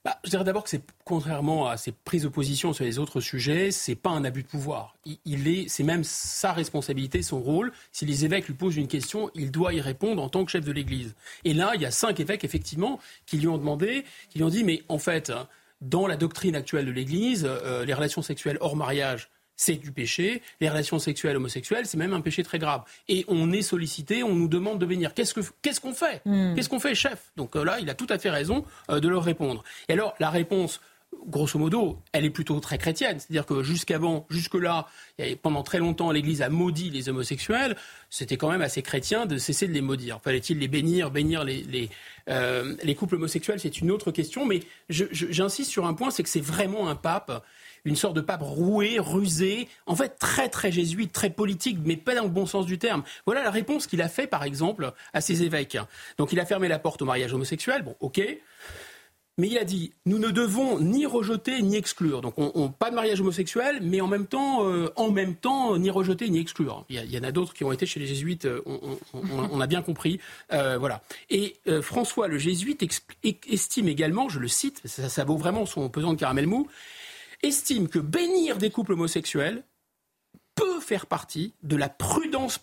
Bah, 0.02 0.18
je 0.24 0.30
dirais 0.30 0.44
d'abord 0.44 0.64
que 0.64 0.70
c'est 0.70 0.82
contrairement 1.04 1.68
à 1.68 1.76
ses 1.76 1.92
prises 1.92 2.22
de 2.22 2.28
position 2.28 2.72
sur 2.72 2.84
les 2.84 2.98
autres 2.98 3.20
sujets, 3.20 3.70
c'est 3.70 3.94
pas 3.94 4.08
un 4.08 4.24
abus 4.24 4.44
de 4.44 4.48
pouvoir. 4.48 4.96
Il, 5.26 5.46
est, 5.46 5.68
c'est 5.68 5.82
même 5.82 6.04
sa 6.04 6.54
responsabilité, 6.54 7.20
son 7.20 7.38
rôle. 7.40 7.70
Si 7.92 8.06
les 8.06 8.24
évêques 8.24 8.46
lui 8.46 8.54
posent 8.54 8.76
une 8.76 8.88
question, 8.88 9.30
il 9.34 9.50
doit 9.50 9.74
y 9.74 9.80
répondre 9.80 10.22
en 10.22 10.30
tant 10.30 10.46
que 10.46 10.50
chef 10.50 10.64
de 10.64 10.72
l'Église. 10.72 11.14
Et 11.44 11.52
là, 11.52 11.72
il 11.74 11.82
y 11.82 11.84
a 11.84 11.90
cinq 11.90 12.18
évêques 12.18 12.44
effectivement 12.44 12.98
qui 13.26 13.36
lui 13.36 13.48
ont 13.48 13.58
demandé, 13.58 14.06
qui 14.30 14.38
lui 14.38 14.44
ont 14.44 14.48
dit, 14.48 14.64
mais 14.64 14.82
en 14.88 14.98
fait, 14.98 15.32
dans 15.82 16.06
la 16.06 16.16
doctrine 16.16 16.56
actuelle 16.56 16.86
de 16.86 16.92
l'Église, 16.92 17.44
euh, 17.44 17.84
les 17.84 17.92
relations 17.92 18.22
sexuelles 18.22 18.56
hors 18.62 18.76
mariage 18.76 19.28
c'est 19.60 19.74
du 19.74 19.92
péché. 19.92 20.40
Les 20.62 20.70
relations 20.70 20.98
sexuelles 20.98 21.36
homosexuelles, 21.36 21.84
c'est 21.84 21.98
même 21.98 22.14
un 22.14 22.22
péché 22.22 22.42
très 22.42 22.58
grave. 22.58 22.82
Et 23.08 23.26
on 23.28 23.52
est 23.52 23.60
sollicité, 23.60 24.22
on 24.22 24.34
nous 24.34 24.48
demande 24.48 24.78
de 24.78 24.86
venir. 24.86 25.12
Qu'est-ce 25.12 25.34
qu'on 25.34 25.92
fait 25.92 26.22
hmm. 26.24 26.54
Qu'est-ce 26.54 26.70
qu'on 26.70 26.80
fait, 26.80 26.94
chef? 26.94 27.30
Donc 27.36 27.56
euh, 27.56 27.62
là, 27.62 27.78
il 27.78 27.90
a 27.90 27.94
tout 27.94 28.06
à 28.08 28.18
fait 28.18 28.30
raison 28.30 28.64
euh, 28.90 29.00
de 29.00 29.08
leur 29.08 29.22
répondre. 29.22 29.62
Et 29.90 29.92
alors, 29.92 30.14
la 30.18 30.30
réponse 30.30 30.80
grosso 31.26 31.58
modo, 31.58 31.98
elle 32.12 32.24
est 32.24 32.30
plutôt 32.30 32.58
très 32.60 32.78
chrétienne. 32.78 33.18
C'est-à-dire 33.18 33.44
que 33.44 33.62
jusqu'avant, 33.62 34.26
jusque-là, 34.30 34.86
pendant 35.42 35.62
très 35.62 35.78
longtemps, 35.78 36.10
l'Église 36.10 36.40
a 36.40 36.48
maudit 36.48 36.88
les 36.88 37.08
homosexuels. 37.08 37.76
C'était 38.08 38.36
quand 38.36 38.50
même 38.50 38.62
assez 38.62 38.80
chrétien 38.80 39.26
de 39.26 39.36
cesser 39.36 39.66
de 39.66 39.72
les 39.72 39.82
maudire. 39.82 40.20
Fallait-il 40.22 40.58
les 40.58 40.68
bénir, 40.68 41.10
bénir 41.10 41.44
les, 41.44 41.62
les, 41.64 41.90
euh, 42.28 42.76
les 42.82 42.94
couples 42.94 43.16
homosexuels? 43.16 43.60
C'est 43.60 43.80
une 43.80 43.90
autre 43.90 44.10
question. 44.12 44.46
Mais 44.46 44.60
j'insiste 44.88 45.70
sur 45.70 45.86
un 45.86 45.94
point, 45.94 46.10
c'est 46.10 46.22
que 46.22 46.28
c'est 46.28 46.40
vraiment 46.40 46.88
un 46.88 46.96
pape 46.96 47.44
une 47.84 47.96
sorte 47.96 48.14
de 48.14 48.20
pape 48.20 48.42
roué, 48.42 48.98
rusé, 48.98 49.68
en 49.86 49.96
fait 49.96 50.18
très 50.18 50.48
très 50.48 50.72
jésuite, 50.72 51.12
très 51.12 51.30
politique, 51.30 51.78
mais 51.84 51.96
pas 51.96 52.14
dans 52.14 52.24
le 52.24 52.28
bon 52.28 52.46
sens 52.46 52.66
du 52.66 52.78
terme. 52.78 53.02
Voilà 53.26 53.42
la 53.42 53.50
réponse 53.50 53.86
qu'il 53.86 54.02
a 54.02 54.08
fait, 54.08 54.26
par 54.26 54.44
exemple, 54.44 54.92
à 55.12 55.20
ses 55.20 55.42
évêques. 55.42 55.78
Donc 56.18 56.32
il 56.32 56.40
a 56.40 56.46
fermé 56.46 56.68
la 56.68 56.78
porte 56.78 57.02
au 57.02 57.04
mariage 57.04 57.32
homosexuel, 57.32 57.82
bon, 57.82 57.96
ok. 58.00 58.20
Mais 59.40 59.48
il 59.48 59.56
a 59.56 59.64
dit, 59.64 59.94
nous 60.04 60.18
ne 60.18 60.28
devons 60.28 60.80
ni 60.80 61.06
rejeter 61.06 61.62
ni 61.62 61.76
exclure. 61.76 62.20
Donc, 62.20 62.34
on, 62.36 62.68
pas 62.68 62.90
de 62.90 62.94
mariage 62.94 63.22
homosexuel, 63.22 63.78
mais 63.80 64.02
en 64.02 64.06
même 64.06 64.26
temps, 64.26 64.68
euh, 64.68 64.92
en 64.96 65.10
même 65.10 65.34
temps, 65.34 65.78
ni 65.78 65.88
rejeter 65.88 66.28
ni 66.28 66.40
exclure. 66.40 66.84
Il 66.90 67.10
y, 67.10 67.18
en 67.18 67.22
a 67.22 67.32
d'autres 67.32 67.54
qui 67.54 67.64
ont 67.64 67.72
été 67.72 67.86
chez 67.86 68.00
les 68.00 68.06
jésuites. 68.06 68.44
Euh, 68.44 68.62
on, 69.14 69.60
a 69.60 69.66
bien 69.66 69.80
compris, 69.80 70.20
euh, 70.52 70.76
voilà. 70.76 71.00
Et 71.30 71.56
François 71.80 72.28
le 72.28 72.36
jésuite 72.36 72.84
estime 73.48 73.88
également, 73.88 74.28
je 74.28 74.40
le 74.40 74.48
cite, 74.48 74.82
ça, 74.84 75.08
ça 75.08 75.24
vaut 75.24 75.38
vraiment 75.38 75.64
son 75.64 75.88
pesant 75.88 76.12
de 76.12 76.18
caramel 76.18 76.46
mou, 76.46 76.68
estime 77.42 77.88
que 77.88 77.98
bénir 77.98 78.58
des 78.58 78.70
couples 78.70 78.92
homosexuels 78.92 79.64
peut 80.54 80.80
faire 80.80 81.06
partie 81.06 81.54
de 81.62 81.76
la 81.76 81.88
prudence 81.88 82.58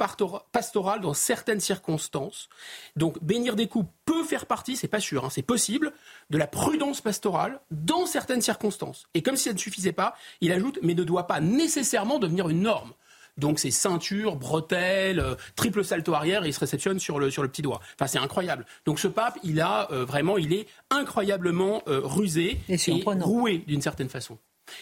pastorale 0.52 1.02
dans 1.02 1.16
certaines 1.16 1.60
circonstances. 1.60 2.48
Donc 2.96 3.24
bénir 3.24 3.56
des 3.56 3.68
couples 3.68 3.90
peut 4.06 4.24
faire 4.24 4.46
partie, 4.46 4.76
c'est 4.76 4.88
pas 4.88 5.00
sûr, 5.00 5.26
hein, 5.26 5.30
c'est 5.32 5.42
possible, 5.42 5.94
de 6.30 6.38
la 6.38 6.46
prudence 6.46 7.02
pastorale 7.02 7.60
dans 7.72 8.06
certaines 8.06 8.42
circonstances. 8.42 9.08
Et 9.16 9.24
comme 9.24 9.36
si 9.36 9.46
ça 9.46 9.54
ne 9.54 9.58
suffisait 9.58 9.94
pas, 9.94 10.16
il 10.42 10.52
ajoute, 10.52 10.78
mais 10.84 10.94
ne 10.94 11.04
doit 11.04 11.28
pas 11.28 11.40
nécessairement 11.40 12.20
devenir 12.20 12.50
une 12.50 12.62
norme. 12.62 12.94
Donc 13.38 13.60
c'est 13.60 13.72
ceinture, 13.72 14.36
bretelles, 14.36 15.20
euh, 15.20 15.36
triple 15.56 15.84
salto 15.84 16.14
arrière 16.14 16.44
et 16.44 16.50
il 16.50 16.54
se 16.54 16.60
réceptionne 16.60 17.00
sur 17.00 17.20
le, 17.20 17.30
sur 17.30 17.44
le 17.44 17.50
petit 17.50 17.62
doigt. 17.62 17.80
Enfin 17.96 18.08
c'est 18.08 18.20
incroyable. 18.20 18.66
Donc 18.86 19.00
ce 19.00 19.08
pape, 19.08 19.38
il 19.44 19.62
a 19.62 19.92
euh, 19.92 20.06
vraiment, 20.06 20.38
il 20.38 20.54
est 20.54 20.68
incroyablement 20.90 21.84
euh, 21.88 22.02
rusé 22.04 22.60
et, 22.68 22.76
et 22.76 23.04
roué 23.22 23.60
d'une 23.68 23.82
certaine 23.82 24.10
façon. 24.10 24.38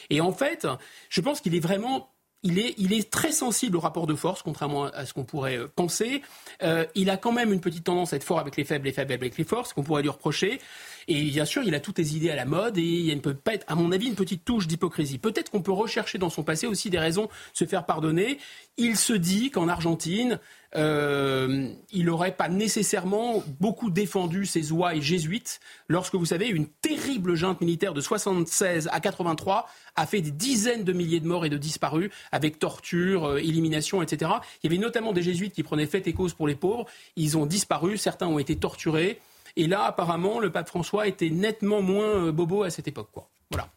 Et 0.10 0.21
en 0.21 0.32
fait, 0.32 0.67
je 1.10 1.21
pense 1.21 1.41
qu'il 1.41 1.56
est 1.56 1.60
vraiment 1.60 2.12
il 2.45 2.60
est, 2.60 2.76
il 2.78 2.93
est, 2.93 3.10
très 3.10 3.32
sensible 3.32 3.76
au 3.76 3.80
rapport 3.80 4.06
de 4.06 4.13
force, 4.13 4.43
contrairement 4.43 4.86
à 4.86 5.06
ce 5.06 5.13
qu'on 5.13 5.24
pourrait 5.24 5.58
euh, 5.58 5.67
penser. 5.67 6.21
Euh, 6.62 6.86
il 6.93 7.10
a 7.10 7.17
quand 7.17 7.32
même 7.32 7.52
une 7.52 7.60
petite 7.60 7.84
tendance 7.84 8.13
à 8.13 8.17
être 8.17 8.24
fort 8.24 8.39
avec 8.39 8.56
les 8.56 8.63
faibles, 8.63 8.86
les 8.86 8.93
faibles 8.93 9.13
avec 9.13 9.36
les 9.36 9.43
forces, 9.43 9.74
qu'on 9.74 9.82
pourrait 9.82 10.04
lui 10.04 10.10
reprocher. 10.10 10.62
Et 11.08 11.24
bien 11.24 11.45
sûr, 11.45 11.63
il 11.63 11.74
a 11.74 11.80
toutes 11.80 11.98
les 11.98 12.15
idées 12.15 12.30
à 12.30 12.36
la 12.36 12.45
mode 12.45 12.78
et 12.78 12.84
il 12.84 13.15
ne 13.15 13.19
peut 13.19 13.34
pas 13.34 13.56
être, 13.56 13.65
à 13.67 13.74
mon 13.74 13.91
avis, 13.91 14.08
une 14.08 14.15
petite 14.15 14.45
touche 14.45 14.67
d'hypocrisie. 14.67 15.17
Peut-être 15.17 15.50
qu'on 15.50 15.63
peut 15.63 15.71
rechercher 15.71 16.19
dans 16.19 16.30
son 16.30 16.43
passé 16.43 16.67
aussi 16.67 16.91
des 16.91 17.00
raisons 17.00 17.26
de 17.26 17.30
se 17.54 17.65
faire 17.65 17.86
pardonner. 17.86 18.38
Il 18.78 18.95
se 18.95 19.13
dit 19.13 19.50
qu'en 19.50 19.67
Argentine, 19.67 20.39
euh, 20.75 21.69
il 21.91 22.05
n'aurait 22.05 22.35
pas 22.35 22.49
nécessairement 22.49 23.43
beaucoup 23.59 23.89
défendu 23.89 24.45
ses 24.45 24.71
ouailles 24.71 25.01
jésuites 25.01 25.59
lorsque, 25.88 26.15
vous 26.15 26.25
savez, 26.25 26.47
une 26.47 26.67
terrible 26.67 27.35
junte 27.35 27.61
militaire 27.61 27.93
de 27.93 28.01
76 28.01 28.89
à 28.91 28.99
83 28.99 29.67
a 29.95 30.05
fait 30.05 30.21
des 30.21 30.31
dizaines 30.31 30.83
de 30.83 30.93
milliers 30.93 31.19
de 31.19 31.27
morts 31.27 31.45
et 31.45 31.49
de 31.49 31.57
disparus 31.57 32.11
avec 32.31 32.59
torture, 32.59 33.25
euh, 33.25 33.38
élimination, 33.38 34.01
etc. 34.01 34.31
Il 34.63 34.69
y 34.69 34.73
avait 34.73 34.81
notamment 34.81 35.13
des 35.13 35.21
jésuites 35.21 35.53
qui 35.53 35.63
prenaient 35.63 35.85
fait 35.85 36.07
et 36.07 36.13
cause 36.13 36.33
pour 36.33 36.47
les 36.47 36.55
pauvres. 36.55 36.85
Ils 37.15 37.38
ont 37.38 37.45
disparu, 37.45 37.97
certains 37.97 38.27
ont 38.27 38.39
été 38.39 38.55
torturés. 38.55 39.19
Et 39.55 39.67
là, 39.67 39.83
apparemment, 39.83 40.39
le 40.39 40.51
pape 40.51 40.67
François 40.67 41.07
était 41.07 41.29
nettement 41.29 41.81
moins 41.81 42.27
euh, 42.27 42.31
bobo 42.31 42.63
à 42.63 42.69
cette 42.69 42.88
époque. 42.88 43.09
Voilà. 43.49 43.69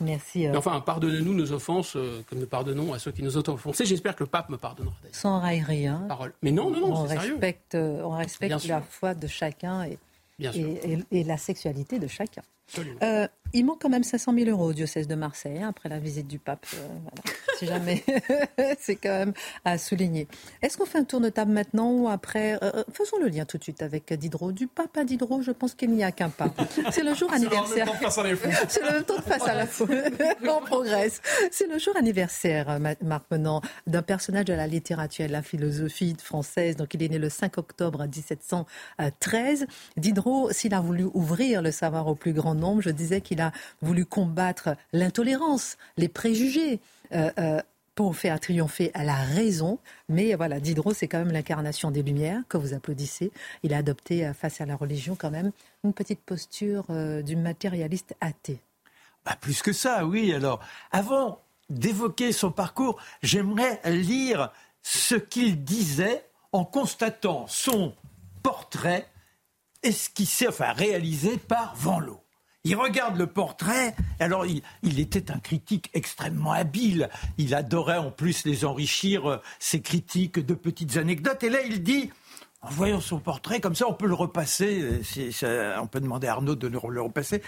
Merci. 0.00 0.46
Euh. 0.46 0.54
enfin, 0.56 0.80
pardonnez-nous 0.80 1.34
nos 1.34 1.52
offenses 1.52 1.96
comme 2.28 2.38
nous 2.38 2.46
pardonnons 2.46 2.92
à 2.92 2.98
ceux 2.98 3.12
qui 3.12 3.22
nous 3.22 3.38
ont 3.38 3.48
offensés. 3.48 3.86
J'espère 3.86 4.14
que 4.14 4.24
le 4.24 4.30
pape 4.30 4.48
me 4.50 4.56
pardonnera. 4.56 4.94
Sans 5.12 5.40
raillerie. 5.40 5.86
Hein. 5.86 6.04
Parole. 6.08 6.32
Mais 6.42 6.52
non, 6.52 6.70
non, 6.70 6.80
non, 6.80 6.94
on 6.94 7.02
respecte, 7.04 7.74
On 7.74 8.10
respecte 8.10 8.66
la 8.66 8.82
foi 8.82 9.14
de 9.14 9.26
chacun 9.26 9.84
et, 9.84 9.98
et, 11.10 11.24
la 11.24 11.36
sexualité 11.36 11.98
de 11.98 12.06
chacun. 12.06 12.42
Euh, 13.02 13.28
il 13.52 13.64
manque 13.64 13.80
quand 13.80 13.88
même 13.88 14.02
500 14.02 14.34
000 14.34 14.50
euros 14.50 14.70
au 14.70 14.72
diocèse 14.72 15.06
de 15.06 15.14
Marseille 15.14 15.62
hein, 15.62 15.68
après 15.68 15.88
la 15.88 15.98
visite 15.98 16.26
du 16.26 16.38
pape. 16.38 16.66
Euh, 16.74 16.88
si 17.58 17.66
jamais, 17.66 18.04
c'est 18.78 18.96
quand 18.96 19.18
même 19.18 19.32
à 19.64 19.78
souligner. 19.78 20.26
Est-ce 20.62 20.76
qu'on 20.76 20.84
fait 20.84 20.98
un 20.98 21.04
tour 21.04 21.20
de 21.20 21.28
table 21.28 21.52
maintenant 21.52 21.90
ou 21.92 22.08
après 22.08 22.58
euh, 22.62 22.82
Faisons 22.92 23.18
le 23.18 23.28
lien 23.28 23.44
tout 23.44 23.56
de 23.56 23.62
suite 23.62 23.82
avec 23.82 24.12
Diderot. 24.12 24.52
Du 24.52 24.66
pape 24.66 24.96
à 24.96 25.04
Diderot, 25.04 25.42
je 25.42 25.52
pense 25.52 25.74
qu'il 25.74 25.90
n'y 25.90 26.02
a 26.02 26.12
qu'un 26.12 26.28
pape. 26.28 26.60
C'est 26.90 27.04
le 27.04 27.14
jour 27.14 27.32
anniversaire. 27.32 27.86
C'est 28.68 28.82
le 28.82 28.92
même 28.92 29.04
temps 29.04 29.16
de 29.16 29.22
face 29.22 29.42
à 29.46 29.54
la 29.54 29.66
foule. 29.66 30.02
On 30.42 30.60
progresse. 30.60 31.22
C'est 31.50 31.68
le 31.68 31.78
jour 31.78 31.96
anniversaire, 31.96 32.78
Marc 33.00 33.24
Menant, 33.30 33.62
d'un 33.86 34.02
personnage 34.02 34.46
de 34.46 34.54
la 34.54 34.66
littérature 34.66 35.24
et 35.24 35.28
de 35.28 35.32
la 35.32 35.42
philosophie 35.42 36.16
française. 36.20 36.76
Donc 36.76 36.94
il 36.94 37.02
est 37.02 37.08
né 37.08 37.18
le 37.18 37.30
5 37.30 37.58
octobre 37.58 38.04
1713. 38.04 39.66
Diderot, 39.96 40.50
s'il 40.52 40.74
a 40.74 40.80
voulu 40.80 41.04
ouvrir 41.14 41.62
le 41.62 41.70
savoir 41.70 42.08
au 42.08 42.14
plus 42.14 42.32
grand 42.32 42.55
nombre, 42.56 42.82
je 42.82 42.90
disais 42.90 43.20
qu'il 43.20 43.40
a 43.40 43.52
voulu 43.82 44.04
combattre 44.04 44.76
l'intolérance, 44.92 45.76
les 45.96 46.08
préjugés. 46.08 46.80
Euh, 47.12 47.30
euh, 47.38 47.60
pour 47.94 48.14
faire 48.14 48.38
triompher 48.38 48.90
à 48.92 49.04
la 49.04 49.14
raison. 49.14 49.78
Mais 50.10 50.34
voilà, 50.34 50.60
Diderot, 50.60 50.92
c'est 50.92 51.08
quand 51.08 51.16
même 51.16 51.32
l'incarnation 51.32 51.90
des 51.90 52.02
Lumières 52.02 52.42
que 52.46 52.58
vous 52.58 52.74
applaudissez. 52.74 53.32
Il 53.62 53.72
a 53.72 53.78
adopté 53.78 54.26
euh, 54.26 54.34
face 54.34 54.60
à 54.60 54.66
la 54.66 54.76
religion 54.76 55.16
quand 55.18 55.30
même 55.30 55.50
une 55.82 55.94
petite 55.94 56.20
posture 56.20 56.84
du 57.22 57.36
matérialiste 57.36 58.14
athée. 58.20 58.60
Bah, 59.24 59.34
plus 59.40 59.62
que 59.62 59.72
ça, 59.72 60.04
oui. 60.04 60.34
Alors, 60.34 60.60
avant 60.92 61.40
d'évoquer 61.70 62.32
son 62.32 62.50
parcours, 62.50 63.00
j'aimerais 63.22 63.80
lire 63.86 64.52
ce 64.82 65.14
qu'il 65.14 65.64
disait 65.64 66.26
en 66.52 66.66
constatant 66.66 67.46
son 67.48 67.94
portrait 68.42 69.08
esquissé, 69.82 70.48
enfin 70.48 70.72
réalisé 70.72 71.38
par 71.38 71.74
Vanloo. 71.76 72.20
Il 72.66 72.74
regarde 72.74 73.16
le 73.16 73.28
portrait. 73.28 73.94
Alors, 74.18 74.44
il, 74.44 74.98
était 74.98 75.30
un 75.30 75.38
critique 75.38 75.88
extrêmement 75.94 76.50
habile. 76.50 77.08
Il 77.38 77.54
adorait 77.54 77.98
en 77.98 78.10
plus 78.10 78.44
les 78.44 78.64
enrichir, 78.64 79.30
euh, 79.30 79.40
ses 79.60 79.80
critiques 79.80 80.44
de 80.44 80.52
petites 80.52 80.96
anecdotes. 80.96 81.44
Et 81.44 81.48
là, 81.48 81.60
il 81.62 81.84
dit, 81.84 82.10
en 82.62 82.70
voyant 82.70 83.00
son 83.00 83.20
portrait, 83.20 83.60
comme 83.60 83.76
ça, 83.76 83.86
on 83.86 83.92
peut 83.92 84.08
le 84.08 84.14
repasser. 84.14 85.00
Euh, 85.44 85.76
on 85.80 85.86
peut 85.86 86.00
demander 86.00 86.26
à 86.26 86.32
Arnaud 86.32 86.56
de 86.56 86.66
le 86.66 87.00
repasser. 87.00 87.40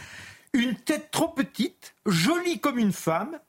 Une 0.53 0.77
tête 0.77 1.11
trop 1.11 1.27
petite, 1.27 1.97
jolie 2.07 2.61
comme 2.61 2.79
une 2.79 2.93
femme, 2.93 3.41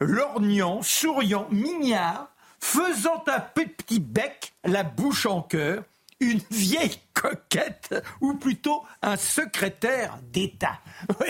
lorgnant, 0.00 0.82
souriant, 0.82 1.48
mignard, 1.50 2.28
faisant 2.60 3.24
un 3.28 3.40
petit 3.40 3.98
bec, 3.98 4.52
la 4.62 4.82
bouche 4.82 5.24
en 5.24 5.40
cœur 5.40 5.84
une 6.20 6.40
vieille 6.50 6.98
coquette, 7.14 7.94
ou 8.20 8.34
plutôt 8.34 8.84
un 9.02 9.16
secrétaire 9.16 10.18
d'État. 10.32 10.80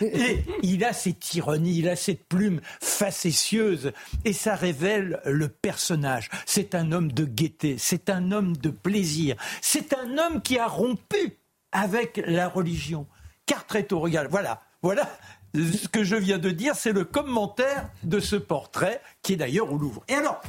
et 0.00 0.44
il 0.62 0.84
a 0.84 0.92
cette 0.92 1.34
ironie, 1.34 1.78
il 1.78 1.88
a 1.88 1.96
cette 1.96 2.24
plume 2.24 2.60
facétieuse, 2.80 3.92
et 4.24 4.32
ça 4.32 4.54
révèle 4.54 5.20
le 5.24 5.48
personnage. 5.48 6.28
C'est 6.46 6.74
un 6.74 6.92
homme 6.92 7.12
de 7.12 7.24
gaieté, 7.24 7.76
c'est 7.78 8.10
un 8.10 8.32
homme 8.32 8.56
de 8.56 8.70
plaisir, 8.70 9.36
c'est 9.60 9.94
un 9.94 10.18
homme 10.18 10.42
qui 10.42 10.58
a 10.58 10.66
rompu 10.66 11.38
avec 11.72 12.22
la 12.26 12.48
religion. 12.48 13.06
Car 13.46 13.66
très 13.66 13.84
tôt, 13.84 14.00
regarde, 14.00 14.28
voilà, 14.30 14.60
voilà 14.82 15.08
ce 15.54 15.88
que 15.88 16.04
je 16.04 16.16
viens 16.16 16.38
de 16.38 16.50
dire, 16.50 16.74
c'est 16.74 16.92
le 16.92 17.04
commentaire 17.04 17.88
de 18.02 18.20
ce 18.20 18.36
portrait, 18.36 19.00
qui 19.22 19.32
est 19.32 19.36
d'ailleurs 19.36 19.72
au 19.72 19.78
Louvre. 19.78 20.04
Et 20.08 20.14
alors, 20.14 20.40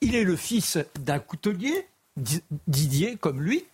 il 0.00 0.14
est 0.14 0.24
le 0.24 0.36
fils 0.36 0.78
d'un 1.00 1.18
coutelier, 1.18 1.86
Didier, 2.16 3.16
comme 3.16 3.40
lui. 3.40 3.64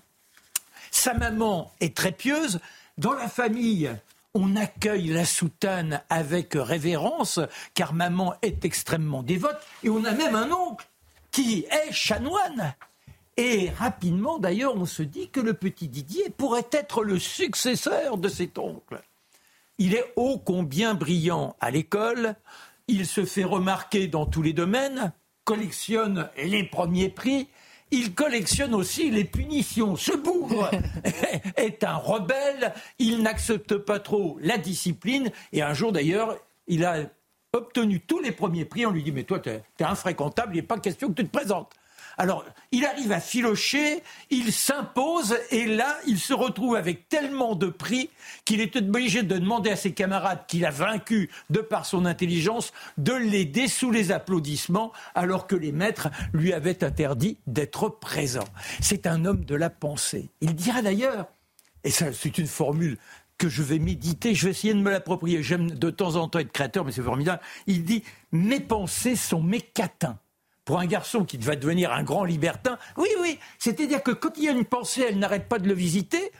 Sa 0.90 1.14
maman 1.14 1.72
est 1.80 1.96
très 1.96 2.12
pieuse. 2.12 2.60
Dans 2.96 3.12
la 3.12 3.28
famille, 3.28 3.90
on 4.34 4.56
accueille 4.56 5.08
la 5.08 5.24
soutane 5.24 6.02
avec 6.08 6.52
révérence, 6.54 7.40
car 7.74 7.92
maman 7.92 8.34
est 8.42 8.64
extrêmement 8.64 9.22
dévote. 9.22 9.58
Et 9.82 9.90
on 9.90 10.04
a 10.04 10.12
même 10.12 10.34
un 10.34 10.50
oncle 10.50 10.86
qui 11.30 11.66
est 11.70 11.92
chanoine. 11.92 12.74
Et 13.36 13.70
rapidement, 13.70 14.38
d'ailleurs, 14.38 14.74
on 14.76 14.86
se 14.86 15.02
dit 15.02 15.28
que 15.28 15.40
le 15.40 15.54
petit 15.54 15.88
Didier 15.88 16.30
pourrait 16.30 16.68
être 16.72 17.04
le 17.04 17.18
successeur 17.18 18.18
de 18.18 18.28
cet 18.28 18.58
oncle. 18.58 19.00
Il 19.78 19.94
est 19.94 20.12
ô 20.16 20.38
combien 20.38 20.94
brillant 20.94 21.54
à 21.60 21.70
l'école, 21.70 22.34
il 22.88 23.06
se 23.06 23.24
fait 23.24 23.44
remarquer 23.44 24.08
dans 24.08 24.26
tous 24.26 24.42
les 24.42 24.52
domaines, 24.52 25.12
collectionne 25.44 26.28
les 26.36 26.64
premiers 26.64 27.10
prix, 27.10 27.48
il 27.90 28.14
collectionne 28.14 28.74
aussi 28.74 29.10
les 29.10 29.24
punitions. 29.24 29.96
Ce 29.96 30.16
bougre 30.16 30.70
est 31.56 31.84
un 31.84 31.96
rebelle, 31.96 32.74
il 32.98 33.22
n'accepte 33.22 33.76
pas 33.76 33.98
trop 33.98 34.38
la 34.40 34.58
discipline, 34.58 35.30
et 35.52 35.62
un 35.62 35.74
jour 35.74 35.92
d'ailleurs, 35.92 36.36
il 36.66 36.84
a 36.84 37.04
obtenu 37.52 38.00
tous 38.00 38.20
les 38.20 38.32
premiers 38.32 38.64
prix, 38.64 38.86
on 38.86 38.90
lui 38.90 39.02
dit, 39.02 39.12
mais 39.12 39.24
toi, 39.24 39.40
tu 39.40 39.50
es, 39.50 39.62
infréquentable, 39.80 40.54
il 40.54 40.56
n'est 40.56 40.66
pas 40.66 40.78
question 40.78 41.08
que 41.08 41.14
tu 41.14 41.28
te 41.28 41.36
présentes. 41.36 41.72
Alors, 42.20 42.44
il 42.72 42.84
arrive 42.84 43.12
à 43.12 43.20
filocher, 43.20 44.02
il 44.30 44.52
s'impose, 44.52 45.38
et 45.52 45.66
là, 45.66 45.96
il 46.06 46.18
se 46.18 46.34
retrouve 46.34 46.74
avec 46.74 47.08
tellement 47.08 47.54
de 47.54 47.68
prix 47.68 48.10
qu'il 48.44 48.60
est 48.60 48.74
obligé 48.74 49.22
de 49.22 49.38
demander 49.38 49.70
à 49.70 49.76
ses 49.76 49.92
camarades 49.92 50.44
qu'il 50.48 50.66
a 50.66 50.70
vaincus 50.70 51.28
de 51.48 51.60
par 51.60 51.86
son 51.86 52.04
intelligence 52.04 52.72
de 52.98 53.12
l'aider 53.12 53.68
sous 53.68 53.92
les 53.92 54.10
applaudissements, 54.10 54.92
alors 55.14 55.46
que 55.46 55.54
les 55.54 55.70
maîtres 55.70 56.08
lui 56.32 56.52
avaient 56.52 56.82
interdit 56.82 57.38
d'être 57.46 57.88
présent. 57.88 58.48
C'est 58.80 59.06
un 59.06 59.24
homme 59.24 59.44
de 59.44 59.54
la 59.54 59.70
pensée. 59.70 60.28
Il 60.40 60.56
dira 60.56 60.82
d'ailleurs, 60.82 61.28
et 61.84 61.90
c'est 61.90 62.36
une 62.36 62.48
formule 62.48 62.98
que 63.38 63.48
je 63.48 63.62
vais 63.62 63.78
méditer, 63.78 64.34
je 64.34 64.46
vais 64.46 64.50
essayer 64.50 64.74
de 64.74 64.80
me 64.80 64.90
l'approprier. 64.90 65.44
J'aime 65.44 65.70
de 65.70 65.90
temps 65.90 66.16
en 66.16 66.26
temps 66.26 66.40
être 66.40 66.50
créateur, 66.50 66.84
mais 66.84 66.90
c'est 66.90 67.02
formidable. 67.02 67.40
Il 67.68 67.84
dit 67.84 68.02
Mes 68.32 68.58
pensées 68.58 69.14
sont 69.14 69.40
mes 69.40 69.60
catins 69.60 70.18
pour 70.68 70.80
un 70.80 70.86
garçon 70.86 71.24
qui 71.24 71.38
va 71.38 71.56
devenir 71.56 71.94
un 71.94 72.02
grand 72.02 72.24
libertin, 72.24 72.76
oui, 72.98 73.08
oui, 73.22 73.38
c'est-à-dire 73.58 74.02
que 74.02 74.10
quand 74.10 74.36
il 74.36 74.44
y 74.44 74.48
a 74.48 74.52
une 74.52 74.66
pensée, 74.66 75.02
elle 75.08 75.18
n'arrête 75.18 75.48
pas 75.48 75.58
de 75.58 75.66
le 75.66 75.72
visiter, 75.72 76.30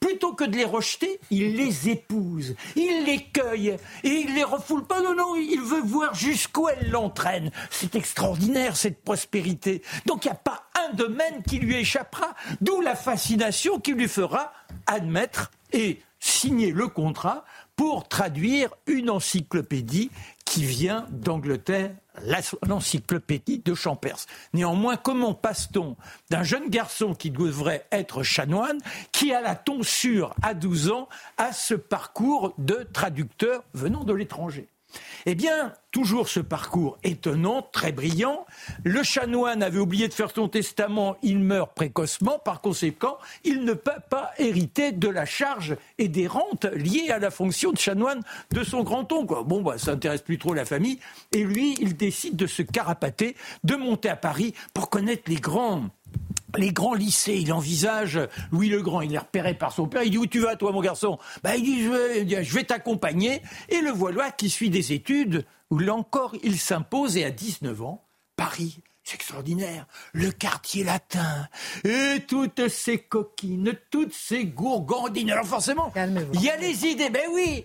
plutôt 0.00 0.32
que 0.32 0.44
de 0.44 0.56
les 0.56 0.64
rejeter, 0.64 1.20
il 1.30 1.54
les 1.56 1.90
épouse, 1.90 2.56
il 2.76 3.04
les 3.04 3.24
cueille, 3.24 3.76
et 4.02 4.08
il 4.08 4.34
les 4.34 4.42
refoule 4.42 4.86
pas, 4.86 5.02
non, 5.02 5.14
non, 5.14 5.36
il 5.36 5.60
veut 5.60 5.82
voir 5.82 6.14
jusqu'où 6.14 6.66
elle 6.70 6.92
l'entraîne. 6.92 7.50
C'est 7.68 7.94
extraordinaire, 7.94 8.74
cette 8.74 9.04
prospérité. 9.04 9.82
Donc 10.06 10.24
il 10.24 10.28
n'y 10.28 10.32
a 10.32 10.36
pas 10.36 10.64
un 10.88 10.94
domaine 10.94 11.42
qui 11.46 11.58
lui 11.58 11.76
échappera, 11.76 12.34
d'où 12.62 12.80
la 12.80 12.96
fascination 12.96 13.80
qui 13.80 13.92
lui 13.92 14.08
fera 14.08 14.50
admettre 14.86 15.50
et 15.74 16.00
signer 16.20 16.70
le 16.70 16.88
contrat 16.88 17.44
pour 17.76 18.08
traduire 18.08 18.70
une 18.86 19.10
encyclopédie 19.10 20.10
qui 20.54 20.64
vient 20.64 21.04
d'Angleterre, 21.10 21.90
l'encyclopédie 22.64 23.58
de 23.58 23.74
Champers. 23.74 24.24
Néanmoins, 24.52 24.96
comment 24.96 25.34
passe-t-on 25.34 25.96
d'un 26.30 26.44
jeune 26.44 26.70
garçon 26.70 27.12
qui 27.12 27.32
devrait 27.32 27.84
être 27.90 28.22
chanoine, 28.22 28.78
qui 29.10 29.34
a 29.34 29.40
la 29.40 29.56
tonsure 29.56 30.32
à 30.42 30.54
12 30.54 30.92
ans, 30.92 31.08
à 31.38 31.52
ce 31.52 31.74
parcours 31.74 32.54
de 32.58 32.86
traducteur 32.92 33.64
venant 33.72 34.04
de 34.04 34.12
l'étranger? 34.12 34.68
Eh 35.26 35.34
bien, 35.34 35.72
toujours 35.90 36.28
ce 36.28 36.40
parcours 36.40 36.98
étonnant, 37.02 37.62
très 37.72 37.92
brillant. 37.92 38.46
Le 38.84 39.02
chanoine 39.02 39.62
avait 39.62 39.78
oublié 39.78 40.08
de 40.08 40.14
faire 40.14 40.30
son 40.34 40.48
testament, 40.48 41.16
il 41.22 41.38
meurt 41.38 41.74
précocement, 41.74 42.38
par 42.38 42.60
conséquent, 42.60 43.18
il 43.44 43.64
ne 43.64 43.72
peut 43.72 43.92
pas 44.10 44.32
hériter 44.38 44.92
de 44.92 45.08
la 45.08 45.24
charge 45.24 45.76
et 45.98 46.08
des 46.08 46.26
rentes 46.26 46.66
liées 46.74 47.10
à 47.10 47.18
la 47.18 47.30
fonction 47.30 47.72
de 47.72 47.78
chanoine 47.78 48.22
de 48.50 48.64
son 48.64 48.82
grand-oncle. 48.82 49.34
Bon, 49.46 49.62
bah, 49.62 49.78
ça 49.78 49.92
n'intéresse 49.92 50.22
plus 50.22 50.38
trop 50.38 50.54
la 50.54 50.64
famille. 50.64 50.98
Et 51.32 51.44
lui, 51.44 51.76
il 51.80 51.96
décide 51.96 52.36
de 52.36 52.46
se 52.46 52.62
carapater, 52.62 53.36
de 53.62 53.76
monter 53.76 54.08
à 54.08 54.16
Paris 54.16 54.54
pour 54.72 54.90
connaître 54.90 55.24
les 55.26 55.36
grands 55.36 55.84
les 56.56 56.72
grands 56.72 56.94
lycées, 56.94 57.36
il 57.36 57.52
envisage 57.52 58.20
Louis 58.52 58.68
le 58.68 58.82
Grand, 58.82 59.00
il 59.00 59.14
est 59.14 59.18
repéré 59.18 59.54
par 59.54 59.72
son 59.72 59.86
père, 59.86 60.02
il 60.02 60.10
dit 60.10 60.18
où 60.18 60.26
tu 60.26 60.40
vas 60.40 60.56
toi 60.56 60.72
mon 60.72 60.80
garçon? 60.80 61.18
Bah, 61.42 61.56
Il 61.56 61.62
dit 61.62 61.82
je 61.82 61.90
vais, 61.90 62.42
vais 62.42 62.64
t'accompagner. 62.64 63.42
Et 63.68 63.80
le 63.80 63.90
voilà 63.90 64.30
qui 64.30 64.50
suit 64.50 64.70
des 64.70 64.92
études 64.92 65.44
où 65.70 65.78
là 65.78 65.94
encore 65.94 66.34
il 66.42 66.58
s'impose 66.58 67.16
et 67.16 67.24
à 67.24 67.30
19 67.30 67.82
ans, 67.82 68.04
Paris 68.36 68.80
c'est 69.04 69.16
extraordinaire. 69.16 69.86
Le 70.14 70.30
quartier 70.30 70.82
latin 70.82 71.46
et 71.84 72.20
toutes 72.26 72.68
ces 72.68 72.98
coquines, 72.98 73.74
toutes 73.90 74.14
ces 74.14 74.46
gourgandines. 74.46 75.30
Alors 75.30 75.46
forcément, 75.46 75.92
il 76.32 76.42
y 76.42 76.48
a 76.48 76.56
les 76.56 76.86
idées. 76.86 77.10
Ben 77.10 77.26
oui, 77.30 77.64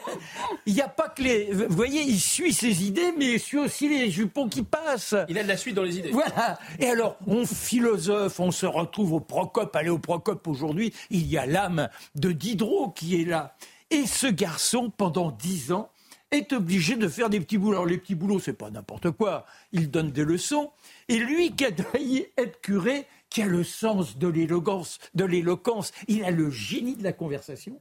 il 0.66 0.74
n'y 0.74 0.80
a 0.80 0.88
pas 0.88 1.08
que 1.08 1.22
les. 1.22 1.52
Vous 1.52 1.76
voyez, 1.76 2.02
il 2.02 2.20
suit 2.20 2.52
ses 2.52 2.84
idées, 2.84 3.12
mais 3.16 3.34
il 3.34 3.40
suit 3.40 3.58
aussi 3.58 3.88
les 3.88 4.10
jupons 4.10 4.48
qui 4.48 4.64
passent. 4.64 5.14
Il 5.28 5.38
a 5.38 5.44
de 5.44 5.48
la 5.48 5.56
suite 5.56 5.76
dans 5.76 5.84
les 5.84 5.98
idées. 5.98 6.10
Voilà. 6.10 6.58
Et 6.80 6.86
alors, 6.86 7.16
on 7.28 7.46
philosophe, 7.46 8.40
on 8.40 8.50
se 8.50 8.66
retrouve 8.66 9.12
au 9.12 9.20
Procope. 9.20 9.74
Allez 9.76 9.90
au 9.90 9.98
Procope 9.98 10.48
aujourd'hui, 10.48 10.92
il 11.10 11.28
y 11.28 11.38
a 11.38 11.46
l'âme 11.46 11.88
de 12.16 12.32
Diderot 12.32 12.90
qui 12.90 13.22
est 13.22 13.24
là. 13.24 13.54
Et 13.90 14.06
ce 14.06 14.26
garçon, 14.26 14.90
pendant 14.90 15.30
dix 15.30 15.70
ans, 15.70 15.91
est 16.32 16.52
obligé 16.52 16.96
de 16.96 17.08
faire 17.08 17.30
des 17.30 17.40
petits 17.40 17.58
boulots. 17.58 17.76
Alors 17.76 17.86
les 17.86 17.98
petits 17.98 18.14
boulots, 18.14 18.40
c'est 18.40 18.52
pas 18.52 18.70
n'importe 18.70 19.10
quoi. 19.10 19.46
Il 19.72 19.90
donne 19.90 20.10
des 20.10 20.24
leçons. 20.24 20.70
Et 21.08 21.18
lui 21.18 21.54
qui 21.54 21.64
a 21.64 21.70
failli 21.72 22.26
être 22.36 22.60
curé, 22.60 23.06
qui 23.30 23.42
a 23.42 23.46
le 23.46 23.62
sens 23.62 24.18
de 24.18 24.28
l'éloquence, 24.28 24.98
de 25.14 25.24
l'éloquence, 25.24 25.92
il 26.08 26.24
a 26.24 26.30
le 26.30 26.50
génie 26.50 26.96
de 26.96 27.04
la 27.04 27.12
conversation. 27.12 27.78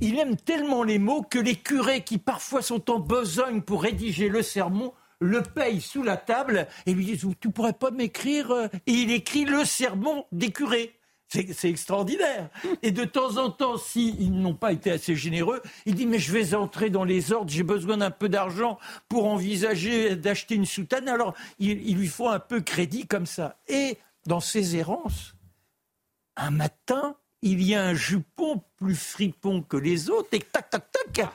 Il 0.00 0.18
aime 0.18 0.36
tellement 0.36 0.82
les 0.82 0.98
mots 0.98 1.22
que 1.22 1.38
les 1.38 1.56
curés 1.56 2.02
qui 2.02 2.18
parfois 2.18 2.62
sont 2.62 2.90
en 2.90 2.98
besogne 2.98 3.62
pour 3.62 3.82
rédiger 3.82 4.28
le 4.28 4.42
sermon 4.42 4.92
le 5.18 5.42
payent 5.42 5.80
sous 5.80 6.02
la 6.02 6.16
table 6.16 6.66
et 6.84 6.92
lui 6.92 7.04
disent 7.06 7.26
Tu 7.40 7.50
pourrais 7.50 7.72
pas 7.72 7.90
m'écrire 7.90 8.52
Et 8.86 8.92
il 8.92 9.10
écrit 9.10 9.44
le 9.44 9.64
sermon 9.64 10.26
des 10.32 10.50
curés. 10.50 10.95
C'est 11.28 11.68
extraordinaire. 11.68 12.50
Et 12.82 12.92
de 12.92 13.04
temps 13.04 13.36
en 13.36 13.50
temps, 13.50 13.76
s'ils 13.76 14.32
n'ont 14.32 14.54
pas 14.54 14.72
été 14.72 14.90
assez 14.90 15.16
généreux, 15.16 15.60
il 15.84 15.94
dit 15.94 16.06
Mais 16.06 16.18
je 16.18 16.32
vais 16.32 16.54
entrer 16.54 16.88
dans 16.88 17.04
les 17.04 17.32
ordres, 17.32 17.50
j'ai 17.50 17.64
besoin 17.64 17.96
d'un 17.96 18.10
peu 18.10 18.28
d'argent 18.28 18.78
pour 19.08 19.26
envisager 19.26 20.14
d'acheter 20.14 20.54
une 20.54 20.66
soutane. 20.66 21.08
Alors, 21.08 21.34
il, 21.58 21.96
lui 21.96 22.06
faut 22.06 22.28
un 22.28 22.38
peu 22.38 22.60
crédit 22.60 23.06
comme 23.06 23.26
ça. 23.26 23.58
Et 23.68 23.98
dans 24.26 24.40
ses 24.40 24.76
errances, 24.76 25.34
un 26.36 26.50
matin, 26.50 27.16
il 27.42 27.62
y 27.62 27.74
a 27.74 27.84
un 27.84 27.94
jupon 27.94 28.62
plus 28.76 28.96
fripon 28.96 29.62
que 29.62 29.76
les 29.76 30.10
autres, 30.10 30.28
et 30.32 30.40
tac, 30.40 30.70
tac, 30.70 30.84
tac, 30.92 31.28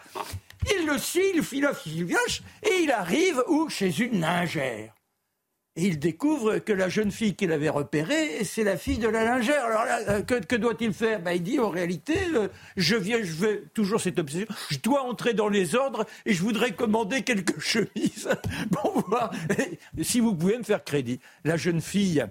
il 0.69 0.85
le 0.85 0.97
suit, 0.97 1.31
il 1.33 1.43
file, 1.43 1.69
il 1.85 2.11
et 2.63 2.83
il 2.83 2.91
arrive 2.91 3.43
où 3.47 3.67
Chez 3.69 3.99
une 3.99 4.21
lingère. 4.21 4.93
Et 5.77 5.85
il 5.85 5.99
découvre 5.99 6.57
que 6.57 6.73
la 6.73 6.89
jeune 6.89 7.11
fille 7.11 7.33
qu'il 7.33 7.53
avait 7.53 7.69
repérée, 7.69 8.43
c'est 8.43 8.65
la 8.65 8.75
fille 8.75 8.97
de 8.97 9.07
la 9.07 9.23
lingère. 9.23 9.63
Alors 9.63 9.85
euh, 10.09 10.21
que, 10.21 10.55
doit-il 10.57 10.93
faire? 10.93 11.21
Ben, 11.21 11.31
Il 11.31 11.43
dit 11.43 11.59
en 11.59 11.69
réalité, 11.69 12.17
euh, 12.35 12.49
je 12.75 12.97
viens, 12.97 13.23
je 13.23 13.31
veux 13.31 13.63
toujours 13.73 14.01
cette 14.01 14.19
obsession, 14.19 14.47
je 14.69 14.79
dois 14.79 15.03
entrer 15.03 15.33
dans 15.33 15.47
les 15.47 15.75
ordres 15.75 16.05
et 16.25 16.33
je 16.33 16.41
voudrais 16.41 16.71
commander 16.71 17.21
quelques 17.21 17.59
chemises 17.61 18.27
pour 18.71 19.01
voir 19.07 19.31
si 20.01 20.19
vous 20.19 20.35
pouvez 20.35 20.57
me 20.57 20.63
faire 20.63 20.83
crédit. 20.83 21.21
La 21.45 21.55
jeune 21.55 21.79
fille 21.79 22.25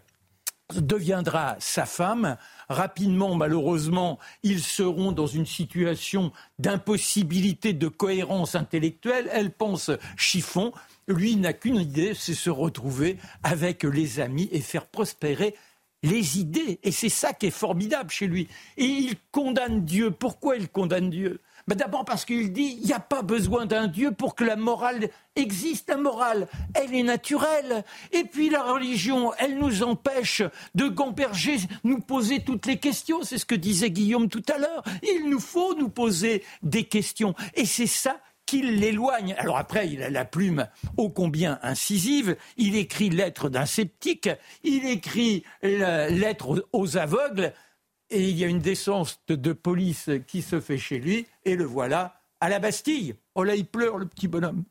deviendra 0.75 1.57
sa 1.59 1.87
femme. 1.87 2.37
Rapidement, 2.69 3.35
malheureusement, 3.35 4.19
ils 4.43 4.63
seront 4.63 5.13
dans 5.13 5.27
une 5.27 5.47
situation 5.47 6.33
d'impossibilité 6.59 7.73
de 7.73 7.89
cohérence 7.89 8.55
intellectuelle. 8.55 9.29
Elle 9.33 9.51
pense 9.51 9.91
chiffon, 10.17 10.73
lui 11.13 11.37
n'a 11.37 11.53
qu'une 11.53 11.77
idée, 11.77 12.13
c'est 12.15 12.35
se 12.35 12.51
retrouver 12.51 13.19
avec 13.43 13.85
les 13.85 14.21
amis 14.21 14.49
et 14.53 14.61
faire 14.61 14.87
prospérer 14.87 15.55
les 16.03 16.39
idées. 16.39 16.79
Et 16.83 16.93
c'est 16.93 17.09
ça 17.09 17.33
qui 17.33 17.47
est 17.47 17.51
formidable 17.51 18.11
chez 18.11 18.27
lui. 18.27 18.49
Et 18.77 18.85
il 18.85 19.17
condamne 19.33 19.85
Dieu. 19.85 20.11
Pourquoi 20.11 20.57
il 20.57 20.69
condamne 20.69 21.11
Dieu? 21.11 21.41
Ben 21.69 21.77
D'abord 21.77 22.05
parce 22.05 22.25
qu'il 22.25 22.53
dit, 22.53 22.79
il 22.81 22.87
n'y 22.87 22.93
a 22.93 23.01
pas 23.01 23.23
besoin 23.23 23.67
d'un 23.67 23.87
Dieu 23.87 24.13
pour 24.13 24.35
que 24.35 24.45
la 24.45 24.57
morale 24.57 25.11
existe. 25.37 25.91
La 25.91 25.99
morale, 25.99 26.49
elle 26.75 26.95
est 26.95 27.03
naturelle. 27.03 27.85
Et 28.13 28.25
puis 28.25 28.49
la 28.49 28.63
religion, 28.63 29.33
elle 29.39 29.59
nous 29.59 29.83
empêche 29.83 30.43
de 30.75 30.89
gamberger, 30.89 31.59
nous 31.85 32.01
poser 32.01 32.43
toutes 32.43 32.67
les 32.67 32.79
questions. 32.79 33.23
C'est 33.23 33.39
ce 33.39 33.47
que 33.47 33.55
disait 33.55 33.91
Guillaume 33.91 34.29
tout 34.29 34.43
à 34.53 34.59
l'heure. 34.59 34.83
Il 35.03 35.29
nous 35.29 35.41
faut 35.41 35.75
nous 35.75 35.91
poser 35.91 36.43
des 36.63 36.85
questions. 36.85 37.35
Et 37.55 37.67
c'est 37.67 37.87
ça 37.87 38.17
qu'il 38.51 38.81
l'éloigne. 38.81 39.37
Alors 39.39 39.59
après, 39.59 39.89
il 39.89 40.03
a 40.03 40.11
la 40.11 40.25
plume 40.25 40.67
ô 40.97 41.09
combien 41.09 41.61
incisive. 41.63 42.37
Il 42.57 42.75
écrit 42.75 43.09
lettre 43.09 43.49
d'un 43.49 43.65
sceptique, 43.65 44.29
il 44.65 44.87
écrit 44.87 45.45
lettre 45.63 46.67
aux 46.73 46.97
aveugles, 46.97 47.53
et 48.11 48.29
il 48.29 48.37
y 48.37 48.43
a 48.43 48.49
une 48.49 48.59
décence 48.59 49.21
de, 49.29 49.53
police 49.53 50.11
qui 50.27 50.43
se 50.43 50.59
fait 50.59 50.79
chez 50.79 50.99
lui, 50.99 51.29
et 51.45 51.55
le 51.55 51.65
voilà 51.65 52.23
à 52.41 52.49
la 52.49 52.59
Bastille. 52.59 53.15
Oh 53.37 53.45
là, 53.45 53.55
il 53.55 53.67
pleure, 53.67 53.99
le 53.99 54.07
petit 54.07 54.27
bonhomme. 54.27 54.65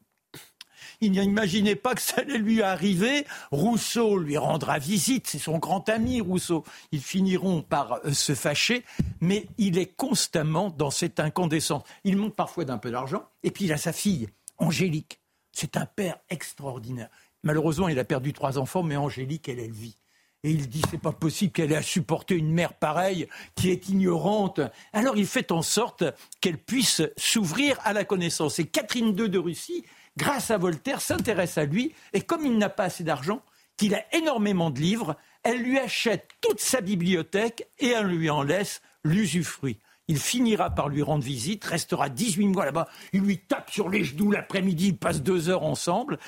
Il 1.01 1.13
n'imaginait 1.13 1.75
pas 1.75 1.95
que 1.95 2.01
ça 2.01 2.21
allait 2.21 2.37
lui 2.37 2.61
arriver. 2.61 3.25
Rousseau 3.51 4.17
lui 4.17 4.37
rendra 4.37 4.79
visite, 4.79 5.27
c'est 5.27 5.39
son 5.39 5.57
grand 5.57 5.87
ami 5.87 6.19
Rousseau. 6.19 6.65
Ils 6.91 7.01
finiront 7.01 7.61
par 7.61 7.99
euh, 8.05 8.11
se 8.11 8.35
fâcher, 8.35 8.83
mais 9.21 9.47
il 9.57 9.77
est 9.77 9.95
constamment 9.95 10.69
dans 10.69 10.91
cette 10.91 11.19
incandescence. 11.19 11.83
Il 12.03 12.17
manque 12.17 12.35
parfois 12.35 12.65
d'un 12.65 12.77
peu 12.77 12.91
d'argent, 12.91 13.23
et 13.43 13.51
puis 13.51 13.65
il 13.65 13.71
a 13.71 13.77
sa 13.77 13.93
fille, 13.93 14.27
Angélique. 14.57 15.21
C'est 15.53 15.77
un 15.77 15.85
père 15.85 16.17
extraordinaire. 16.29 17.09
Malheureusement, 17.43 17.87
il 17.87 17.97
a 17.99 18.03
perdu 18.03 18.33
trois 18.33 18.57
enfants, 18.57 18.83
mais 18.83 18.97
Angélique, 18.97 19.47
elle, 19.47 19.59
elle 19.59 19.71
vit. 19.71 19.95
Et 20.43 20.51
il 20.51 20.69
dit 20.69 20.81
c'est 20.89 21.01
pas 21.01 21.11
possible 21.11 21.51
qu'elle 21.51 21.73
ait 21.73 21.77
à 21.77 21.81
supporter 21.81 22.35
une 22.35 22.51
mère 22.51 22.73
pareille 22.73 23.27
qui 23.55 23.69
est 23.71 23.89
ignorante. 23.89 24.61
Alors 24.93 25.17
il 25.17 25.27
fait 25.27 25.51
en 25.51 25.61
sorte 25.61 26.05
qu'elle 26.39 26.57
puisse 26.57 27.01
s'ouvrir 27.17 27.77
à 27.83 27.91
la 27.91 28.05
connaissance. 28.05 28.57
Et 28.59 28.65
Catherine 28.65 29.17
II 29.17 29.29
de 29.29 29.37
Russie 29.37 29.83
grâce 30.19 30.51
à 30.51 30.57
Voltaire, 30.57 31.01
s'intéresse 31.01 31.57
à 31.57 31.65
lui, 31.65 31.95
et 32.13 32.21
comme 32.21 32.45
il 32.45 32.57
n'a 32.57 32.69
pas 32.69 32.83
assez 32.83 33.03
d'argent, 33.03 33.41
qu'il 33.77 33.95
a 33.95 34.03
énormément 34.13 34.69
de 34.69 34.79
livres, 34.79 35.15
elle 35.43 35.61
lui 35.61 35.79
achète 35.79 36.29
toute 36.41 36.59
sa 36.59 36.81
bibliothèque 36.81 37.69
et 37.79 37.87
elle 37.87 38.07
lui 38.07 38.29
en 38.29 38.43
laisse 38.43 38.81
l'usufruit. 39.05 39.79
Il 40.09 40.19
finira 40.19 40.71
par 40.71 40.89
lui 40.89 41.01
rendre 41.01 41.23
visite, 41.23 41.63
restera 41.63 42.09
18 42.09 42.47
mois 42.47 42.65
là-bas, 42.65 42.89
il 43.13 43.21
lui 43.21 43.37
tape 43.37 43.71
sur 43.71 43.89
les 43.89 44.03
genoux 44.03 44.31
l'après-midi, 44.31 44.89
ils 44.89 44.97
passent 44.97 45.21
deux 45.21 45.49
heures 45.49 45.63
ensemble. 45.63 46.19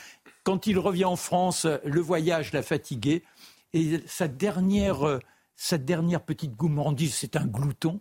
Quand 0.44 0.66
il 0.68 0.80
revient 0.80 1.06
en 1.06 1.18
France, 1.18 1.68
le 1.84 2.00
voyage 2.00 2.54
l'a 2.54 2.64
fatigué, 2.64 3.24
Et 3.74 4.00
sa 4.08 4.28
dernière, 4.28 5.06
euh, 5.06 5.20
sa 5.56 5.78
dernière 5.78 6.24
petite 6.24 6.56
gourmandise, 6.56 7.16
c'est 7.16 7.36
un 7.36 7.46
glouton. 7.46 8.00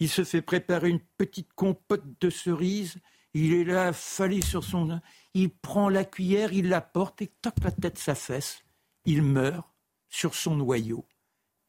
Il 0.00 0.08
se 0.08 0.24
fait 0.24 0.42
préparer 0.42 0.88
une 0.88 1.00
petite 1.18 1.52
compote 1.54 2.04
de 2.20 2.30
cerises. 2.30 2.96
Il 3.34 3.52
est 3.52 3.64
là, 3.64 3.88
affalé 3.88 4.42
sur 4.42 4.64
son. 4.64 5.00
Il 5.34 5.50
prend 5.50 5.88
la 5.88 6.04
cuillère, 6.04 6.52
il 6.52 6.68
la 6.68 6.80
porte 6.80 7.22
et 7.22 7.30
toque 7.42 7.62
la 7.62 7.70
tête 7.70 7.98
sa 7.98 8.14
fesse. 8.14 8.64
Il 9.04 9.22
meurt 9.22 9.68
sur 10.08 10.34
son 10.34 10.56
noyau. 10.56 11.04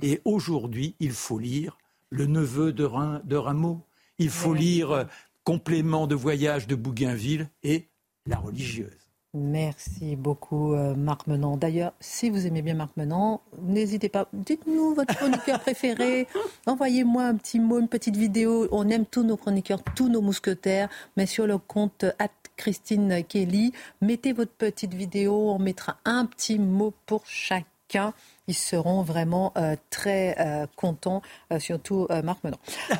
Et 0.02 0.22
aujourd'hui, 0.26 0.96
il 1.00 1.12
faut 1.12 1.40
lire 1.40 1.78
Le 2.10 2.26
neveu 2.26 2.72
de, 2.74 2.88
de 3.26 3.36
Rameau. 3.36 3.86
Il 4.18 4.30
faut 4.30 4.54
lire 4.54 5.08
Complément 5.44 6.08
de 6.08 6.16
voyage 6.16 6.68
de 6.68 6.76
Bougainville 6.76 7.50
et 7.64 7.90
La 8.26 8.38
religieuse. 8.38 9.09
Merci 9.36 10.16
beaucoup, 10.16 10.74
euh, 10.74 10.96
Marc 10.96 11.28
Menant. 11.28 11.56
D'ailleurs, 11.56 11.94
si 12.00 12.32
vous 12.32 12.48
aimez 12.48 12.64
bien 12.64 12.74
Marc 12.74 12.98
Menant, 12.98 13.42
n'hésitez 13.62 14.10
pas, 14.10 14.28
dites-nous 14.34 14.96
votre 14.96 15.16
chroniqueur 15.16 15.60
préféré. 15.60 16.28
Envoyez-moi 16.66 17.26
un 17.26 17.36
petit 17.36 17.60
mot, 17.60 17.80
une 17.80 17.88
petite 17.88 18.18
vidéo. 18.18 18.68
On 18.72 18.90
aime 18.90 19.06
tous 19.06 19.24
nos 19.24 19.38
chroniqueurs, 19.38 19.84
tous 19.96 20.10
nos 20.10 20.22
mousquetaires, 20.22 20.90
mais 21.16 21.28
sur 21.28 21.46
le 21.46 21.60
compte 21.60 22.06
Christine 22.58 23.24
Kelly, 23.24 23.72
mettez 24.02 24.34
votre 24.34 24.52
petite 24.52 24.94
vidéo. 24.94 25.52
On 25.52 25.60
mettra 25.60 25.98
un 26.06 26.26
petit 26.26 26.60
mot 26.60 26.94
pour 27.06 27.26
chacun 27.26 27.66
ils 28.50 28.56
seront 28.56 29.04
vraiment 29.04 29.54
euh, 29.58 29.76
très 29.92 30.36
euh, 30.40 30.66
contents, 30.76 31.22
euh, 31.54 31.60
surtout 31.60 32.08
Marc 32.24 32.44
Menon. 32.44 32.58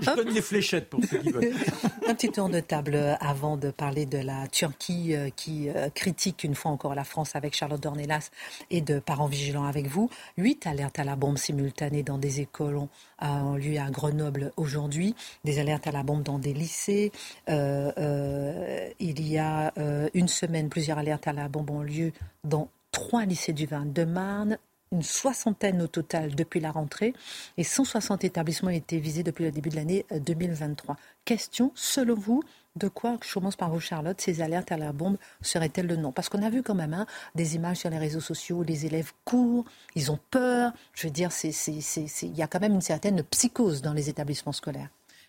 Je 0.00 0.14
donne 0.14 0.34
des 0.34 0.42
fléchettes 0.42 0.90
pour 0.90 1.00
ceux 1.02 1.18
qui 1.18 1.30
veulent. 1.30 1.54
Un 2.06 2.14
petit 2.14 2.30
tour 2.30 2.50
de 2.50 2.60
table 2.60 3.16
avant 3.20 3.56
de 3.56 3.70
parler 3.70 4.04
de 4.04 4.18
la 4.18 4.46
Turquie 4.48 5.14
qui 5.36 5.68
critique 5.94 6.44
une 6.44 6.54
fois 6.54 6.70
encore 6.70 6.94
la 6.94 7.04
France 7.04 7.34
avec 7.34 7.54
Charlotte 7.54 7.80
Dornelas 7.80 8.30
et 8.70 8.80
de 8.82 8.98
Parents 8.98 9.26
Vigilants 9.26 9.64
avec 9.64 9.86
vous. 9.86 10.10
Huit 10.36 10.66
alertes 10.66 10.98
à 10.98 11.04
la 11.04 11.16
bombe 11.16 11.38
simultanées 11.38 12.02
dans 12.02 12.18
des 12.18 12.40
écoles 12.40 12.76
ont, 12.76 12.88
ont 13.20 13.54
lieu 13.54 13.78
à 13.78 13.90
Grenoble 13.90 14.52
aujourd'hui, 14.56 15.14
des 15.44 15.58
alertes 15.60 15.86
à 15.86 15.92
la 15.92 16.02
bombe 16.02 16.22
dans 16.22 16.38
des 16.38 16.52
lycées. 16.52 17.12
il 17.48 19.28
y 19.28 19.38
a 19.38 19.72
une 20.12 20.28
semaine, 20.28 20.68
plusieurs 20.68 20.98
alertes 20.98 21.26
à 21.28 21.32
la 21.32 21.48
bombe 21.48 21.70
ont 21.70 21.82
lieu 21.82 22.12
dans 22.44 22.68
trois 22.92 23.24
lycées 23.24 23.52
du 23.52 23.66
Vin 23.66 23.84
de 23.84 24.04
Marne, 24.04 24.58
une 24.92 25.02
soixantaine 25.02 25.82
au 25.82 25.86
total 25.86 26.34
depuis 26.34 26.60
la 26.60 26.70
rentrée 26.70 27.14
et 27.56 27.64
160 27.64 28.24
établissements 28.24 28.68
ont 28.68 28.74
été 28.74 28.98
visés 28.98 29.22
depuis 29.22 29.44
le 29.44 29.50
début 29.50 29.70
de 29.70 29.76
l'année 29.76 30.06
2023. 30.12 30.94
Euh, 30.94 30.98
Question, 31.24 31.72
selon 31.74 32.14
vous, 32.14 32.42
de 32.76 32.88
quoi, 32.88 33.16
je 33.22 33.32
commence 33.32 33.56
par 33.56 33.70
vous 33.70 33.80
Charlotte, 33.80 34.20
ces 34.20 34.42
alertes 34.42 34.70
à 34.72 34.76
la 34.76 34.92
bombe 34.92 35.16
seraient-elles 35.40 35.86
le 35.86 35.96
nom? 35.96 36.12
Parce 36.12 36.28
qu'on 36.28 36.42
a 36.42 36.50
vu 36.50 36.62
quand 36.62 36.74
même 36.74 36.94
hein, 36.94 37.06
des 37.34 37.54
images 37.54 37.78
sur 37.78 37.90
les 37.90 37.98
réseaux 37.98 38.20
sociaux, 38.20 38.58
où 38.58 38.62
les 38.62 38.86
élèves 38.86 39.12
courent, 39.24 39.64
ils 39.94 40.10
ont 40.10 40.18
peur, 40.30 40.72
je 40.92 41.06
veux 41.06 41.12
dire, 41.12 41.30
il 41.42 42.36
y 42.36 42.42
a 42.42 42.46
quand 42.46 42.60
même 42.60 42.74
une 42.74 42.80
certaine 42.80 43.22
psychose 43.24 43.82
dans 43.82 43.92
les 43.92 44.08
établissements 44.08 44.52
scolaires. 44.52 44.88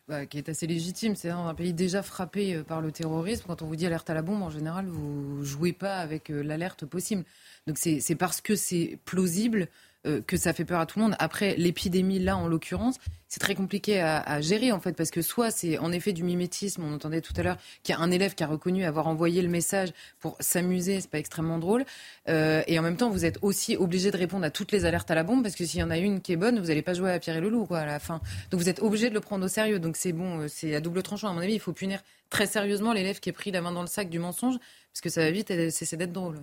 Bah, 0.09 0.25
qui 0.25 0.37
est 0.37 0.49
assez 0.49 0.67
légitime. 0.67 1.15
C'est 1.15 1.29
un 1.29 1.53
pays 1.53 1.73
déjà 1.73 2.03
frappé 2.03 2.55
euh, 2.55 2.63
par 2.63 2.81
le 2.81 2.91
terrorisme. 2.91 3.45
Quand 3.47 3.61
on 3.61 3.67
vous 3.67 3.77
dit 3.77 3.85
alerte 3.85 4.09
à 4.09 4.13
la 4.13 4.21
bombe, 4.21 4.41
en 4.41 4.49
général, 4.49 4.85
vous 4.85 5.45
jouez 5.45 5.71
pas 5.71 5.95
avec 5.99 6.29
euh, 6.29 6.43
l'alerte 6.43 6.85
possible. 6.85 7.23
Donc 7.67 7.77
c'est 7.77 8.15
parce 8.15 8.41
que 8.41 8.55
c'est 8.55 8.99
plausible 9.05 9.69
euh, 10.05 10.21
que 10.21 10.37
ça 10.37 10.53
fait 10.53 10.65
peur 10.65 10.79
à 10.79 10.85
tout 10.85 10.99
le 10.99 11.05
monde. 11.05 11.15
Après, 11.19 11.55
l'épidémie, 11.57 12.19
là, 12.19 12.37
en 12.37 12.47
l'occurrence, 12.47 12.97
c'est 13.33 13.39
très 13.39 13.55
compliqué 13.55 13.99
à, 13.99 14.41
gérer, 14.41 14.71
en 14.71 14.79
fait, 14.79 14.93
parce 14.93 15.09
que 15.09 15.23
soit 15.23 15.49
c'est 15.49 15.79
en 15.79 15.91
effet 15.91 16.13
du 16.13 16.23
mimétisme, 16.23 16.83
on 16.83 16.93
entendait 16.93 17.19
tout 17.19 17.33
à 17.35 17.41
l'heure 17.41 17.57
qu'il 17.81 17.95
y 17.95 17.97
a 17.97 18.01
un 18.01 18.11
élève 18.11 18.35
qui 18.35 18.43
a 18.43 18.47
reconnu 18.47 18.85
avoir 18.85 19.07
envoyé 19.07 19.41
le 19.41 19.47
message 19.47 19.89
pour 20.19 20.37
s'amuser, 20.39 21.01
c'est 21.01 21.09
pas 21.09 21.17
extrêmement 21.17 21.57
drôle, 21.57 21.83
euh, 22.29 22.61
et 22.67 22.77
en 22.77 22.83
même 22.83 22.95
temps, 22.95 23.09
vous 23.09 23.25
êtes 23.25 23.39
aussi 23.41 23.75
obligé 23.75 24.11
de 24.11 24.17
répondre 24.17 24.45
à 24.45 24.51
toutes 24.51 24.71
les 24.71 24.85
alertes 24.85 25.09
à 25.09 25.15
la 25.15 25.23
bombe, 25.23 25.41
parce 25.41 25.55
que 25.55 25.65
s'il 25.65 25.79
y 25.79 25.83
en 25.83 25.89
a 25.89 25.97
une 25.97 26.21
qui 26.21 26.33
est 26.33 26.35
bonne, 26.35 26.59
vous 26.59 26.67
n'allez 26.67 26.83
pas 26.83 26.93
jouer 26.93 27.11
à 27.11 27.17
Pierre 27.17 27.37
et 27.37 27.41
le 27.41 27.49
loup, 27.49 27.65
quoi, 27.65 27.79
à 27.79 27.85
la 27.87 27.97
fin. 27.97 28.21
Donc 28.51 28.61
vous 28.61 28.69
êtes 28.69 28.83
obligé 28.83 29.09
de 29.09 29.15
le 29.15 29.19
prendre 29.19 29.43
au 29.43 29.49
sérieux, 29.49 29.79
donc 29.79 29.97
c'est 29.97 30.13
bon, 30.13 30.41
euh, 30.41 30.47
c'est 30.47 30.75
à 30.75 30.79
double 30.79 31.01
tranchant, 31.01 31.29
à 31.29 31.33
mon 31.33 31.41
avis, 31.41 31.53
il 31.53 31.59
faut 31.59 31.73
punir 31.73 32.03
très 32.29 32.45
sérieusement 32.45 32.93
l'élève 32.93 33.19
qui 33.19 33.29
est 33.29 33.33
pris 33.33 33.49
la 33.49 33.61
main 33.61 33.71
dans 33.71 33.81
le 33.81 33.87
sac 33.87 34.11
du 34.11 34.19
mensonge, 34.19 34.57
parce 34.91 35.01
que 35.01 35.09
ça 35.09 35.21
va 35.21 35.31
vite 35.31 35.47
cesser 35.71 35.97
d'être 35.97 36.13
drôle. 36.13 36.39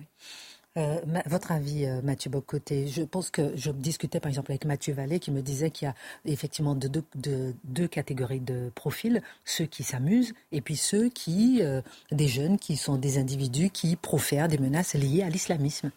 Euh, 0.77 1.01
votre 1.25 1.51
avis, 1.51 1.85
euh, 1.85 2.01
Mathieu 2.01 2.31
Bocoté 2.31 2.87
Je 2.87 3.03
pense 3.03 3.29
que 3.29 3.51
je 3.57 3.71
discutais 3.71 4.21
par 4.21 4.29
exemple 4.29 4.53
avec 4.53 4.63
Mathieu 4.63 4.93
Vallée 4.93 5.19
qui 5.19 5.29
me 5.29 5.41
disait 5.41 5.69
qu'il 5.69 5.87
y 5.87 5.89
a 5.89 5.95
effectivement 6.23 6.75
deux, 6.75 7.87
catégories 7.89 8.39
de 8.39 8.71
profils 8.73 9.21
ceux 9.43 9.65
qui 9.65 9.83
s'amusent 9.83 10.33
et 10.53 10.61
puis 10.61 10.77
ceux 10.77 11.09
qui, 11.09 11.59
euh, 11.61 11.81
des 12.11 12.29
jeunes 12.29 12.57
qui 12.57 12.77
sont 12.77 12.95
des 12.95 13.17
individus 13.17 13.69
qui 13.69 13.97
profèrent 13.97 14.47
des 14.47 14.59
menaces 14.59 14.93
liées 14.93 15.23
à 15.23 15.29
l'islamisme. 15.29 15.91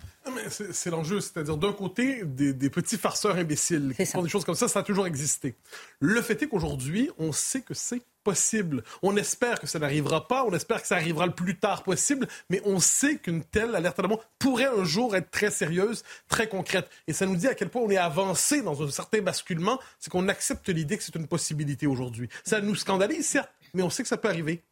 C'est 0.48 0.90
l'enjeu, 0.90 1.20
c'est-à-dire 1.20 1.56
d'un 1.56 1.72
côté, 1.72 2.22
des, 2.24 2.70
petits 2.70 2.96
farceurs 2.96 3.36
imbéciles 3.36 3.94
qui 3.96 4.06
font 4.06 4.22
des 4.22 4.28
choses 4.28 4.44
comme 4.44 4.54
ça, 4.54 4.68
ça 4.68 4.80
a 4.80 4.82
toujours 4.82 5.06
existé. 5.06 5.54
Le 6.00 6.20
fait 6.22 6.42
est 6.42 6.48
qu'aujourd'hui, 6.48 7.10
on 7.18 7.32
sait 7.32 7.60
que 7.60 7.74
c'est 7.74 8.02
possible. 8.24 8.82
On 9.02 9.16
espère 9.16 9.60
que 9.60 9.66
ça 9.66 9.78
n'arrivera 9.78 10.26
pas, 10.26 10.44
on 10.44 10.52
espère 10.52 10.80
que 10.80 10.88
ça 10.88 10.96
arrivera 10.96 11.26
le 11.26 11.32
plus 11.32 11.56
tard 11.58 11.82
possible, 11.82 12.26
mais 12.48 12.60
on 12.64 12.80
sait 12.80 13.16
qu'une 13.16 13.44
telle 13.44 13.74
alerte 13.74 13.98
à 13.98 14.02
la 14.02 14.08
bombe 14.08 14.20
pourrait 14.38 14.66
un 14.66 14.84
jour 14.84 15.14
être 15.14 15.30
très 15.30 15.50
sérieuse, 15.50 16.02
très 16.28 16.48
concrète. 16.48 16.88
Et 17.06 17.12
ça 17.12 17.26
nous 17.26 17.36
dit 17.36 17.46
à 17.46 17.54
quel 17.54 17.68
point 17.68 17.82
on 17.82 17.90
est 17.90 17.98
avancé 17.98 18.62
dans 18.62 18.82
un 18.82 18.90
certain 18.90 19.20
basculement, 19.20 19.78
c'est 20.00 20.10
qu'on 20.10 20.28
accepte 20.28 20.68
l'idée 20.70 20.96
que 20.96 21.04
c'est 21.04 21.14
une 21.14 21.28
possibilité 21.28 21.86
aujourd'hui. 21.86 22.28
Ça 22.44 22.60
nous 22.60 22.74
scandalise, 22.74 23.26
certes, 23.26 23.50
mais 23.74 23.82
on 23.82 23.90
sait 23.90 24.02
que 24.02 24.08
ça 24.08 24.16
peut 24.16 24.28
arriver. 24.28 24.62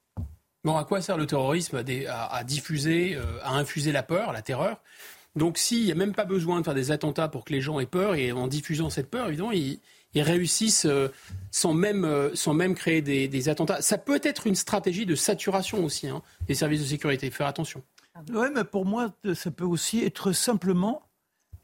Bon, 0.64 0.76
à 0.76 0.84
quoi 0.84 1.02
sert 1.02 1.16
le 1.16 1.26
terrorisme 1.26 1.82
à, 2.08 2.44
diffuser, 2.44 3.16
euh, 3.16 3.22
à 3.42 3.54
infuser 3.54 3.90
la 3.90 4.04
peur, 4.04 4.32
la 4.32 4.42
terreur? 4.42 4.80
Donc 5.34 5.56
s'il 5.58 5.84
n'y 5.84 5.92
a 5.92 5.94
même 5.94 6.14
pas 6.14 6.24
besoin 6.24 6.60
de 6.60 6.64
faire 6.64 6.74
des 6.74 6.90
attentats 6.90 7.28
pour 7.28 7.44
que 7.44 7.52
les 7.52 7.60
gens 7.60 7.80
aient 7.80 7.86
peur, 7.86 8.14
et 8.14 8.32
en 8.32 8.46
diffusant 8.46 8.90
cette 8.90 9.10
peur, 9.10 9.28
évidemment, 9.28 9.52
ils, 9.52 9.80
réussissent 10.14 10.84
euh, 10.84 11.08
sans, 11.50 11.72
même, 11.72 12.04
euh, 12.04 12.34
sans 12.34 12.52
même 12.52 12.74
créer 12.74 13.00
des, 13.00 13.48
attentats. 13.48 13.80
Ça 13.80 13.96
peut 13.96 14.20
être 14.22 14.46
une 14.46 14.54
stratégie 14.54 15.06
de 15.06 15.14
saturation 15.14 15.84
aussi 15.84 16.06
hein, 16.06 16.22
des 16.46 16.54
services 16.54 16.82
de 16.82 16.86
sécurité. 16.86 17.30
Faire 17.30 17.46
attention. 17.46 17.82
Mais 18.28 18.64
pour 18.64 18.84
moi, 18.84 19.12
ça 19.34 19.50
peut 19.50 19.64
aussi 19.64 20.04
être 20.04 20.32
simplement 20.32 21.08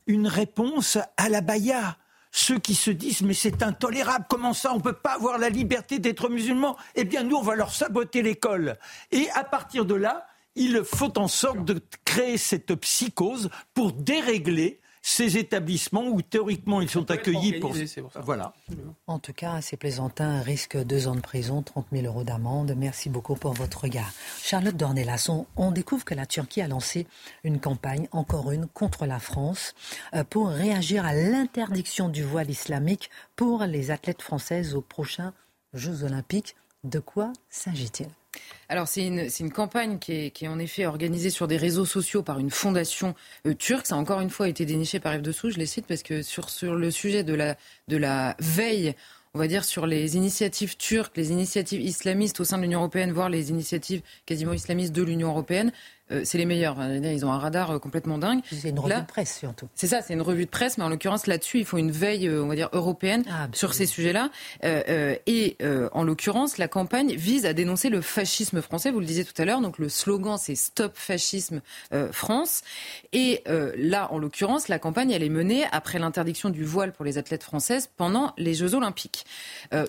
une 0.06 0.26
réponse 0.26 0.96
à 1.18 1.28
la 1.28 1.42
baya. 1.42 1.98
Ceux 2.30 2.58
qui 2.58 2.74
se 2.74 2.90
disent 2.90 3.22
mais 3.22 3.34
c'est 3.34 3.62
intolérable, 3.62 4.26
comment 4.28 4.52
ça 4.52 4.72
on 4.72 4.78
ne 4.78 4.82
peut 4.82 4.92
pas 4.92 5.14
avoir 5.14 5.38
la 5.38 5.48
liberté 5.48 5.98
d'être 5.98 6.28
musulman? 6.28 6.76
Eh 6.94 7.04
bien 7.04 7.22
nous 7.22 7.36
on 7.36 7.42
va 7.42 7.54
leur 7.54 7.72
saboter 7.72 8.22
l'école. 8.22 8.76
Et 9.12 9.28
à 9.34 9.44
partir 9.44 9.84
de 9.84 9.94
là, 9.94 10.26
il 10.58 10.82
faut 10.84 11.18
en 11.18 11.28
sorte 11.28 11.64
de 11.64 11.80
créer 12.04 12.36
cette 12.36 12.74
psychose 12.74 13.48
pour 13.74 13.92
dérégler 13.92 14.80
ces 15.00 15.38
établissements 15.38 16.06
où 16.06 16.20
théoriquement 16.20 16.80
ils 16.80 16.90
sont 16.90 17.10
accueillis 17.10 17.60
pour... 17.60 17.74
Voilà. 18.22 18.52
En 19.06 19.18
tout 19.18 19.32
cas, 19.32 19.60
ces 19.62 19.76
plaisantins 19.76 20.40
risquent 20.40 20.84
deux 20.84 21.08
ans 21.08 21.14
de 21.14 21.20
prison, 21.20 21.62
30 21.62 21.86
000 21.92 22.06
euros 22.06 22.24
d'amende. 22.24 22.74
Merci 22.76 23.08
beaucoup 23.08 23.34
pour 23.34 23.54
votre 23.54 23.82
regard. 23.82 24.12
Charlotte 24.42 24.76
Dornelas, 24.76 25.30
on, 25.56 25.70
découvre 25.70 26.04
que 26.04 26.14
la 26.14 26.26
Turquie 26.26 26.60
a 26.60 26.68
lancé 26.68 27.06
une 27.42 27.60
campagne, 27.60 28.08
encore 28.12 28.50
une, 28.50 28.66
contre 28.66 29.06
la 29.06 29.18
France, 29.18 29.74
euh, 30.14 30.24
pour 30.24 30.48
réagir 30.48 31.06
à 31.06 31.14
l'interdiction 31.14 32.08
du 32.08 32.22
voile 32.22 32.50
islamique 32.50 33.08
pour 33.34 33.64
les 33.64 33.90
athlètes 33.90 34.22
françaises 34.22 34.74
aux 34.74 34.82
prochains 34.82 35.32
Jeux 35.72 36.04
olympiques. 36.04 36.54
De 36.84 36.98
quoi 36.98 37.32
s'agit-il? 37.48 38.08
Alors 38.68 38.86
c'est 38.86 39.06
une, 39.06 39.50
campagne 39.50 39.98
qui 39.98 40.12
est, 40.12 40.48
en 40.48 40.58
effet 40.58 40.84
organisée 40.84 41.30
sur 41.30 41.48
des 41.48 41.56
réseaux 41.56 41.86
sociaux 41.86 42.22
par 42.22 42.38
une 42.38 42.50
fondation 42.50 43.14
euh, 43.46 43.54
turque. 43.54 43.86
Ça 43.86 43.94
a 43.94 43.98
encore 43.98 44.20
une 44.20 44.28
fois 44.28 44.48
été 44.48 44.66
déniché 44.66 45.00
par 45.00 45.18
dessous, 45.20 45.50
je 45.50 45.58
les 45.58 45.66
cite 45.66 45.86
parce 45.86 46.02
que 46.02 46.20
sur, 46.22 46.50
sur 46.50 46.74
le 46.74 46.90
sujet 46.90 47.24
de 47.24 47.32
la, 47.34 47.56
de 47.88 47.96
la 47.96 48.36
veille 48.40 48.94
on 49.34 49.38
va 49.38 49.46
dire, 49.46 49.64
sur 49.64 49.86
les 49.86 50.16
initiatives 50.16 50.76
turques, 50.76 51.16
les 51.16 51.30
initiatives 51.30 51.80
islamistes 51.80 52.40
au 52.40 52.44
sein 52.44 52.56
de 52.56 52.62
l'Union 52.62 52.80
européenne, 52.80 53.12
voire 53.12 53.28
les 53.28 53.50
initiatives 53.50 54.02
quasiment 54.26 54.52
islamistes 54.52 54.92
de 54.92 55.02
l'Union 55.02 55.28
européenne. 55.28 55.70
Euh, 56.10 56.22
c'est 56.24 56.38
les 56.38 56.46
meilleurs. 56.46 56.76
Ils 56.82 57.26
ont 57.26 57.32
un 57.32 57.38
radar 57.38 57.70
euh, 57.70 57.78
complètement 57.78 58.18
dingue. 58.18 58.40
C'est 58.50 58.70
une 58.70 58.78
revue 58.78 59.00
de 59.00 59.06
presse 59.06 59.38
surtout. 59.38 59.68
C'est 59.74 59.86
ça, 59.86 60.02
c'est 60.02 60.14
une 60.14 60.22
revue 60.22 60.46
de 60.46 60.50
presse, 60.50 60.78
mais 60.78 60.84
en 60.84 60.88
l'occurrence 60.88 61.26
là-dessus, 61.26 61.58
il 61.58 61.64
faut 61.64 61.78
une 61.78 61.90
veille, 61.90 62.28
euh, 62.28 62.42
on 62.42 62.48
va 62.48 62.54
dire, 62.54 62.68
européenne 62.72 63.24
ah, 63.30 63.48
sur 63.52 63.74
ces 63.74 63.86
sujets-là. 63.86 64.30
et 64.62 65.56
en 65.92 66.02
l'occurrence, 66.02 66.58
la 66.58 66.68
campagne 66.68 67.14
vise 67.14 67.46
à 67.46 67.52
dénoncer 67.52 67.88
le 67.88 68.00
fascisme 68.00 68.60
français. 68.62 68.90
Vous 68.90 69.00
le 69.00 69.06
disiez 69.06 69.24
tout 69.24 69.40
à 69.40 69.44
l'heure, 69.44 69.60
donc 69.60 69.78
le 69.78 69.88
slogan 69.88 70.36
c'est 70.38 70.54
Stop 70.54 70.92
fascisme 70.94 71.60
France. 72.12 72.62
Et 73.12 73.42
là, 73.76 74.12
en 74.12 74.18
l'occurrence, 74.18 74.68
la 74.68 74.78
campagne 74.78 75.10
elle 75.10 75.22
est 75.22 75.28
menée 75.28 75.64
après 75.72 75.98
l'interdiction 75.98 76.50
du 76.50 76.64
voile 76.64 76.92
pour 76.92 77.04
les 77.04 77.18
athlètes 77.18 77.42
françaises 77.42 77.88
pendant 77.96 78.32
les 78.36 78.54
Jeux 78.54 78.74
Olympiques. 78.74 79.24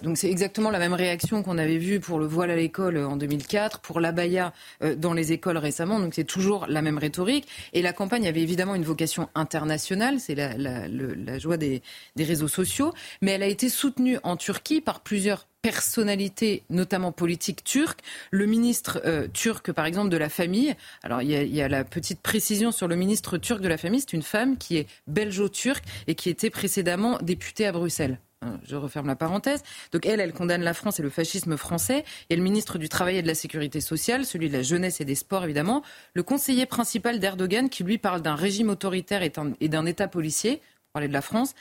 donc 0.03 0.17
c'est 0.17 0.29
exactement 0.29 0.69
la 0.69 0.79
même 0.79 0.93
réaction 0.93 1.43
qu'on 1.43 1.57
avait 1.57 1.77
vue 1.77 1.99
pour 1.99 2.19
le 2.19 2.25
voile 2.25 2.51
à 2.51 2.55
l'école 2.55 2.97
en 2.97 3.15
2004, 3.15 3.79
pour 3.79 3.99
l'abaya 3.99 4.53
dans 4.97 5.13
les 5.13 5.31
écoles 5.31 5.57
récemment 5.57 5.99
donc 5.99 6.08
c'est 6.13 6.23
toujours 6.23 6.67
la 6.67 6.81
même 6.81 6.97
rhétorique. 6.97 7.47
Et 7.73 7.81
la 7.81 7.93
campagne 7.93 8.27
avait 8.27 8.41
évidemment 8.41 8.75
une 8.75 8.83
vocation 8.83 9.29
internationale, 9.35 10.19
c'est 10.19 10.35
la, 10.35 11.39
joie 11.39 11.57
des, 11.57 11.81
réseaux 12.17 12.47
sociaux, 12.47 12.93
mais 13.21 13.31
elle 13.31 13.43
a 13.43 13.47
été 13.47 13.69
soutenue 13.69 14.17
en 14.23 14.37
Turquie 14.37 14.81
par 14.81 15.01
plusieurs 15.01 15.47
personnalités, 15.61 16.63
notamment 16.69 17.11
politiques 17.11 17.63
turques. 17.63 17.99
Le 18.31 18.45
ministre 18.45 19.01
euh, 19.05 19.27
turc, 19.27 19.71
par 19.71 19.85
exemple, 19.85 20.09
de 20.09 20.17
la 20.17 20.29
famille. 20.29 20.75
Alors, 21.03 21.21
il 21.21 21.29
y, 21.31 21.61
a, 21.61 21.67
la 21.67 21.83
petite 21.83 22.21
précision 22.21 22.71
sur 22.71 22.87
le 22.87 22.95
ministre 22.95 23.37
turc 23.37 23.61
de 23.61 23.67
la 23.67 23.77
famille. 23.77 23.99
C'est 23.99 24.13
une 24.13 24.21
femme 24.21 24.57
qui 24.57 24.77
est 24.77 24.87
belgeo-turque 25.07 25.83
et 26.07 26.15
qui 26.15 26.29
était 26.29 26.49
précédemment 26.49 27.17
députée 27.21 27.65
à 27.65 27.71
Bruxelles. 27.71 28.19
Hein, 28.41 28.57
je 28.63 28.77
referme 28.77 29.07
la 29.07 29.17
parenthèse. 29.17 29.63
Donc 29.91 30.05
elle, 30.05 30.21
elle 30.21 30.31
condamne 30.31 30.61
la 30.61 30.73
France 30.73 30.99
et 31.01 31.03
le 31.03 31.09
fascisme 31.09 31.57
français. 31.57 32.05
Et 32.29 32.37
le 32.37 32.41
ministre 32.41 32.77
du 32.77 32.87
Travail 32.87 33.17
et 33.17 33.21
de 33.21 33.27
la 33.27 33.35
Sécurité 33.35 33.81
sociale, 33.81 34.25
celui 34.25 34.47
de 34.47 34.53
la 34.53 34.63
jeunesse 34.63 35.01
et 35.01 35.05
des 35.05 35.15
sports 35.15 35.43
évidemment, 35.43 35.83
le 36.13 36.23
conseiller 36.23 36.65
principal 36.65 37.19
d'Erdogan 37.19 37.67
qui 37.67 37.83
lui 37.83 37.97
parle 37.97 38.21
d'un 38.21 38.35
régime 38.35 38.69
autoritaire 38.69 39.23
et 39.23 39.67
d'un 39.67 39.85
État 39.85 40.07
policier 40.07 40.61
parler 40.93 41.07
de 41.07 41.13
la 41.13 41.21
France, 41.21 41.53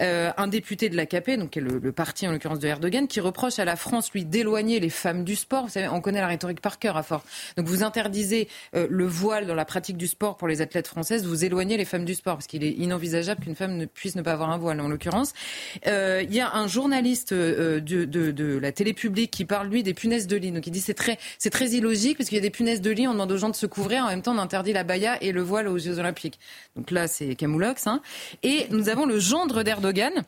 euh, 0.00 0.30
un 0.38 0.46
député 0.46 0.88
de 0.88 0.96
l'AKP, 0.96 1.32
donc 1.36 1.56
le, 1.56 1.92
parti 1.92 2.26
en 2.26 2.32
l'occurrence 2.32 2.58
de 2.58 2.68
Erdogan, 2.68 3.06
qui 3.06 3.20
reproche 3.20 3.58
à 3.58 3.66
la 3.66 3.76
France, 3.76 4.10
lui, 4.12 4.24
d'éloigner 4.24 4.80
les 4.80 4.88
femmes 4.88 5.24
du 5.24 5.36
sport. 5.36 5.64
Vous 5.64 5.70
savez, 5.70 5.88
on 5.88 6.00
connaît 6.00 6.22
la 6.22 6.26
rhétorique 6.26 6.62
par 6.62 6.78
cœur 6.78 6.96
à 6.96 7.02
force. 7.02 7.22
Donc 7.58 7.66
vous 7.66 7.82
interdisez 7.82 8.48
euh, 8.74 8.86
le 8.88 9.04
voile 9.04 9.46
dans 9.46 9.54
la 9.54 9.66
pratique 9.66 9.98
du 9.98 10.06
sport 10.06 10.38
pour 10.38 10.48
les 10.48 10.62
athlètes 10.62 10.88
françaises, 10.88 11.26
vous 11.26 11.44
éloignez 11.44 11.76
les 11.76 11.84
femmes 11.84 12.06
du 12.06 12.14
sport, 12.14 12.36
parce 12.36 12.46
qu'il 12.46 12.64
est 12.64 12.70
inenvisageable 12.70 13.42
qu'une 13.44 13.54
femme 13.54 13.76
ne 13.76 13.84
puisse 13.84 14.16
ne 14.16 14.22
pas 14.22 14.32
avoir 14.32 14.50
un 14.50 14.56
voile, 14.56 14.80
en 14.80 14.88
l'occurrence. 14.88 15.34
Euh, 15.86 16.22
il 16.24 16.34
y 16.34 16.40
a 16.40 16.54
un 16.54 16.66
journaliste 16.66 17.34
de, 17.34 18.58
la 18.58 18.72
télé 18.72 18.94
publique 18.94 19.32
qui 19.32 19.44
parle, 19.44 19.68
lui, 19.68 19.82
des 19.82 19.92
punaises 19.92 20.26
de 20.26 20.36
lit. 20.36 20.50
Donc 20.50 20.66
il 20.66 20.70
dit 20.70 20.80
c'est 20.80 20.94
très, 20.94 21.18
c'est 21.36 21.50
très 21.50 21.68
illogique, 21.72 22.16
parce 22.16 22.30
qu'il 22.30 22.36
y 22.36 22.40
a 22.40 22.42
des 22.42 22.48
punaises 22.48 22.80
de 22.80 22.90
lit, 22.90 23.06
on 23.06 23.12
demande 23.12 23.32
aux 23.32 23.36
gens 23.36 23.50
de 23.50 23.54
se 23.54 23.66
couvrir, 23.66 24.04
en 24.04 24.08
même 24.08 24.22
temps 24.22 24.34
on 24.34 24.38
interdit 24.38 24.72
la 24.72 24.82
baya 24.82 25.22
et 25.22 25.32
le 25.32 25.42
voile 25.42 25.68
aux 25.68 25.76
Jeux 25.76 25.98
Olympiques. 25.98 26.38
Donc 26.74 26.90
là, 26.90 27.06
c'est 27.06 27.34
Camoulox. 27.34 27.86
Hein. 27.86 28.00
Et 28.42 28.61
nous 28.70 28.88
avons 28.88 29.06
le 29.06 29.18
gendre 29.18 29.62
d'Erdogan. 29.62 30.24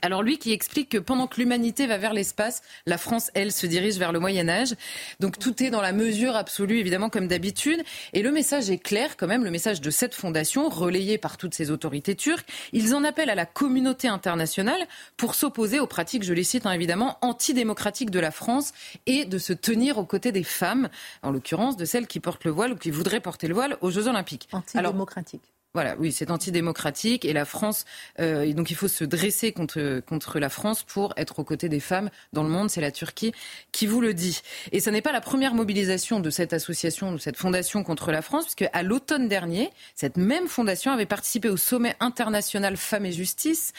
Alors 0.00 0.22
lui 0.22 0.38
qui 0.38 0.52
explique 0.52 0.88
que 0.88 0.98
pendant 0.98 1.26
que 1.26 1.38
l'humanité 1.38 1.86
va 1.86 1.98
vers 1.98 2.14
l'espace, 2.14 2.62
la 2.86 2.96
France, 2.96 3.30
elle, 3.34 3.52
se 3.52 3.66
dirige 3.66 3.98
vers 3.98 4.12
le 4.12 4.18
Moyen 4.18 4.48
Âge. 4.48 4.74
Donc 5.20 5.38
tout 5.38 5.62
est 5.62 5.68
dans 5.68 5.82
la 5.82 5.92
mesure 5.92 6.36
absolue, 6.36 6.78
évidemment, 6.78 7.10
comme 7.10 7.28
d'habitude. 7.28 7.82
Et 8.14 8.22
le 8.22 8.32
message 8.32 8.70
est 8.70 8.78
clair, 8.78 9.16
quand 9.18 9.26
même, 9.26 9.44
le 9.44 9.50
message 9.50 9.82
de 9.82 9.90
cette 9.90 10.14
fondation, 10.14 10.70
relayé 10.70 11.18
par 11.18 11.36
toutes 11.36 11.54
ces 11.54 11.70
autorités 11.70 12.14
turques. 12.14 12.48
Ils 12.72 12.94
en 12.94 13.04
appellent 13.04 13.28
à 13.28 13.34
la 13.34 13.44
communauté 13.44 14.08
internationale 14.08 14.86
pour 15.18 15.34
s'opposer 15.34 15.80
aux 15.80 15.86
pratiques, 15.86 16.22
je 16.22 16.32
les 16.32 16.44
cite 16.44 16.64
hein, 16.64 16.72
évidemment, 16.72 17.18
antidémocratiques 17.20 18.10
de 18.10 18.20
la 18.20 18.30
France 18.30 18.72
et 19.04 19.26
de 19.26 19.36
se 19.36 19.52
tenir 19.52 19.98
aux 19.98 20.06
côtés 20.06 20.32
des 20.32 20.44
femmes, 20.44 20.88
en 21.22 21.30
l'occurrence 21.30 21.76
de 21.76 21.84
celles 21.84 22.06
qui 22.06 22.20
portent 22.20 22.44
le 22.44 22.52
voile 22.52 22.72
ou 22.72 22.76
qui 22.76 22.90
voudraient 22.90 23.20
porter 23.20 23.48
le 23.48 23.54
voile 23.54 23.76
aux 23.82 23.90
Jeux 23.90 24.08
Olympiques. 24.08 24.48
Antidémocratique. 24.52 25.42
Voilà, 25.74 25.96
oui, 25.98 26.12
c'est 26.12 26.30
antidémocratique 26.30 27.26
et 27.26 27.34
la 27.34 27.44
France, 27.44 27.84
euh, 28.20 28.50
donc 28.54 28.70
il 28.70 28.74
faut 28.74 28.88
se 28.88 29.04
dresser 29.04 29.52
contre, 29.52 30.00
contre 30.00 30.38
la 30.38 30.48
France 30.48 30.82
pour 30.82 31.12
être 31.18 31.38
aux 31.40 31.44
côtés 31.44 31.68
des 31.68 31.78
femmes 31.78 32.08
dans 32.32 32.42
le 32.42 32.48
monde. 32.48 32.70
C'est 32.70 32.80
la 32.80 32.90
Turquie 32.90 33.32
qui 33.70 33.86
vous 33.86 34.00
le 34.00 34.14
dit. 34.14 34.40
Et 34.72 34.80
ce 34.80 34.88
n'est 34.88 35.02
pas 35.02 35.12
la 35.12 35.20
première 35.20 35.54
mobilisation 35.54 36.20
de 36.20 36.30
cette 36.30 36.54
association, 36.54 37.12
de 37.12 37.18
cette 37.18 37.36
fondation 37.36 37.84
contre 37.84 38.12
la 38.12 38.22
France, 38.22 38.44
puisque 38.44 38.70
à 38.72 38.82
l'automne 38.82 39.28
dernier, 39.28 39.70
cette 39.94 40.16
même 40.16 40.48
fondation 40.48 40.90
avait 40.90 41.06
participé 41.06 41.50
au 41.50 41.58
sommet 41.58 41.96
international 42.00 42.78
Femmes 42.78 43.06
et 43.06 43.12
Justice 43.12 43.74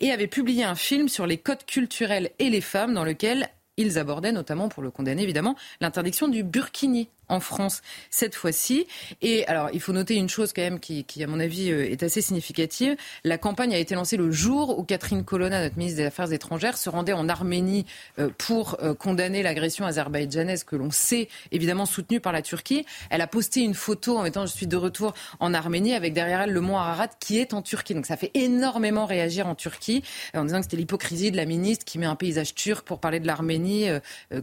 et 0.00 0.12
avait 0.12 0.26
publié 0.26 0.64
un 0.64 0.74
film 0.74 1.08
sur 1.08 1.26
les 1.26 1.38
codes 1.38 1.64
culturels 1.64 2.30
et 2.38 2.50
les 2.50 2.60
femmes 2.60 2.92
dans 2.92 3.04
lequel 3.04 3.48
ils 3.78 3.98
abordaient 3.98 4.32
notamment, 4.32 4.68
pour 4.68 4.82
le 4.82 4.90
condamner 4.90 5.22
évidemment, 5.22 5.56
l'interdiction 5.80 6.28
du 6.28 6.44
burkini 6.44 7.08
en 7.30 7.40
France 7.40 7.80
cette 8.10 8.34
fois-ci. 8.34 8.86
Et 9.22 9.46
alors, 9.46 9.70
il 9.72 9.80
faut 9.80 9.92
noter 9.92 10.16
une 10.16 10.28
chose 10.28 10.52
quand 10.52 10.62
même 10.62 10.80
qui, 10.80 11.04
à 11.22 11.26
mon 11.26 11.40
avis, 11.40 11.70
euh, 11.70 11.90
est 11.90 12.02
assez 12.02 12.20
significative. 12.20 12.96
La 13.24 13.38
campagne 13.38 13.74
a 13.74 13.78
été 13.78 13.94
lancée 13.94 14.16
le 14.16 14.30
jour 14.30 14.78
où 14.78 14.84
Catherine 14.84 15.24
Colonna, 15.24 15.62
notre 15.62 15.78
ministre 15.78 15.98
des 15.98 16.06
Affaires 16.06 16.32
étrangères, 16.32 16.76
se 16.76 16.90
rendait 16.90 17.12
en 17.12 17.28
Arménie 17.28 17.86
euh, 18.18 18.30
pour 18.36 18.76
euh, 18.82 18.94
condamner 18.94 19.42
l'agression 19.42 19.86
azerbaïdjanaise 19.86 20.64
que 20.64 20.76
l'on 20.76 20.90
sait 20.90 21.28
évidemment 21.52 21.86
soutenue 21.86 22.20
par 22.20 22.32
la 22.32 22.42
Turquie. 22.42 22.84
Elle 23.10 23.20
a 23.20 23.26
posté 23.26 23.60
une 23.60 23.74
photo 23.74 24.18
en 24.18 24.22
mettant 24.22 24.44
je 24.46 24.52
suis 24.52 24.66
de 24.66 24.76
retour 24.76 25.14
en 25.38 25.54
Arménie 25.54 25.94
avec 25.94 26.12
derrière 26.12 26.42
elle 26.42 26.52
le 26.52 26.60
mont 26.60 26.76
Ararat 26.76 27.08
qui 27.20 27.38
est 27.38 27.54
en 27.54 27.62
Turquie. 27.62 27.94
Donc 27.94 28.06
ça 28.06 28.16
fait 28.16 28.30
énormément 28.34 29.06
réagir 29.06 29.46
en 29.46 29.54
Turquie 29.54 30.02
en 30.34 30.44
disant 30.44 30.58
que 30.58 30.64
c'était 30.64 30.76
l'hypocrisie 30.76 31.30
de 31.30 31.36
la 31.36 31.44
ministre 31.44 31.84
qui 31.84 31.98
met 31.98 32.06
un 32.06 32.16
paysage 32.16 32.54
turc 32.54 32.84
pour 32.84 32.98
parler 32.98 33.20
de 33.20 33.26
l'Arménie 33.26 33.88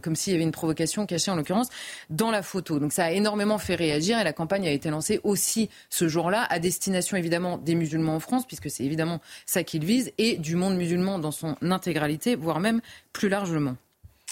comme 0.02 0.16
s'il 0.16 0.32
y 0.32 0.36
avait 0.36 0.44
une 0.44 0.52
provocation 0.52 1.06
cachée 1.06 1.30
en 1.30 1.36
l'occurrence 1.36 1.68
dans 2.10 2.30
la 2.30 2.42
photo. 2.42 2.77
Donc 2.78 2.92
ça 2.92 3.06
a 3.06 3.10
énormément 3.10 3.58
fait 3.58 3.74
réagir 3.74 4.18
et 4.18 4.24
la 4.24 4.32
campagne 4.32 4.66
a 4.66 4.70
été 4.70 4.90
lancée 4.90 5.20
aussi 5.24 5.68
ce 5.90 6.08
jour-là 6.08 6.46
à 6.50 6.58
destination 6.58 7.16
évidemment 7.16 7.58
des 7.58 7.74
musulmans 7.74 8.16
en 8.16 8.20
France, 8.20 8.46
puisque 8.46 8.70
c'est 8.70 8.84
évidemment 8.84 9.20
ça 9.46 9.62
qu'ils 9.62 9.84
visent, 9.84 10.12
et 10.18 10.36
du 10.36 10.56
monde 10.56 10.76
musulman 10.76 11.18
dans 11.18 11.30
son 11.30 11.56
intégralité, 11.62 12.36
voire 12.36 12.60
même 12.60 12.80
plus 13.12 13.28
largement. 13.28 13.76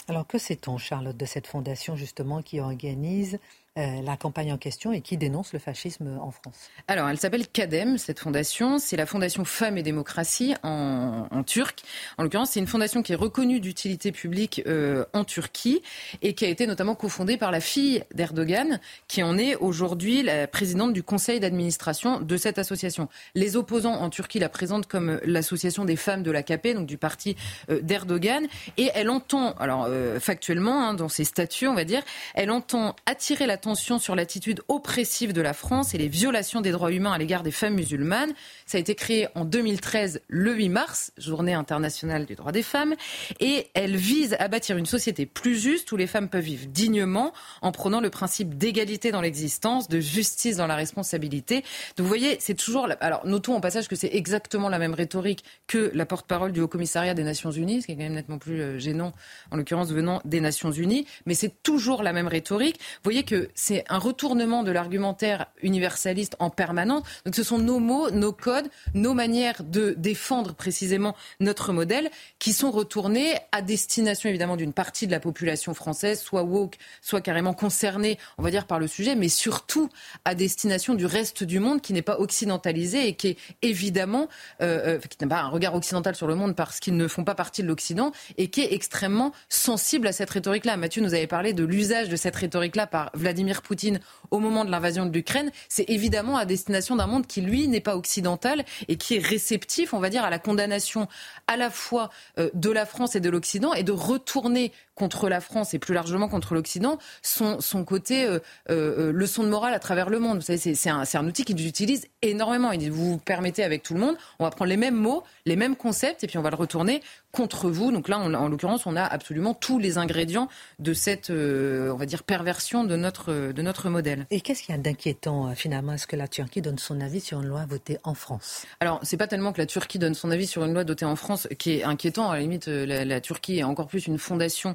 Alors 0.08 0.26
que 0.26 0.38
sait-on, 0.38 0.78
Charlotte, 0.78 1.16
de 1.16 1.24
cette 1.24 1.46
fondation 1.46 1.96
justement 1.96 2.42
qui 2.42 2.60
organise 2.60 3.38
euh, 3.78 4.00
la 4.00 4.16
campagne 4.16 4.54
en 4.54 4.56
question 4.56 4.90
et 4.90 5.02
qui 5.02 5.18
dénonce 5.18 5.52
le 5.52 5.58
fascisme 5.58 6.18
en 6.22 6.30
France. 6.30 6.70
Alors, 6.88 7.10
elle 7.10 7.18
s'appelle 7.18 7.46
CADEM, 7.46 7.98
cette 7.98 8.20
fondation. 8.20 8.78
C'est 8.78 8.96
la 8.96 9.04
Fondation 9.04 9.44
Femmes 9.44 9.76
et 9.76 9.82
Démocratie 9.82 10.54
en, 10.62 11.42
turc. 11.44 11.82
En 12.16 12.22
l'occurrence, 12.22 12.52
c'est 12.52 12.60
une 12.60 12.66
fondation 12.66 13.02
qui 13.02 13.12
est 13.12 13.16
reconnue 13.16 13.60
d'utilité 13.60 14.12
publique 14.12 14.62
euh, 14.66 15.04
en 15.12 15.24
Turquie 15.24 15.82
et 16.22 16.32
qui 16.32 16.46
a 16.46 16.48
été 16.48 16.66
notamment 16.66 16.94
cofondée 16.94 17.36
par 17.36 17.50
la 17.50 17.60
fille 17.60 18.02
d'Erdogan, 18.14 18.80
qui 19.08 19.22
en 19.22 19.36
est 19.36 19.56
aujourd'hui 19.56 20.22
la 20.22 20.46
présidente 20.46 20.94
du 20.94 21.02
conseil 21.02 21.38
d'administration 21.38 22.20
de 22.20 22.36
cette 22.38 22.58
association. 22.58 23.10
Les 23.34 23.56
opposants 23.56 24.00
en 24.00 24.08
Turquie 24.08 24.38
la 24.38 24.48
présentent 24.48 24.86
comme 24.86 25.20
l'association 25.22 25.84
des 25.84 25.96
femmes 25.96 26.22
de 26.22 26.30
l'AKP, 26.30 26.68
donc 26.72 26.86
du 26.86 26.96
parti 26.96 27.36
euh, 27.68 27.82
d'Erdogan. 27.82 28.46
Et 28.78 28.90
elle 28.94 29.10
entend, 29.10 29.52
alors 29.58 29.86
factuellement, 30.18 30.88
hein, 30.88 30.94
dans 30.94 31.10
ses 31.10 31.24
statuts, 31.24 31.68
on 31.68 31.74
va 31.74 31.84
dire, 31.84 32.02
elle 32.34 32.50
entend 32.50 32.96
attirer 33.04 33.46
l'attention 33.46 33.65
attention 33.66 33.98
sur 33.98 34.14
l'attitude 34.14 34.62
oppressive 34.68 35.32
de 35.32 35.40
la 35.40 35.52
France 35.52 35.92
et 35.92 35.98
les 35.98 36.06
violations 36.06 36.60
des 36.60 36.70
droits 36.70 36.92
humains 36.92 37.10
à 37.10 37.18
l'égard 37.18 37.42
des 37.42 37.50
femmes 37.50 37.74
musulmanes. 37.74 38.32
Ça 38.64 38.78
a 38.78 38.80
été 38.80 38.94
créé 38.94 39.26
en 39.34 39.44
2013, 39.44 40.20
le 40.28 40.54
8 40.54 40.68
mars, 40.68 41.12
journée 41.18 41.52
internationale 41.52 42.26
du 42.26 42.36
droit 42.36 42.52
des 42.52 42.62
femmes, 42.62 42.94
et 43.40 43.66
elle 43.74 43.96
vise 43.96 44.36
à 44.38 44.46
bâtir 44.46 44.76
une 44.76 44.86
société 44.86 45.26
plus 45.26 45.60
juste 45.60 45.90
où 45.90 45.96
les 45.96 46.06
femmes 46.06 46.28
peuvent 46.28 46.44
vivre 46.44 46.66
dignement 46.68 47.32
en 47.60 47.72
prenant 47.72 48.00
le 48.00 48.08
principe 48.08 48.56
d'égalité 48.56 49.10
dans 49.10 49.20
l'existence, 49.20 49.88
de 49.88 49.98
justice 49.98 50.58
dans 50.58 50.68
la 50.68 50.76
responsabilité. 50.76 51.64
Donc 51.96 52.04
vous 52.04 52.06
voyez, 52.06 52.36
c'est 52.38 52.54
toujours... 52.54 52.86
Alors 53.00 53.26
notons 53.26 53.56
au 53.56 53.60
passage 53.60 53.88
que 53.88 53.96
c'est 53.96 54.14
exactement 54.14 54.68
la 54.68 54.78
même 54.78 54.94
rhétorique 54.94 55.42
que 55.66 55.90
la 55.92 56.06
porte-parole 56.06 56.52
du 56.52 56.60
Haut-Commissariat 56.60 57.14
des 57.14 57.24
Nations 57.24 57.50
Unies, 57.50 57.82
ce 57.82 57.86
qui 57.86 57.92
est 57.92 57.96
quand 57.96 58.02
même 58.02 58.14
nettement 58.14 58.38
plus 58.38 58.60
euh, 58.60 58.78
gênant, 58.78 59.12
en 59.50 59.56
l'occurrence 59.56 59.90
venant 59.90 60.20
des 60.24 60.40
Nations 60.40 60.70
Unies, 60.70 61.04
mais 61.26 61.34
c'est 61.34 61.64
toujours 61.64 62.04
la 62.04 62.12
même 62.12 62.28
rhétorique. 62.28 62.76
Vous 62.78 63.10
voyez 63.10 63.24
que 63.24 63.50
c'est 63.56 63.84
un 63.88 63.98
retournement 63.98 64.62
de 64.62 64.70
l'argumentaire 64.70 65.46
universaliste 65.62 66.36
en 66.38 66.50
permanence. 66.50 67.02
Donc 67.24 67.34
ce 67.34 67.42
sont 67.42 67.58
nos 67.58 67.80
mots, 67.80 68.10
nos 68.10 68.32
codes, 68.32 68.68
nos 68.94 69.14
manières 69.14 69.64
de 69.64 69.94
défendre 69.96 70.54
précisément 70.54 71.16
notre 71.40 71.72
modèle 71.72 72.10
qui 72.38 72.52
sont 72.52 72.70
retournés 72.70 73.34
à 73.50 73.62
destination 73.62 74.28
évidemment 74.28 74.56
d'une 74.56 74.74
partie 74.74 75.06
de 75.06 75.12
la 75.12 75.20
population 75.20 75.74
française, 75.74 76.20
soit 76.20 76.42
woke, 76.42 76.76
soit 77.00 77.22
carrément 77.22 77.54
concernée, 77.54 78.18
on 78.38 78.42
va 78.42 78.50
dire, 78.50 78.66
par 78.66 78.78
le 78.78 78.86
sujet, 78.86 79.16
mais 79.16 79.28
surtout 79.28 79.88
à 80.24 80.34
destination 80.34 80.94
du 80.94 81.06
reste 81.06 81.42
du 81.42 81.58
monde 81.58 81.80
qui 81.80 81.94
n'est 81.94 82.02
pas 82.02 82.20
occidentalisé 82.20 83.08
et 83.08 83.14
qui 83.14 83.28
est 83.28 83.38
évidemment, 83.62 84.28
euh, 84.60 84.96
euh 84.96 84.98
qui 84.98 85.16
n'a 85.24 85.34
pas 85.34 85.40
un 85.40 85.48
regard 85.48 85.74
occidental 85.74 86.14
sur 86.14 86.26
le 86.26 86.34
monde 86.34 86.54
parce 86.54 86.78
qu'ils 86.78 86.96
ne 86.96 87.08
font 87.08 87.24
pas 87.24 87.34
partie 87.34 87.62
de 87.62 87.68
l'Occident 87.68 88.12
et 88.36 88.48
qui 88.50 88.60
est 88.60 88.74
extrêmement 88.74 89.32
sensible 89.48 90.06
à 90.06 90.12
cette 90.12 90.28
rhétorique-là. 90.28 90.76
Mathieu 90.76 91.00
nous 91.00 91.14
avait 91.14 91.26
parlé 91.26 91.54
de 91.54 91.64
l'usage 91.64 92.10
de 92.10 92.16
cette 92.16 92.36
rhétorique-là 92.36 92.86
par 92.86 93.10
Vladimir 93.14 93.45
Vladimir 93.46 93.62
Poutine 93.62 94.00
au 94.32 94.40
moment 94.40 94.64
de 94.64 94.70
l'invasion 94.72 95.06
de 95.06 95.12
l'Ukraine, 95.12 95.52
c'est 95.68 95.88
évidemment 95.88 96.36
à 96.36 96.44
destination 96.44 96.96
d'un 96.96 97.06
monde 97.06 97.28
qui, 97.28 97.42
lui, 97.42 97.68
n'est 97.68 97.80
pas 97.80 97.96
occidental 97.96 98.64
et 98.88 98.96
qui 98.96 99.14
est 99.14 99.24
réceptif, 99.24 99.94
on 99.94 100.00
va 100.00 100.10
dire, 100.10 100.24
à 100.24 100.30
la 100.30 100.40
condamnation 100.40 101.06
à 101.46 101.56
la 101.56 101.70
fois 101.70 102.10
euh, 102.38 102.50
de 102.54 102.70
la 102.70 102.86
France 102.86 103.14
et 103.14 103.20
de 103.20 103.30
l'Occident 103.30 103.72
et 103.72 103.84
de 103.84 103.92
retourner 103.92 104.72
contre 104.96 105.28
la 105.28 105.40
France 105.40 105.74
et 105.74 105.78
plus 105.78 105.94
largement 105.94 106.28
contre 106.28 106.54
l'Occident 106.54 106.98
son, 107.22 107.60
son 107.60 107.84
côté 107.84 108.24
euh, 108.24 108.40
euh, 108.70 109.12
leçon 109.12 109.44
de 109.44 109.48
morale 109.48 109.74
à 109.74 109.78
travers 109.78 110.10
le 110.10 110.18
monde. 110.18 110.38
Vous 110.38 110.42
savez, 110.42 110.74
c'est 110.74 110.90
un, 110.90 111.04
un, 111.14 111.26
outil 111.26 111.44
qu'ils 111.44 111.66
utilisent 111.66 112.08
énormément. 112.22 112.72
Ils 112.72 112.78
disent, 112.78 112.90
vous 112.90 113.12
vous 113.12 113.18
permettez 113.18 113.62
avec 113.62 113.84
tout 113.84 113.94
le 113.94 114.00
monde, 114.00 114.16
on 114.40 114.44
va 114.44 114.50
prendre 114.50 114.68
les 114.68 114.76
mêmes 114.76 114.96
mots, 114.96 115.22
les 115.44 115.56
mêmes 115.56 115.76
concepts 115.76 116.24
et 116.24 116.26
puis 116.26 116.38
on 116.38 116.42
va 116.42 116.50
le 116.50 116.56
retourner 116.56 117.02
contre 117.30 117.70
vous. 117.70 117.92
Donc 117.92 118.08
là, 118.08 118.18
en 118.18 118.48
l'occurrence, 118.48 118.86
on 118.86 118.96
a 118.96 119.04
absolument 119.04 119.54
tous 119.54 119.78
les 119.78 119.98
ingrédients 119.98 120.48
de 120.78 120.94
cette, 120.94 121.30
on 121.30 121.96
va 121.96 122.06
dire, 122.06 122.22
perversion 122.22 122.84
de 122.84 122.96
notre, 122.96 123.52
de 123.52 123.62
notre 123.62 123.90
modèle. 123.90 124.26
Et 124.30 124.40
qu'est-ce 124.40 124.62
qu'il 124.62 124.74
y 124.74 124.78
a 124.78 124.80
d'inquiétant 124.80 125.48
euh, 125.48 125.54
finalement? 125.54 125.92
Est-ce 125.92 126.06
que 126.06 126.16
la 126.16 126.28
Turquie 126.28 126.62
donne 126.62 126.78
son 126.78 127.00
avis 127.00 127.20
sur 127.20 127.40
une 127.40 127.48
loi 127.48 127.64
votée 127.66 127.98
en 128.04 128.14
France? 128.14 128.64
Alors, 128.80 129.00
c'est 129.02 129.16
pas 129.16 129.26
tellement 129.26 129.52
que 129.52 129.58
la 129.58 129.66
Turquie 129.66 129.98
donne 129.98 130.14
son 130.14 130.30
avis 130.30 130.46
sur 130.46 130.64
une 130.64 130.72
loi 130.72 130.84
votée 130.84 131.04
en 131.04 131.16
France 131.16 131.48
qui 131.58 131.78
est 131.78 131.84
inquiétant. 131.84 132.30
À 132.30 132.36
la 132.36 132.42
limite, 132.42 132.68
euh, 132.68 133.04
la, 133.04 133.20
Turquie 133.20 133.58
est 133.58 133.62
encore 133.62 133.86
plus 133.86 134.06
une 134.06 134.18
fondation 134.18 134.74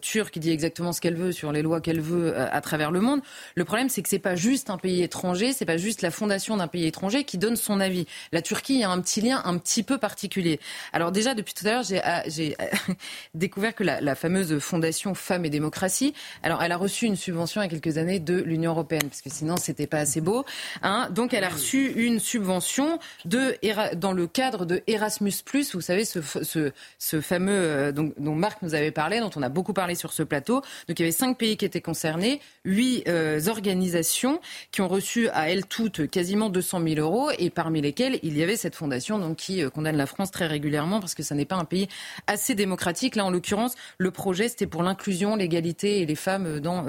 turque 0.00 0.38
dit 0.38 0.50
exactement 0.50 0.92
ce 0.92 1.00
qu'elle 1.00 1.16
veut 1.16 1.32
sur 1.32 1.52
les 1.52 1.62
lois 1.62 1.80
qu'elle 1.80 2.00
veut 2.00 2.38
à 2.38 2.60
travers 2.60 2.90
le 2.90 3.00
monde. 3.00 3.20
Le 3.54 3.64
problème, 3.64 3.88
c'est 3.88 4.02
que 4.02 4.08
c'est 4.08 4.18
pas 4.18 4.36
juste 4.36 4.70
un 4.70 4.78
pays 4.78 5.02
étranger, 5.02 5.52
c'est 5.52 5.64
pas 5.64 5.76
juste 5.76 6.02
la 6.02 6.10
fondation 6.10 6.56
d'un 6.56 6.68
pays 6.68 6.86
étranger 6.86 7.24
qui 7.24 7.38
donne 7.38 7.56
son 7.56 7.80
avis. 7.80 8.06
La 8.32 8.42
Turquie 8.42 8.82
a 8.84 8.90
un 8.90 9.00
petit 9.00 9.20
lien 9.20 9.40
un 9.44 9.58
petit 9.58 9.82
peu 9.82 9.98
particulier. 9.98 10.60
Alors 10.92 11.12
déjà, 11.12 11.34
depuis 11.34 11.54
tout 11.54 11.66
à 11.66 11.70
l'heure, 11.70 11.84
j'ai 12.26 12.56
découvert 13.34 13.74
que 13.74 13.84
la, 13.84 14.14
fameuse 14.14 14.58
fondation 14.58 15.14
Femmes 15.14 15.44
et 15.44 15.50
démocratie, 15.50 16.14
alors 16.42 16.62
elle 16.62 16.72
a 16.72 16.76
reçu 16.76 17.06
une 17.06 17.16
subvention 17.16 17.62
il 17.62 17.64
y 17.64 17.68
a 17.68 17.70
quelques 17.70 17.98
années 17.98 18.18
de 18.18 18.34
l'Union 18.34 18.72
européenne, 18.72 19.08
parce 19.08 19.22
que 19.22 19.30
sinon 19.30 19.56
c'était 19.56 19.86
pas 19.86 19.98
assez 19.98 20.20
beau. 20.20 20.44
Hein. 20.82 21.08
Donc 21.10 21.34
elle 21.34 21.44
a 21.44 21.48
reçu 21.48 21.92
une 21.92 22.18
subvention 22.18 22.98
dans 23.24 24.12
le 24.12 24.26
cadre 24.26 24.64
de 24.64 24.82
Erasmus+, 24.86 25.32
vous 25.72 25.80
savez, 25.80 26.04
ce, 26.04 27.20
fameux 27.20 27.52
euh, 27.52 27.92
dont, 27.92 28.34
Marc 28.34 28.62
nous 28.62 28.74
avait 28.74 28.90
parlé, 28.90 29.17
dont 29.20 29.30
on 29.36 29.42
a 29.42 29.48
beaucoup 29.48 29.72
parlé 29.72 29.94
sur 29.94 30.12
ce 30.12 30.22
plateau. 30.22 30.62
Donc 30.88 30.98
il 30.98 31.00
y 31.00 31.02
avait 31.02 31.12
cinq 31.12 31.38
pays 31.38 31.56
qui 31.56 31.64
étaient 31.64 31.80
concernés, 31.80 32.40
huit 32.64 33.04
euh, 33.08 33.40
organisations 33.48 34.40
qui 34.72 34.80
ont 34.80 34.88
reçu 34.88 35.28
à 35.30 35.50
elles 35.50 35.66
toutes 35.66 36.10
quasiment 36.10 36.48
200 36.48 36.82
000 36.82 37.00
euros, 37.00 37.30
et 37.38 37.50
parmi 37.50 37.80
lesquelles 37.80 38.18
il 38.22 38.36
y 38.36 38.42
avait 38.42 38.56
cette 38.56 38.74
fondation 38.74 39.18
donc, 39.18 39.36
qui 39.36 39.62
euh, 39.62 39.70
condamne 39.70 39.96
la 39.96 40.06
France 40.06 40.30
très 40.30 40.46
régulièrement 40.46 41.00
parce 41.00 41.14
que 41.14 41.22
ça 41.22 41.34
n'est 41.34 41.44
pas 41.44 41.56
un 41.56 41.64
pays 41.64 41.88
assez 42.26 42.54
démocratique. 42.54 43.16
Là, 43.16 43.24
en 43.24 43.30
l'occurrence, 43.30 43.74
le 43.98 44.10
projet, 44.10 44.48
c'était 44.48 44.66
pour 44.66 44.82
l'inclusion, 44.82 45.36
l'égalité 45.36 46.00
et 46.00 46.06
les 46.06 46.14
femmes 46.14 46.60
dans 46.60 46.86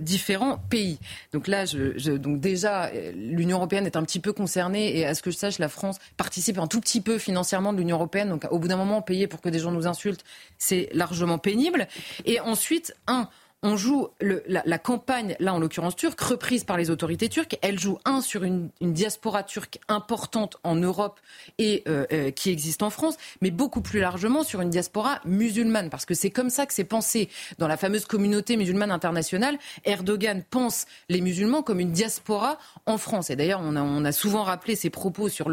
différents 0.00 0.58
pays. 0.58 0.98
Donc 1.32 1.46
là, 1.46 1.64
donc 1.66 2.40
déjà, 2.40 2.90
l'Union 3.14 3.58
européenne 3.58 3.86
est 3.86 3.96
un 3.96 4.02
petit 4.02 4.20
peu 4.20 4.32
concernée 4.32 4.96
et 4.98 5.06
à 5.06 5.14
ce 5.14 5.22
que 5.22 5.30
je 5.30 5.36
sache, 5.36 5.58
la 5.58 5.68
France 5.68 5.98
participe 6.16 6.58
un 6.58 6.66
tout 6.66 6.80
petit 6.80 7.00
peu 7.00 7.18
financièrement 7.18 7.72
de 7.72 7.78
l'Union 7.78 7.96
européenne. 7.96 8.28
Donc 8.28 8.46
au 8.50 8.58
bout 8.58 8.68
d'un 8.68 8.76
moment, 8.76 9.02
payer 9.02 9.26
pour 9.26 9.40
que 9.40 9.48
des 9.48 9.58
gens 9.58 9.70
nous 9.70 9.86
insultent, 9.86 10.24
c'est 10.58 10.88
largement 10.92 11.38
pénible. 11.38 11.59
Et 12.24 12.40
ensuite, 12.40 12.94
un, 13.06 13.28
on 13.62 13.76
joue 13.76 14.08
la, 14.20 14.78
campagne, 14.78 15.36
là 15.38 15.52
en 15.52 15.58
l'occurrence 15.58 15.94
turque, 15.94 16.20
reprise 16.20 16.64
par 16.64 16.78
les 16.78 16.90
autorités 16.90 17.28
turques. 17.28 17.58
Elle 17.60 17.78
joue, 17.78 17.98
un, 18.06 18.22
sur 18.22 18.42
une, 18.42 18.70
diaspora 18.80 19.42
turque 19.42 19.78
importante 19.88 20.56
en 20.64 20.76
Europe 20.76 21.20
et 21.58 21.82
euh, 21.86 22.06
euh, 22.12 22.30
qui 22.30 22.50
existe 22.50 22.82
en 22.82 22.90
France, 22.90 23.16
mais 23.42 23.50
beaucoup 23.50 23.82
plus 23.82 24.00
largement 24.00 24.42
sur 24.44 24.62
une 24.62 24.70
diaspora 24.70 25.20
musulmane, 25.26 25.90
parce 25.90 26.06
que 26.06 26.14
c'est 26.14 26.30
comme 26.30 26.48
ça 26.48 26.64
que 26.64 26.72
c'est 26.72 26.84
pensé 26.84 27.28
dans 27.58 27.68
la 27.68 27.76
fameuse 27.76 28.06
communauté 28.06 28.56
musulmane 28.56 28.90
internationale. 28.90 29.58
Erdogan 29.84 30.42
pense 30.48 30.86
les 31.08 31.20
musulmans 31.20 31.62
comme 31.62 31.80
une 31.80 31.92
diaspora 31.92 32.58
en 32.86 32.96
France. 32.96 33.28
Et 33.28 33.36
d'ailleurs, 33.36 33.60
on 33.62 34.04
a, 34.04 34.12
souvent 34.12 34.42
rappelé 34.42 34.74
ses 34.74 34.90
propos 34.90 35.28
sur 35.28 35.50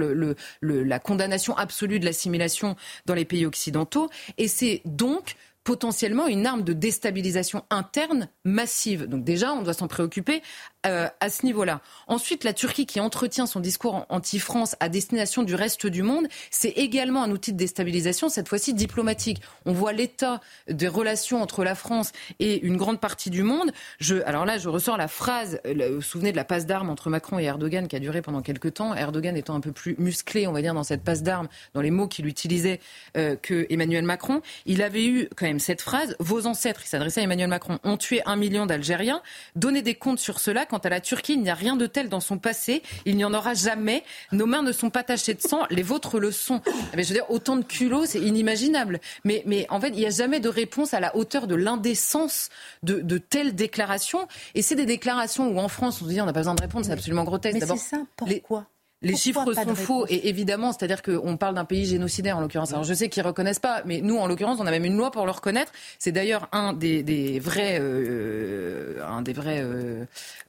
la 0.61 0.99
condamnation 0.99 1.55
absolue 1.57 1.99
de 1.99 2.05
l'assimilation 2.05 2.75
dans 3.05 3.13
les 3.13 3.25
pays 3.25 3.45
occidentaux. 3.45 4.09
Et 4.37 4.47
c'est 4.47 4.81
donc 4.85 5.35
potentiellement 5.67 6.27
une 6.27 6.45
arme 6.45 6.61
de 6.63 6.71
déstabilisation 6.71 7.65
interne 7.69 8.29
massive. 8.45 9.03
Donc 9.03 9.25
déjà, 9.25 9.51
on 9.51 9.63
doit 9.63 9.73
s'en 9.73 9.89
préoccuper 9.89 10.41
euh, 10.85 11.07
à 11.19 11.29
ce 11.29 11.45
niveau-là. 11.45 11.81
Ensuite, 12.07 12.43
la 12.43 12.53
Turquie 12.53 12.85
qui 12.85 12.99
entretient 12.99 13.45
son 13.45 13.59
discours 13.59 14.05
anti-France 14.09 14.75
à 14.79 14.89
destination 14.89 15.43
du 15.43 15.55
reste 15.55 15.87
du 15.87 16.03
monde, 16.03 16.27
c'est 16.51 16.69
également 16.69 17.23
un 17.23 17.31
outil 17.31 17.51
de 17.51 17.57
déstabilisation, 17.57 18.29
cette 18.29 18.47
fois-ci 18.47 18.73
diplomatique. 18.73 19.41
On 19.65 19.73
voit 19.73 19.91
l'état 19.91 20.39
des 20.69 20.87
relations 20.87 21.41
entre 21.41 21.63
la 21.63 21.75
France 21.75 22.11
et 22.39 22.61
une 22.61 22.77
grande 22.77 22.99
partie 22.99 23.29
du 23.29 23.43
monde. 23.43 23.71
Je, 23.99 24.17
alors 24.25 24.45
là, 24.45 24.57
je 24.57 24.69
ressors 24.69 24.97
la 24.97 25.07
phrase, 25.07 25.59
vous 25.65 25.95
vous 25.95 26.01
souvenez 26.01 26.31
de 26.31 26.37
la 26.37 26.45
passe 26.45 26.65
d'armes 26.65 26.89
entre 26.89 27.09
Macron 27.09 27.39
et 27.39 27.43
Erdogan 27.43 27.87
qui 27.87 27.95
a 27.95 27.99
duré 27.99 28.21
pendant 28.21 28.41
quelques 28.41 28.75
temps, 28.75 28.93
Erdogan 28.93 29.35
étant 29.35 29.55
un 29.55 29.61
peu 29.61 29.71
plus 29.71 29.95
musclé, 29.97 30.47
on 30.47 30.51
va 30.51 30.61
dire, 30.61 30.73
dans 30.73 30.83
cette 30.83 31.03
passe 31.03 31.23
d'armes, 31.23 31.47
dans 31.73 31.81
les 31.81 31.91
mots 31.91 32.07
qu'il 32.07 32.27
utilisait 32.27 32.79
euh, 33.17 33.35
que 33.35 33.65
Emmanuel 33.69 34.05
Macron. 34.05 34.41
Il 34.65 34.81
avait 34.81 35.05
eu 35.05 35.27
quand 35.35 35.45
même 35.45 35.59
cette 35.59 35.81
phrase. 35.81 36.15
Vos 36.19 36.45
ancêtres, 36.45 36.81
il 36.85 36.87
s'adressait 36.87 37.21
à 37.21 37.23
Emmanuel 37.23 37.49
Macron, 37.49 37.79
ont 37.83 37.97
tué 37.97 38.21
un 38.25 38.35
million 38.35 38.65
d'Algériens. 38.65 39.21
Donnez 39.55 39.81
des 39.81 39.95
comptes 39.95 40.19
sur 40.19 40.39
cela. 40.39 40.65
Quant 40.77 40.83
à 40.83 40.89
la 40.89 41.01
Turquie, 41.01 41.33
il 41.33 41.41
n'y 41.41 41.49
a 41.49 41.55
rien 41.55 41.75
de 41.75 41.87
tel 41.87 42.07
dans 42.07 42.19
son 42.19 42.37
passé. 42.37 42.83
Il 43.05 43.17
n'y 43.17 43.25
en 43.25 43.33
aura 43.33 43.55
jamais. 43.55 44.03
Nos 44.31 44.45
mains 44.45 44.61
ne 44.61 44.71
sont 44.71 44.91
pas 44.91 45.01
tachées 45.01 45.33
de 45.33 45.41
sang. 45.41 45.65
Les 45.71 45.81
vôtres 45.81 46.19
le 46.19 46.31
sont. 46.31 46.61
Mais 46.95 47.01
je 47.01 47.07
veux 47.07 47.15
dire, 47.15 47.31
autant 47.31 47.55
de 47.55 47.63
culot, 47.63 48.05
c'est 48.05 48.19
inimaginable. 48.19 48.99
Mais, 49.23 49.41
mais 49.47 49.65
en 49.71 49.81
fait, 49.81 49.87
il 49.87 49.95
n'y 49.95 50.05
a 50.05 50.11
jamais 50.11 50.39
de 50.39 50.49
réponse 50.49 50.93
à 50.93 50.99
la 50.99 51.15
hauteur 51.15 51.47
de 51.47 51.55
l'indécence 51.55 52.49
de, 52.83 52.99
de 52.99 53.17
telles 53.17 53.55
déclarations. 53.55 54.27
Et 54.53 54.61
c'est 54.61 54.75
des 54.75 54.85
déclarations 54.85 55.47
où 55.47 55.57
en 55.57 55.67
France, 55.67 55.99
on 56.03 56.05
se 56.05 56.11
dit 56.11 56.21
on 56.21 56.27
n'a 56.27 56.33
pas 56.33 56.41
besoin 56.41 56.53
de 56.53 56.61
répondre, 56.61 56.85
c'est 56.85 56.91
absolument 56.91 57.23
grotesque. 57.23 57.57
Mais 57.59 57.65
c'est 57.65 57.77
ça, 57.77 57.97
pourquoi? 58.15 58.67
les 59.01 59.15
chiffres 59.15 59.53
sont 59.53 59.75
faux 59.75 60.05
et 60.09 60.27
évidemment, 60.27 60.71
c'est-à-dire 60.71 61.01
qu'on 61.01 61.37
parle 61.37 61.55
d'un 61.55 61.65
pays 61.65 61.85
génocidaire 61.85 62.37
en 62.37 62.41
l'occurrence. 62.41 62.71
Alors 62.71 62.83
je 62.83 62.93
sais 62.93 63.09
qu'ils 63.09 63.23
reconnaissent 63.23 63.59
pas, 63.59 63.81
mais 63.85 64.01
nous 64.01 64.17
en 64.17 64.27
l'occurrence, 64.27 64.59
on 64.59 64.65
a 64.65 64.71
même 64.71 64.85
une 64.85 64.97
loi 64.97 65.11
pour 65.11 65.25
le 65.25 65.31
reconnaître. 65.31 65.71
C'est 65.99 66.11
d'ailleurs 66.11 66.47
un 66.51 66.73
des, 66.73 67.03
des 67.03 67.39
vrais, 67.39 67.77
euh, 67.79 69.03
un 69.07 69.21
des 69.21 69.33
vrais 69.33 69.61
euh, 69.61 70.05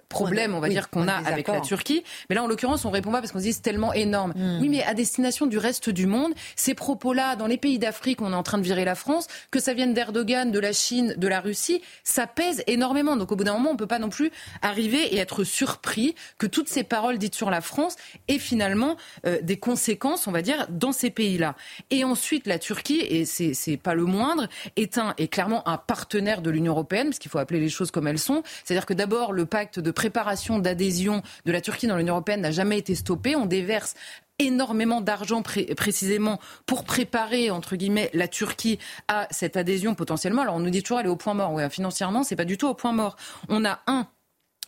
problème, 0.08 0.54
on 0.54 0.60
va 0.60 0.68
dire, 0.68 0.90
qu'on 0.90 1.08
a 1.08 1.12
avec 1.12 1.48
la 1.48 1.60
Turquie. 1.60 2.02
Mais 2.28 2.34
là, 2.34 2.42
en 2.42 2.46
l'occurrence, 2.46 2.84
on 2.84 2.90
répond 2.90 3.12
pas 3.12 3.20
parce 3.20 3.32
qu'on 3.32 3.38
se 3.38 3.44
dit 3.44 3.52
c'est 3.52 3.62
tellement 3.62 3.92
énorme. 3.92 4.32
Hmm. 4.34 4.58
Oui, 4.60 4.68
mais 4.68 4.82
à 4.82 4.94
destination 4.94 5.46
du 5.46 5.58
reste 5.58 5.90
du 5.90 6.06
monde, 6.06 6.32
ces 6.56 6.74
propos-là, 6.74 7.36
dans 7.36 7.46
les 7.46 7.58
pays 7.58 7.78
d'Afrique, 7.78 8.22
on 8.22 8.32
est 8.32 8.36
en 8.36 8.42
train 8.42 8.58
de 8.58 8.62
virer 8.62 8.84
la 8.84 8.94
France, 8.94 9.26
que 9.50 9.60
ça 9.60 9.74
vienne 9.74 9.94
d'Erdogan, 9.94 10.50
de 10.50 10.58
la 10.58 10.72
Chine, 10.72 11.14
de 11.16 11.28
la 11.28 11.40
Russie, 11.40 11.82
ça 12.04 12.26
pèse 12.26 12.62
énormément. 12.66 13.16
Donc 13.16 13.32
au 13.32 13.36
bout 13.36 13.44
d'un 13.44 13.54
moment, 13.54 13.70
on 13.70 13.76
peut 13.76 13.86
pas 13.86 13.98
non 13.98 14.08
plus 14.08 14.30
arriver 14.62 15.14
et 15.14 15.18
être 15.18 15.44
surpris 15.44 16.14
que 16.38 16.46
toutes 16.46 16.68
ces 16.68 16.84
paroles 16.84 17.18
dites 17.18 17.34
sur 17.34 17.50
la 17.50 17.60
France 17.60 17.96
aient 18.28 18.38
finalement 18.38 18.96
euh, 19.26 19.38
des 19.42 19.58
conséquences, 19.58 20.26
on 20.26 20.32
va 20.32 20.42
dire, 20.42 20.66
dans 20.70 20.92
ces 20.92 21.10
pays-là. 21.10 21.54
Et 21.90 22.04
ensuite, 22.04 22.46
la 22.46 22.58
Turquie, 22.58 23.00
et 23.00 23.24
c'est 23.24 23.76
pas 23.76 23.94
le 23.94 24.04
moindre, 24.04 24.48
est 24.76 24.98
un 24.98 25.14
est 25.18 25.28
clairement 25.28 25.66
un 25.68 25.76
partenaire 25.76 26.42
de 26.42 26.50
l'Union 26.50 26.72
européenne, 26.72 27.08
parce 27.08 27.18
qu'il 27.18 27.30
faut 27.30 27.38
appeler 27.38 27.60
les 27.60 27.68
choses 27.68 27.90
comme 27.90 28.06
elles 28.06 28.18
sont. 28.18 28.42
C'est-à-dire 28.64 28.86
que 28.86 28.94
d'abord, 28.94 29.32
le 29.32 29.46
pacte 29.46 29.78
de 29.78 29.90
préparation 29.98 30.60
d'adhésion 30.60 31.22
de 31.44 31.50
la 31.50 31.60
Turquie 31.60 31.88
dans 31.88 31.96
l'Union 31.96 32.14
européenne 32.14 32.40
n'a 32.40 32.52
jamais 32.52 32.78
été 32.78 32.94
stoppée. 32.94 33.34
On 33.34 33.46
déverse 33.46 33.94
énormément 34.38 35.00
d'argent 35.00 35.42
précisément 35.42 36.38
pour 36.66 36.84
préparer 36.84 37.50
entre 37.50 37.74
guillemets 37.74 38.08
la 38.14 38.28
Turquie 38.28 38.78
à 39.08 39.26
cette 39.32 39.56
adhésion 39.56 39.96
potentiellement. 39.96 40.42
Alors 40.42 40.54
on 40.54 40.60
nous 40.60 40.70
dit 40.70 40.84
toujours 40.84 41.00
elle 41.00 41.06
est 41.06 41.08
au 41.10 41.16
point 41.16 41.34
mort. 41.34 41.52
Ouais, 41.52 41.68
financièrement, 41.68 42.22
c'est 42.22 42.36
pas 42.36 42.44
du 42.44 42.56
tout 42.56 42.68
au 42.68 42.74
point 42.74 42.92
mort. 42.92 43.16
On 43.48 43.64
a 43.64 43.80
un 43.88 44.06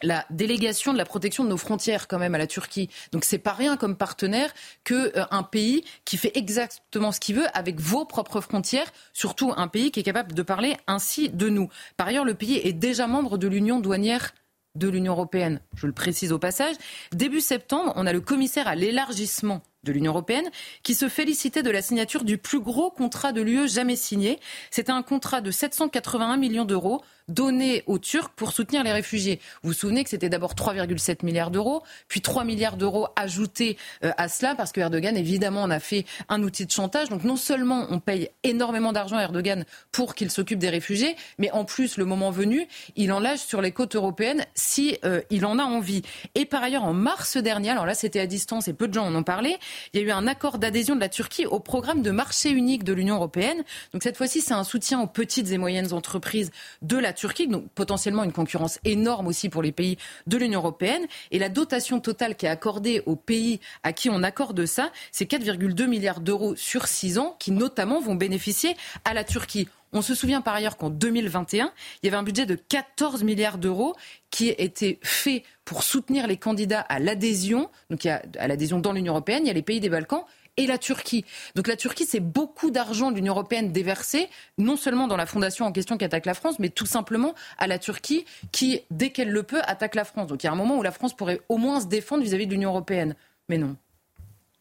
la 0.03 0.27
délégation 0.31 0.93
de 0.93 0.99
la 0.99 1.05
protection 1.05 1.45
de 1.45 1.51
nos 1.51 1.59
frontières 1.59 2.09
quand 2.09 2.19
même 2.19 2.35
à 2.35 2.39
la 2.39 2.49
Turquie. 2.49 2.89
Donc 3.13 3.23
c'est 3.23 3.39
pas 3.39 3.53
rien 3.53 3.77
comme 3.77 3.97
partenaire 3.97 4.53
que 4.83 5.17
euh, 5.17 5.25
un 5.31 5.45
pays 5.45 5.85
qui 6.05 6.17
fait 6.17 6.33
exactement 6.35 7.13
ce 7.13 7.21
qu'il 7.21 7.37
veut 7.37 7.47
avec 7.55 7.79
vos 7.79 8.05
propres 8.05 8.41
frontières, 8.41 8.91
surtout 9.13 9.53
un 9.57 9.69
pays 9.69 9.93
qui 9.93 10.01
est 10.01 10.03
capable 10.03 10.33
de 10.33 10.43
parler 10.43 10.77
ainsi 10.89 11.29
de 11.29 11.49
nous. 11.49 11.69
Par 11.97 12.09
ailleurs, 12.09 12.25
le 12.25 12.35
pays 12.35 12.61
est 12.65 12.73
déjà 12.73 13.07
membre 13.07 13.39
de 13.39 13.47
l'Union 13.47 13.79
douanière 13.79 14.33
de 14.75 14.89
l'Union 14.89 15.13
européenne, 15.13 15.61
je 15.75 15.87
le 15.87 15.93
précise 15.93 16.33
au 16.33 16.39
passage. 16.39 16.77
Début 17.13 17.41
septembre, 17.41 17.93
on 17.97 18.07
a 18.07 18.13
le 18.13 18.21
commissaire 18.21 18.69
à 18.69 18.75
l'élargissement 18.75 19.63
de 19.85 19.93
l'Union 19.93 20.13
européenne 20.13 20.51
qui 20.83 20.95
se 20.95 21.09
félicitait 21.09 21.63
de 21.63 21.71
la 21.71 21.83
signature 21.83 22.25
du 22.25 22.39
plus 22.39 22.61
gros 22.61 22.91
contrat 22.91 23.33
de 23.33 23.41
l'UE 23.41 23.69
jamais 23.69 23.97
signé. 23.97 24.39
C'était 24.71 24.93
un 24.93 25.03
contrat 25.03 25.41
de 25.41 25.51
781 25.51 26.37
millions 26.37 26.65
d'euros 26.65 27.03
donné 27.31 27.83
aux 27.87 27.99
Turcs 27.99 28.31
pour 28.31 28.53
soutenir 28.53 28.83
les 28.83 28.93
réfugiés. 28.93 29.41
Vous 29.63 29.71
vous 29.71 29.75
souvenez 29.75 30.05
que 30.05 30.11
c'était 30.11 30.29
d'abord 30.29 30.55
3,7 30.55 31.25
milliards 31.25 31.51
d'euros, 31.51 31.83
puis 32.09 32.21
3 32.21 32.45
milliards 32.45 32.77
d'euros 32.77 33.09
ajoutés 33.17 33.79
euh, 34.05 34.11
à 34.17 34.29
cela, 34.29 34.55
parce 34.55 34.73
que 34.73 34.81
Erdogan, 34.81 35.17
évidemment, 35.17 35.63
en 35.63 35.71
a 35.71 35.79
fait 35.79 36.05
un 36.29 36.43
outil 36.43 36.67
de 36.67 36.71
chantage. 36.71 37.09
Donc 37.09 37.25
non 37.25 37.37
seulement 37.37 37.87
on 37.91 38.01
paye 38.01 38.31
énormément 38.43 38.93
d'argent 38.93 39.17
à 39.17 39.23
Erdogan 39.23 39.65
pour 39.93 40.15
qu'il 40.15 40.31
s'occupe 40.31 40.59
des 40.59 40.69
réfugiés, 40.69 41.17
mais 41.39 41.51
en 41.53 41.65
plus, 41.65 41.97
le 41.97 42.05
moment 42.05 42.31
venu, 42.31 42.67
il 42.97 43.13
en 43.13 43.21
lâche 43.21 43.41
sur 43.41 43.63
les 43.63 43.73
côtes 43.73 43.95
européennes 43.95 44.45
si 44.55 44.99
euh, 45.05 45.21
il 45.31 45.47
en 45.47 45.59
a 45.59 45.63
envie. 45.63 46.03
Et 46.35 46.45
par 46.45 46.63
ailleurs, 46.63 46.85
en 46.85 46.93
mars 46.93 47.37
dernier, 47.37 47.71
alors 47.71 47.87
là 47.87 47.95
c'était 47.95 48.21
à 48.21 48.27
distance 48.27 48.69
et 48.69 48.73
peu 48.73 48.89
de 48.89 48.95
gens 48.95 49.07
en 49.07 49.15
ont 49.15 49.23
parlé, 49.23 49.57
il 49.93 50.01
y 50.01 50.05
a 50.05 50.07
eu 50.07 50.11
un 50.11 50.27
accord 50.27 50.59
d'adhésion 50.59 50.95
de 50.95 51.01
la 51.01 51.09
Turquie 51.09 51.47
au 51.47 51.61
programme 51.61 52.03
de 52.03 52.11
marché 52.11 52.51
unique 52.51 52.85
de 52.85 52.93
l'Union 52.93 53.17
européenne. 53.17 53.63
Donc 53.93 54.03
cette 54.03 54.17
fois-ci, 54.17 54.41
c'est 54.41 54.55
un 54.55 54.65
soutien 54.65 55.01
aux 55.01 55.07
petites 55.07 55.51
et 55.51 55.59
moyennes 55.59 55.93
entreprises 55.93 56.51
de 56.83 56.97
la 56.97 57.13
Turquie, 57.13 57.49
donc 57.49 57.69
potentiellement 57.75 58.25
une 58.25 58.33
concurrence 58.33 58.79
énorme 58.85 59.27
aussi 59.27 59.49
pour 59.49 59.63
les 59.63 59.73
pays 59.73 59.97
de 60.27 60.37
l'Union 60.37 60.61
européenne. 60.61 61.07
Et 61.31 61.39
la 61.39 61.49
dotation 61.49 62.01
totale 62.01 62.37
qui 62.37 62.47
est 62.47 62.51
accordée 62.51 63.03
aux 63.07 63.17
pays 63.17 63.61
à 63.83 63.93
qui 63.93 64.11
on 64.11 64.23
accorde 64.23 64.67
ça, 64.67 64.91
c'est 65.13 65.31
4,2 65.31 65.87
milliards 65.87 66.21
d'euros 66.21 66.57
sur 66.57 66.87
six 66.87 67.19
ans 67.19 67.37
qui 67.39 67.53
notamment 67.53 68.01
vont 68.01 68.15
bénéficier 68.15 68.77
à 69.05 69.15
la 69.15 69.25
Turquie. 69.25 69.69
On 69.93 70.03
se 70.03 70.15
souvient 70.15 70.41
par 70.41 70.55
ailleurs 70.55 70.77
qu'en 70.77 70.91
2021, 70.91 71.73
il 72.03 72.07
y 72.07 72.09
avait 72.09 72.17
un 72.17 72.23
budget 72.23 72.47
de 72.47 72.55
14 72.55 73.25
milliards 73.25 73.59
d'euros 73.59 73.97
qui 74.31 74.49
était 74.49 74.99
fait 75.03 75.43
pour 75.65 75.83
soutenir 75.83 76.27
les 76.27 76.37
candidats 76.37 76.81
à 76.81 76.99
l'adhésion, 77.01 77.71
donc 77.91 78.07
à 78.07 78.23
l'adhésion 78.47 78.79
dans 78.79 78.93
l'Union 78.93 79.13
européenne, 79.15 79.43
il 79.45 79.49
y 79.49 79.51
a 79.51 79.55
les 79.55 79.63
pays 79.63 79.81
des 79.81 79.89
Balkans 79.89 80.25
et 80.57 80.67
la 80.67 80.79
Turquie. 80.79 81.25
Donc 81.55 81.67
la 81.67 81.77
Turquie, 81.77 82.05
c'est 82.05 82.21
beaucoup 82.21 82.71
d'argent 82.71 83.11
de 83.11 83.17
l'Union 83.17 83.33
européenne 83.33 83.73
déversé, 83.73 84.29
non 84.59 84.77
seulement 84.77 85.09
dans 85.09 85.17
la 85.17 85.27
fondation 85.27 85.65
en 85.65 85.73
question 85.73 85.97
qui 85.97 86.05
attaque 86.05 86.27
la 86.27 86.35
France, 86.35 86.59
mais 86.59 86.69
tout 86.69 86.87
simplement 86.87 87.35
à 87.59 87.67
la 87.67 87.79
Turquie 87.79 88.25
qui, 88.53 88.83
dès 88.91 89.11
qu'elle 89.11 89.31
le 89.31 89.43
peut, 89.43 89.61
attaque 89.65 89.95
la 89.95 90.05
France. 90.05 90.29
Donc 90.29 90.43
il 90.43 90.47
y 90.47 90.49
a 90.49 90.53
un 90.53 90.57
moment 90.57 90.79
où 90.79 90.83
la 90.83 90.93
France 90.93 91.17
pourrait 91.17 91.41
au 91.49 91.57
moins 91.57 91.81
se 91.81 91.87
défendre 91.87 92.23
vis-à-vis 92.23 92.47
de 92.47 92.53
l'Union 92.53 92.71
européenne. 92.71 93.17
Mais 93.49 93.59
non. 93.59 93.77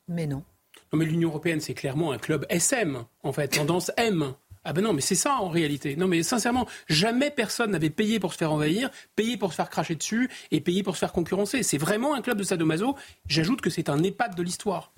Mais 0.07 0.25
non. 0.25 0.43
Non, 0.91 0.97
mais 0.97 1.05
l'Union 1.05 1.29
européenne, 1.29 1.59
c'est 1.59 1.75
clairement 1.75 2.11
un 2.11 2.17
club 2.17 2.47
SM, 2.49 3.03
en 3.21 3.31
fait, 3.31 3.49
tendance 3.49 3.91
M. 3.97 4.33
Ah 4.63 4.73
ben 4.73 4.83
non, 4.83 4.93
mais 4.93 5.01
c'est 5.01 5.15
ça 5.15 5.35
en 5.35 5.47
réalité. 5.47 5.95
Non 5.95 6.07
mais 6.07 6.21
sincèrement, 6.23 6.67
jamais 6.87 7.31
personne 7.31 7.71
n'avait 7.71 7.89
payé 7.89 8.19
pour 8.19 8.33
se 8.33 8.37
faire 8.37 8.51
envahir, 8.51 8.89
payé 9.15 9.37
pour 9.37 9.51
se 9.51 9.55
faire 9.55 9.69
cracher 9.69 9.95
dessus 9.95 10.29
et 10.51 10.59
payé 10.59 10.83
pour 10.83 10.95
se 10.95 10.99
faire 10.99 11.13
concurrencer. 11.13 11.63
C'est 11.63 11.77
vraiment 11.77 12.13
un 12.13 12.21
club 12.21 12.37
de 12.37 12.43
sadomaso. 12.43 12.95
J'ajoute 13.25 13.61
que 13.61 13.69
c'est 13.69 13.89
un 13.89 14.03
EHPAD 14.03 14.35
de 14.35 14.43
l'histoire. 14.43 14.91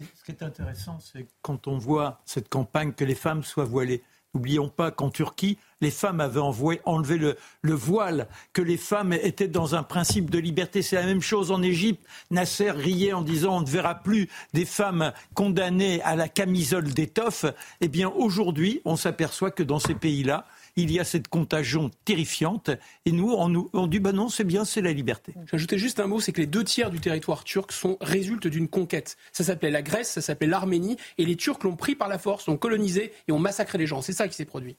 Ce 0.00 0.24
qui 0.24 0.32
est 0.32 0.42
intéressant, 0.42 0.98
c'est 0.98 1.26
quand 1.42 1.66
on 1.66 1.78
voit 1.78 2.20
cette 2.24 2.48
campagne 2.48 2.92
que 2.92 3.04
les 3.04 3.14
femmes 3.14 3.44
soient 3.44 3.64
voilées. 3.64 4.02
N'oublions 4.34 4.68
pas 4.68 4.90
qu'en 4.90 5.10
Turquie, 5.10 5.58
les 5.80 5.90
femmes 5.90 6.20
avaient 6.20 6.40
enlevé 6.40 7.18
le, 7.18 7.36
le, 7.62 7.74
voile, 7.74 8.28
que 8.52 8.62
les 8.62 8.76
femmes 8.76 9.12
étaient 9.12 9.48
dans 9.48 9.74
un 9.74 9.82
principe 9.82 10.30
de 10.30 10.38
liberté. 10.38 10.82
C'est 10.82 10.96
la 10.96 11.06
même 11.06 11.22
chose 11.22 11.50
en 11.50 11.62
Égypte. 11.62 12.04
Nasser 12.30 12.70
riait 12.70 13.12
en 13.12 13.22
disant 13.22 13.58
on 13.58 13.60
ne 13.60 13.66
verra 13.66 13.94
plus 13.94 14.28
des 14.52 14.64
femmes 14.64 15.12
condamnées 15.34 16.02
à 16.02 16.16
la 16.16 16.28
camisole 16.28 16.92
d'étoffe. 16.92 17.46
Eh 17.80 17.88
bien, 17.88 18.08
aujourd'hui, 18.08 18.80
on 18.84 18.96
s'aperçoit 18.96 19.50
que 19.50 19.62
dans 19.62 19.78
ces 19.78 19.94
pays-là, 19.94 20.46
il 20.76 20.90
y 20.92 21.00
a 21.00 21.04
cette 21.04 21.28
contagion 21.28 21.90
terrifiante. 22.04 22.70
Et 23.04 23.12
nous, 23.12 23.32
on, 23.32 23.68
on 23.72 23.86
dit, 23.86 24.00
bah 24.00 24.12
non, 24.12 24.28
c'est 24.28 24.44
bien, 24.44 24.64
c'est 24.64 24.80
la 24.80 24.92
liberté. 24.92 25.34
J'ajoutais 25.50 25.78
juste 25.78 26.00
un 26.00 26.06
mot, 26.06 26.20
c'est 26.20 26.32
que 26.32 26.40
les 26.40 26.46
deux 26.46 26.64
tiers 26.64 26.90
du 26.90 27.00
territoire 27.00 27.44
turc 27.44 27.72
sont 27.72 27.96
résultent 28.00 28.46
d'une 28.46 28.68
conquête. 28.68 29.16
Ça 29.32 29.44
s'appelait 29.44 29.70
la 29.70 29.82
Grèce, 29.82 30.10
ça 30.10 30.20
s'appelait 30.20 30.46
l'Arménie, 30.46 30.96
et 31.18 31.24
les 31.24 31.36
Turcs 31.36 31.58
l'ont 31.62 31.76
pris 31.76 31.94
par 31.94 32.08
la 32.08 32.18
force, 32.18 32.46
l'ont 32.46 32.56
colonisé 32.56 33.12
et 33.28 33.32
ont 33.32 33.38
massacré 33.38 33.78
les 33.78 33.86
gens. 33.86 34.02
C'est 34.02 34.12
ça 34.12 34.28
qui 34.28 34.34
s'est 34.34 34.44
produit. 34.44 34.76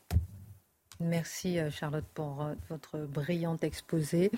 Merci 1.01 1.57
euh, 1.57 1.71
Charlotte 1.71 2.05
pour 2.13 2.41
euh, 2.41 2.53
votre 2.69 2.99
brillant 2.99 3.57
exposé. 3.61 4.31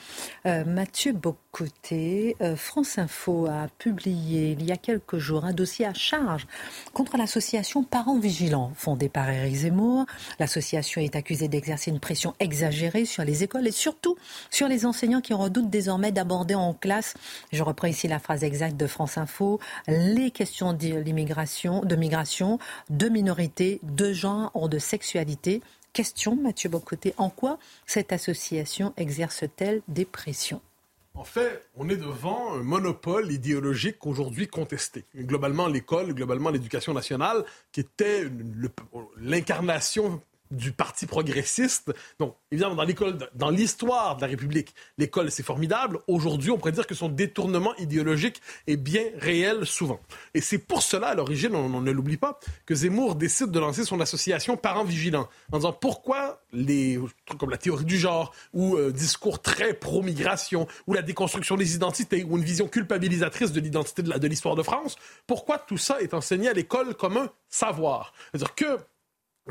Euh, 0.46 0.64
Mathieu 0.64 1.12
Bocoté, 1.12 2.36
France 2.56 2.98
Info 2.98 3.48
a 3.48 3.68
publié 3.78 4.52
il 4.52 4.64
y 4.64 4.72
a 4.72 4.78
quelques 4.78 5.18
jours 5.18 5.46
un 5.46 5.54
dossier 5.54 5.86
à 5.86 5.94
charge 5.94 6.48
contre 6.94 7.18
l'association 7.18 7.84
Parents 7.84 8.18
Vigilants 8.18 8.72
fondée 8.76 9.10
par 9.10 9.30
Éric 9.30 9.56
Zemmour. 9.56 10.06
L'association 10.40 11.02
est 11.02 11.16
accusée 11.16 11.48
d'exercer 11.48 11.92
une 11.92 12.00
pression 12.00 12.34
exagérée 12.40 13.06
sur 13.06 13.24
les 13.24 13.44
écoles 13.44 13.68
et 13.68 13.72
surtout 13.72 14.16
sur 14.50 14.68
les 14.68 14.86
enseignants 14.86 15.22
qui 15.22 15.34
redoutent 15.34 15.70
désormais 15.70 16.12
d'aborder 16.12 16.56
en 16.56 16.74
classe, 16.74 17.16
je 17.52 17.64
reprends 17.64 17.88
ici 17.88 18.08
la 18.08 18.20
phrase 18.20 18.44
exacte 18.44 18.78
de 18.78 18.88
France 18.88 19.18
Info, 19.18 19.60
les 19.88 20.32
questions 20.32 20.74
de 20.74 21.00
l'immigration, 21.00 21.82
de 21.82 21.96
migration, 21.96 22.60
de 22.90 23.10
minorité, 23.10 23.80
de 23.84 24.14
genre 24.14 24.52
ou 24.56 24.68
de 24.68 24.80
sexualité 24.80 25.62
Question, 25.94 26.36
Mathieu 26.36 26.70
Bocoté, 26.70 27.14
en 27.18 27.30
quoi 27.30 27.60
cette 27.86 28.12
association 28.12 28.94
exerce-t-elle 28.98 29.84
des 29.88 30.06
pressions? 30.06 30.60
En 31.14 31.24
fait, 31.24 31.70
on 31.76 31.88
est 31.90 31.98
devant 31.98 32.54
un 32.54 32.64
monopole 32.64 33.32
idéologique 33.32 34.04
aujourd'hui 34.08 34.48
contesté. 34.48 35.06
Globalement, 35.16 35.68
l'école, 35.68 36.16
globalement, 36.16 36.50
l'éducation 36.50 36.94
nationale, 36.94 37.46
qui 37.72 37.82
était 37.82 38.28
l'incarnation 39.18 40.20
du 40.54 40.72
Parti 40.72 41.06
progressiste. 41.06 41.94
Donc, 42.20 42.36
évidemment, 42.52 42.76
dans 42.76 42.84
l'école, 42.84 43.18
dans 43.34 43.50
l'histoire 43.50 44.16
de 44.16 44.22
la 44.22 44.28
République, 44.28 44.74
l'école, 44.98 45.32
c'est 45.32 45.44
formidable. 45.44 46.00
Aujourd'hui, 46.08 46.52
on 46.52 46.58
pourrait 46.58 46.72
dire 46.72 46.88
que 46.88 46.96
son 46.96 47.10
détournement 47.10 47.76
idéologique 47.78 48.42
est 48.68 48.78
bien 48.78 49.04
réel 49.18 49.66
souvent. 49.66 50.00
Et 50.34 50.42
c'est 50.42 50.58
pour 50.58 50.82
cela, 50.82 51.08
à 51.08 51.16
l'origine, 51.16 51.56
on, 51.56 51.82
ne 51.82 51.92
l'oublie 51.92 52.18
pas, 52.18 52.40
que 52.66 52.76
Zemmour 52.76 53.16
décide 53.16 53.52
de 53.52 53.60
lancer 53.60 53.84
son 53.84 54.00
association 54.00 54.58
Parents 54.58 54.84
Vigilants, 54.84 55.28
en 55.52 55.58
disant 55.58 55.74
pourquoi 55.74 56.42
les 56.52 57.00
trucs 57.26 57.40
comme 57.40 57.50
la 57.50 57.58
théorie 57.58 57.86
du 57.86 57.98
genre, 57.98 58.34
ou 58.54 58.76
euh, 58.76 58.92
discours 58.92 59.42
très 59.42 59.74
pro-migration, 59.74 60.68
ou 60.88 60.94
la 60.94 61.02
déconstruction 61.02 61.56
des 61.56 61.76
identités, 61.76 62.24
ou 62.24 62.38
une 62.38 62.44
vision 62.44 62.68
culpabilisatrice 62.68 63.52
de 63.52 63.60
l'identité 63.60 64.04
de 64.04 64.28
l'histoire 64.28 64.56
de, 64.56 64.62
de 64.62 64.64
France, 64.64 64.96
pourquoi 65.28 65.58
tout 65.58 65.78
ça 65.78 66.02
est 66.02 66.14
enseigné 66.14 66.50
à 66.50 66.54
l'école 66.54 66.96
comme 66.96 67.18
un 67.18 67.30
savoir? 67.50 68.14
C'est-à-dire 68.32 68.56
que 68.56 68.78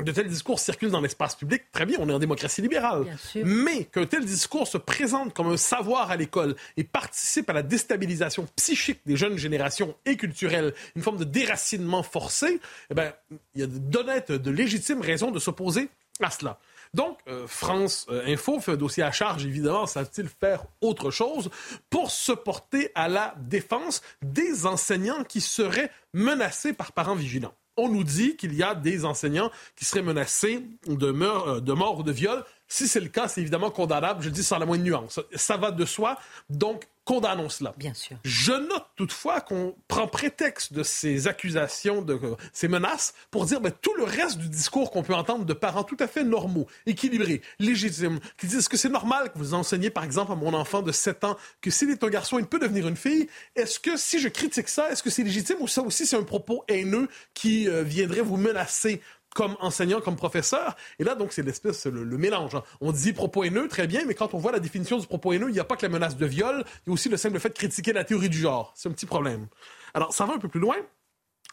de 0.01 0.11
tels 0.11 0.27
discours 0.27 0.59
circulent 0.59 0.91
dans 0.91 1.01
l'espace 1.01 1.35
public, 1.35 1.63
très 1.71 1.85
bien, 1.85 1.97
on 1.99 2.09
est 2.09 2.13
en 2.13 2.19
démocratie 2.19 2.61
libérale. 2.61 3.05
Mais 3.43 3.85
qu'un 3.85 4.05
tel 4.05 4.25
discours 4.25 4.67
se 4.67 4.77
présente 4.77 5.33
comme 5.33 5.51
un 5.51 5.57
savoir 5.57 6.09
à 6.09 6.15
l'école 6.15 6.55
et 6.77 6.83
participe 6.83 7.49
à 7.49 7.53
la 7.53 7.61
déstabilisation 7.61 8.47
psychique 8.55 9.01
des 9.05 9.15
jeunes 9.15 9.37
générations 9.37 9.95
et 10.05 10.17
culturelle, 10.17 10.73
une 10.95 11.03
forme 11.03 11.17
de 11.17 11.23
déracinement 11.23 12.01
forcé, 12.01 12.59
eh 12.89 12.93
ben, 12.93 13.13
il 13.53 13.61
y 13.61 13.63
a 13.63 13.67
d'honnêtes, 13.67 14.31
de 14.31 14.51
légitimes 14.51 15.01
raisons 15.01 15.29
de 15.29 15.39
s'opposer 15.39 15.89
à 16.21 16.31
cela. 16.31 16.59
Donc, 16.93 17.17
euh, 17.27 17.47
France 17.47 18.05
euh, 18.09 18.23
Info 18.27 18.59
fait 18.59 18.73
un 18.73 18.75
dossier 18.75 19.01
à 19.01 19.11
charge, 19.11 19.45
évidemment, 19.45 19.87
savent-ils 19.87 20.27
faire 20.27 20.63
autre 20.81 21.09
chose 21.09 21.49
pour 21.89 22.11
se 22.11 22.31
porter 22.31 22.91
à 22.93 23.07
la 23.07 23.33
défense 23.39 24.01
des 24.21 24.67
enseignants 24.67 25.23
qui 25.23 25.41
seraient 25.41 25.91
menacés 26.13 26.73
par 26.73 26.91
parents 26.91 27.15
vigilants? 27.15 27.55
On 27.77 27.89
nous 27.89 28.03
dit 28.03 28.35
qu'il 28.35 28.53
y 28.53 28.63
a 28.63 28.75
des 28.75 29.05
enseignants 29.05 29.51
qui 29.75 29.85
seraient 29.85 30.01
menacés 30.01 30.63
de, 30.87 31.07
euh, 31.07 31.59
de 31.59 31.73
mort 31.73 31.99
ou 31.99 32.03
de 32.03 32.11
viol. 32.11 32.43
Si 32.67 32.87
c'est 32.87 32.99
le 32.99 33.09
cas, 33.09 33.27
c'est 33.27 33.41
évidemment 33.41 33.71
condamnable. 33.71 34.23
Je 34.23 34.29
dis 34.29 34.43
sans 34.43 34.57
la 34.57 34.65
moindre 34.65 34.83
nuance. 34.83 35.19
Ça 35.35 35.57
va 35.57 35.71
de 35.71 35.85
soi. 35.85 36.17
Donc, 36.49 36.87
condamnons 37.05 37.49
cela. 37.49 37.73
Bien 37.77 37.93
sûr. 37.93 38.17
Je 38.23 38.53
note 38.53 38.85
toutefois 38.95 39.41
qu'on 39.41 39.75
prend 39.87 40.07
prétexte 40.07 40.73
de 40.73 40.83
ces 40.83 41.27
accusations, 41.27 42.01
de 42.01 42.13
euh, 42.13 42.35
ces 42.53 42.67
menaces, 42.67 43.13
pour 43.31 43.45
dire 43.45 43.61
ben, 43.61 43.71
tout 43.81 43.93
le 43.95 44.03
reste 44.03 44.37
du 44.37 44.49
discours 44.49 44.91
qu'on 44.91 45.03
peut 45.03 45.13
entendre 45.13 45.45
de 45.45 45.53
parents 45.53 45.83
tout 45.83 45.97
à 45.99 46.07
fait 46.07 46.23
normaux, 46.23 46.67
équilibrés, 46.85 47.41
légitimes, 47.59 48.19
qui 48.37 48.47
disent 48.47 48.67
que 48.67 48.77
c'est 48.77 48.89
normal 48.89 49.31
que 49.31 49.37
vous 49.37 49.53
enseigniez, 49.53 49.89
par 49.89 50.03
exemple, 50.03 50.31
à 50.31 50.35
mon 50.35 50.53
enfant 50.53 50.81
de 50.81 50.91
7 50.91 51.23
ans 51.23 51.37
que 51.61 51.71
s'il 51.71 51.89
est 51.89 52.03
un 52.03 52.09
garçon, 52.09 52.39
il 52.39 52.45
peut 52.45 52.59
devenir 52.59 52.87
une 52.87 52.97
fille. 52.97 53.27
Est-ce 53.55 53.79
que 53.79 53.97
si 53.97 54.19
je 54.19 54.29
critique 54.29 54.69
ça, 54.69 54.89
est-ce 54.91 55.03
que 55.03 55.09
c'est 55.09 55.23
légitime 55.23 55.57
ou 55.59 55.67
ça 55.67 55.81
aussi 55.81 56.05
c'est 56.05 56.17
un 56.17 56.23
propos 56.23 56.63
haineux 56.67 57.07
qui 57.33 57.67
euh, 57.67 57.83
viendrait 57.83 58.21
vous 58.21 58.37
menacer 58.37 59.01
comme 59.33 59.55
enseignant, 59.59 60.01
comme 60.01 60.15
professeur. 60.15 60.75
Et 60.99 61.03
là, 61.03 61.15
donc, 61.15 61.33
c'est 61.33 61.43
l'espèce, 61.43 61.85
le, 61.85 62.17
mélange. 62.17 62.55
Hein. 62.55 62.63
On 62.81 62.91
dit 62.91 63.13
propos 63.13 63.43
haineux, 63.43 63.67
très 63.67 63.87
bien, 63.87 64.05
mais 64.05 64.13
quand 64.13 64.33
on 64.33 64.37
voit 64.37 64.51
la 64.51 64.59
définition 64.59 64.97
du 64.97 65.07
propos 65.07 65.33
haineux, 65.33 65.49
il 65.49 65.53
n'y 65.53 65.59
a 65.59 65.63
pas 65.63 65.75
que 65.75 65.85
la 65.85 65.89
menace 65.89 66.17
de 66.17 66.25
viol, 66.25 66.63
il 66.85 66.89
y 66.89 66.91
a 66.91 66.93
aussi 66.93 67.09
le 67.09 67.17
simple 67.17 67.39
fait 67.39 67.49
de 67.49 67.53
critiquer 67.53 67.93
la 67.93 68.03
théorie 68.03 68.29
du 68.29 68.37
genre. 68.37 68.73
C'est 68.75 68.89
un 68.89 68.91
petit 68.91 69.05
problème. 69.05 69.47
Alors, 69.93 70.13
ça 70.13 70.25
va 70.25 70.33
un 70.33 70.39
peu 70.39 70.47
plus 70.47 70.59
loin. 70.59 70.75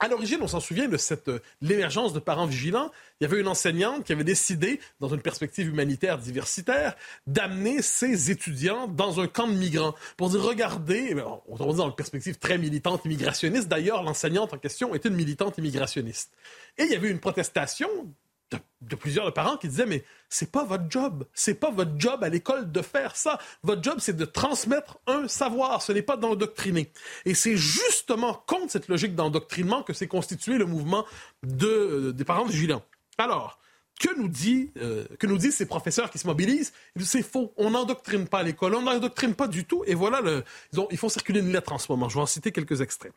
À 0.03 0.09
l'origine, 0.09 0.39
on 0.41 0.49
s'en 0.49 0.61
souvient 0.61 0.89
de 0.89 0.97
cette 0.97 1.29
euh, 1.29 1.41
l'émergence 1.61 2.15
de 2.15 2.21
parents 2.21 2.47
vigilants. 2.47 2.91
Il 3.21 3.25
y 3.25 3.27
avait 3.27 3.39
une 3.39 3.49
enseignante 3.49 4.05
qui 4.05 4.13
avait 4.13 4.25
décidé, 4.25 4.81
dans 4.99 5.09
une 5.09 5.21
perspective 5.21 5.69
humanitaire 5.69 6.17
diversitaire, 6.17 6.97
d'amener 7.27 7.83
ses 7.83 8.31
étudiants 8.31 8.89
dans 8.89 9.21
un 9.21 9.27
camp 9.27 9.47
de 9.47 9.53
migrants 9.53 9.95
pour 10.17 10.31
dire 10.31 10.43
regardez, 10.43 11.09
eh 11.11 11.21
on 11.49 11.57
dire 11.57 11.67
dans 11.67 11.87
une 11.89 11.95
perspective 11.95 12.39
très 12.39 12.57
militante 12.57 13.05
immigrationniste. 13.05 13.69
D'ailleurs, 13.69 14.03
l'enseignante 14.03 14.55
en 14.55 14.59
question 14.59 14.95
était 14.95 15.11
une 15.11 15.17
militante 15.17 15.59
immigrationniste. 15.59 16.33
Et 16.79 16.85
il 16.85 16.91
y 16.91 16.97
avait 16.97 17.11
une 17.11 17.21
protestation 17.21 17.89
de, 18.81 18.97
plusieurs 18.97 19.33
parents 19.33 19.57
qui 19.57 19.69
disaient 19.69 19.87
mais 19.87 20.05
c'est 20.29 20.51
pas 20.51 20.65
votre 20.65 20.85
job, 20.89 21.25
c'est 21.35 21.55
pas 21.55 21.71
votre 21.71 21.93
job 21.99 22.23
à 22.25 22.29
l'école 22.29 22.71
de 22.71 22.83
faire 22.83 23.17
ça. 23.17 23.39
Votre 23.63 23.83
job 23.83 23.97
c'est 23.99 24.17
de 24.17 24.25
transmettre 24.25 24.99
un 25.07 25.29
savoir, 25.29 25.83
ce 25.83 25.93
n'est 25.93 26.03
pas 26.03 26.17
d'endoctriner. 26.17 26.93
Et 27.25 27.35
c'est 27.35 27.57
justement 27.57 28.43
contre 28.47 28.71
cette 28.71 28.89
logique 28.89 29.15
d'endoctrinement 29.15 29.83
que 29.83 29.93
s'est 29.93 30.09
constitué 30.09 30.59
le 30.59 30.67
mouvement 30.67 31.05
de, 31.43 31.67
euh, 31.67 32.13
des 32.13 32.25
parents 32.25 32.45
vigilants. 32.45 32.83
Alors, 33.19 33.59
que 34.01 34.19
nous, 34.19 34.29
dit, 34.29 34.73
euh, 34.79 35.05
que 35.19 35.27
nous 35.27 35.37
disent 35.37 35.57
ces 35.57 35.67
professeurs 35.67 36.11
qui 36.11 36.19
se 36.19 36.27
mobilisent? 36.27 36.73
C'est 37.01 37.23
faux. 37.23 37.53
On 37.59 37.71
n'endoctrine 37.71 38.27
pas 38.27 38.43
l'école. 38.43 38.75
On 38.75 38.83
n'endoctrine 38.83 39.35
pas 39.35 39.47
du 39.47 39.67
tout. 39.67 39.85
Et 39.87 39.95
voilà, 39.95 40.23
le, 40.23 40.43
ils, 40.73 40.81
ils 40.91 40.97
font 40.97 41.11
circuler 41.11 41.41
une 41.41 41.53
lettre 41.53 41.71
en 41.73 41.79
ce 41.79 41.93
moment. 41.93 42.09
Je 42.09 42.15
vais 42.15 42.23
en 42.23 42.27
citer 42.27 42.51
quelques 42.51 42.81
extraits. 42.81 43.13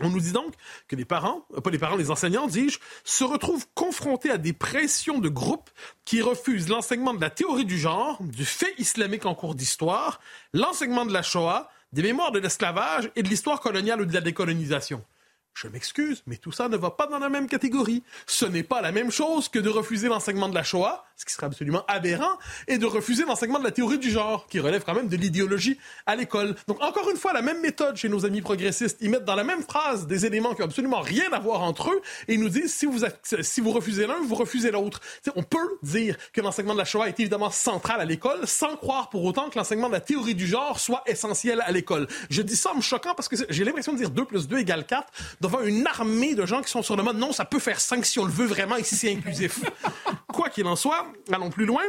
On 0.00 0.08
nous 0.08 0.20
dit 0.20 0.32
donc 0.32 0.54
que 0.88 0.96
les 0.96 1.04
parents, 1.04 1.46
euh, 1.54 1.60
pas 1.60 1.70
les 1.70 1.78
parents, 1.78 1.96
les 1.96 2.10
enseignants, 2.10 2.46
dis-je, 2.46 2.78
se 3.04 3.24
retrouvent 3.24 3.66
confrontés 3.74 4.30
à 4.30 4.38
des 4.38 4.52
pressions 4.52 5.18
de 5.18 5.28
groupes 5.28 5.70
qui 6.04 6.22
refusent 6.22 6.68
l'enseignement 6.68 7.12
de 7.12 7.20
la 7.20 7.30
théorie 7.30 7.66
du 7.66 7.78
genre, 7.78 8.22
du 8.22 8.44
fait 8.44 8.74
islamique 8.78 9.26
en 9.26 9.34
cours 9.34 9.54
d'histoire, 9.54 10.20
l'enseignement 10.54 11.04
de 11.04 11.12
la 11.12 11.22
Shoah, 11.22 11.68
des 11.92 12.02
mémoires 12.02 12.32
de 12.32 12.38
l'esclavage 12.38 13.10
et 13.16 13.22
de 13.22 13.28
l'histoire 13.28 13.60
coloniale 13.60 14.00
ou 14.00 14.06
de 14.06 14.14
la 14.14 14.22
décolonisation. 14.22 15.04
Je 15.54 15.68
m'excuse, 15.68 16.22
mais 16.26 16.36
tout 16.36 16.50
ça 16.50 16.68
ne 16.68 16.76
va 16.76 16.90
pas 16.90 17.06
dans 17.06 17.18
la 17.18 17.28
même 17.28 17.46
catégorie. 17.46 18.02
Ce 18.26 18.46
n'est 18.46 18.62
pas 18.62 18.80
la 18.80 18.90
même 18.90 19.10
chose 19.10 19.48
que 19.48 19.58
de 19.58 19.68
refuser 19.68 20.08
l'enseignement 20.08 20.48
de 20.48 20.54
la 20.54 20.62
Shoah, 20.62 21.04
ce 21.16 21.26
qui 21.26 21.32
serait 21.32 21.46
absolument 21.46 21.84
aberrant, 21.88 22.38
et 22.68 22.78
de 22.78 22.86
refuser 22.86 23.24
l'enseignement 23.24 23.58
de 23.58 23.64
la 23.64 23.70
théorie 23.70 23.98
du 23.98 24.10
genre, 24.10 24.46
qui 24.48 24.60
relève 24.60 24.82
quand 24.82 24.94
même 24.94 25.08
de 25.08 25.16
l'idéologie 25.16 25.78
à 26.06 26.16
l'école. 26.16 26.56
Donc 26.68 26.82
encore 26.82 27.08
une 27.10 27.16
fois, 27.16 27.32
la 27.32 27.42
même 27.42 27.60
méthode 27.60 27.96
chez 27.96 28.08
nos 28.08 28.24
amis 28.24 28.40
progressistes. 28.40 28.96
Ils 29.00 29.10
mettent 29.10 29.26
dans 29.26 29.34
la 29.34 29.44
même 29.44 29.62
phrase 29.62 30.06
des 30.06 30.24
éléments 30.24 30.54
qui 30.54 30.62
n'ont 30.62 30.66
absolument 30.66 31.00
rien 31.00 31.30
à 31.32 31.38
voir 31.38 31.62
entre 31.62 31.90
eux, 31.90 32.00
et 32.28 32.34
ils 32.34 32.40
nous 32.40 32.48
disent 32.48 32.74
si 32.74 32.86
vous, 32.86 33.00
si 33.22 33.60
vous 33.60 33.72
refusez 33.72 34.06
l'un, 34.06 34.20
vous 34.22 34.34
refusez 34.34 34.70
l'autre. 34.70 35.00
On 35.36 35.42
peut 35.42 35.78
dire 35.82 36.16
que 36.32 36.40
l'enseignement 36.40 36.72
de 36.72 36.78
la 36.78 36.84
Shoah 36.86 37.08
est 37.08 37.20
évidemment 37.20 37.50
central 37.50 38.00
à 38.00 38.04
l'école, 38.04 38.46
sans 38.46 38.76
croire 38.76 39.10
pour 39.10 39.22
autant 39.24 39.50
que 39.50 39.58
l'enseignement 39.58 39.88
de 39.88 39.94
la 39.94 40.00
théorie 40.00 40.34
du 40.34 40.46
genre 40.46 40.80
soit 40.80 41.02
essentiel 41.06 41.62
à 41.66 41.72
l'école. 41.72 42.08
Je 42.30 42.40
dis 42.40 42.56
ça 42.56 42.72
en 42.72 42.76
me 42.76 42.80
choquant 42.80 43.14
parce 43.14 43.28
que 43.28 43.36
j'ai 43.50 43.64
l'impression 43.64 43.92
de 43.92 43.98
dire 43.98 44.10
2 44.10 44.24
plus 44.24 44.48
2 44.48 44.58
égale 44.58 44.86
4 44.86 45.06
devant 45.42 45.60
une 45.60 45.86
armée 45.86 46.34
de 46.34 46.46
gens 46.46 46.62
qui 46.62 46.70
sont 46.70 46.82
sur 46.82 46.96
le 46.96 47.02
mode 47.02 47.16
non, 47.16 47.32
ça 47.32 47.44
peut 47.44 47.58
faire 47.58 47.80
5 47.80 48.06
si 48.06 48.18
on 48.20 48.24
le 48.24 48.30
veut 48.30 48.46
vraiment 48.46 48.76
et 48.76 48.84
si 48.84 48.96
c'est 48.96 49.12
inclusif. 49.12 49.60
Quoi 50.28 50.48
qu'il 50.48 50.66
en 50.66 50.76
soit, 50.76 51.12
allons 51.30 51.50
plus 51.50 51.66
loin. 51.66 51.82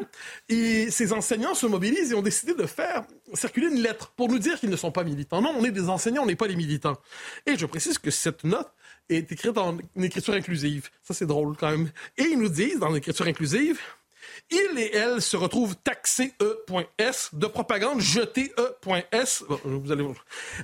Et 0.50 0.90
ces 0.90 1.14
enseignants 1.14 1.54
se 1.54 1.68
mobilisent 1.68 2.12
et 2.12 2.16
ont 2.16 2.24
décidé 2.24 2.56
de 2.56 2.66
faire 2.66 3.04
circuler 3.34 3.68
une 3.68 3.82
lettre 3.82 4.12
pour 4.18 4.28
nous 4.28 4.40
dire 4.40 4.60
qu'ils 4.60 4.72
ne 4.72 4.76
sont 4.76 4.92
pas 4.92 5.04
militants. 5.04 5.42
Non, 5.42 5.54
on 5.58 5.64
est 5.64 5.72
des 5.72 5.88
enseignants, 5.88 6.24
on 6.24 6.26
n'est 6.26 6.36
pas 6.36 6.48
des 6.48 6.56
militants. 6.56 6.98
Et 7.46 7.56
je 7.56 7.66
précise 7.68 8.00
que 8.00 8.12
cette 8.12 8.44
note 8.44 8.70
est 9.08 9.32
écrite 9.32 9.58
en 9.58 9.78
écriture 10.02 10.34
inclusive. 10.34 10.90
Ça, 11.04 11.14
c'est 11.14 11.28
drôle 11.28 11.56
quand 11.56 11.70
même. 11.70 11.92
Et 12.18 12.24
ils 12.24 12.40
nous 12.40 12.50
disent, 12.50 12.80
dans 12.80 12.90
l'écriture 12.90 13.28
inclusive, 13.28 13.80
il 14.50 14.80
et 14.80 14.96
elle 14.96 15.22
se 15.22 15.38
retrouvent 15.38 15.76
taxés 15.76 16.34
E.S 16.42 17.30
de 17.34 17.48
propagande 17.48 18.02
jetée 18.02 18.54
E.S. 18.58 19.44
Vous 19.64 19.92
allez 19.92 20.06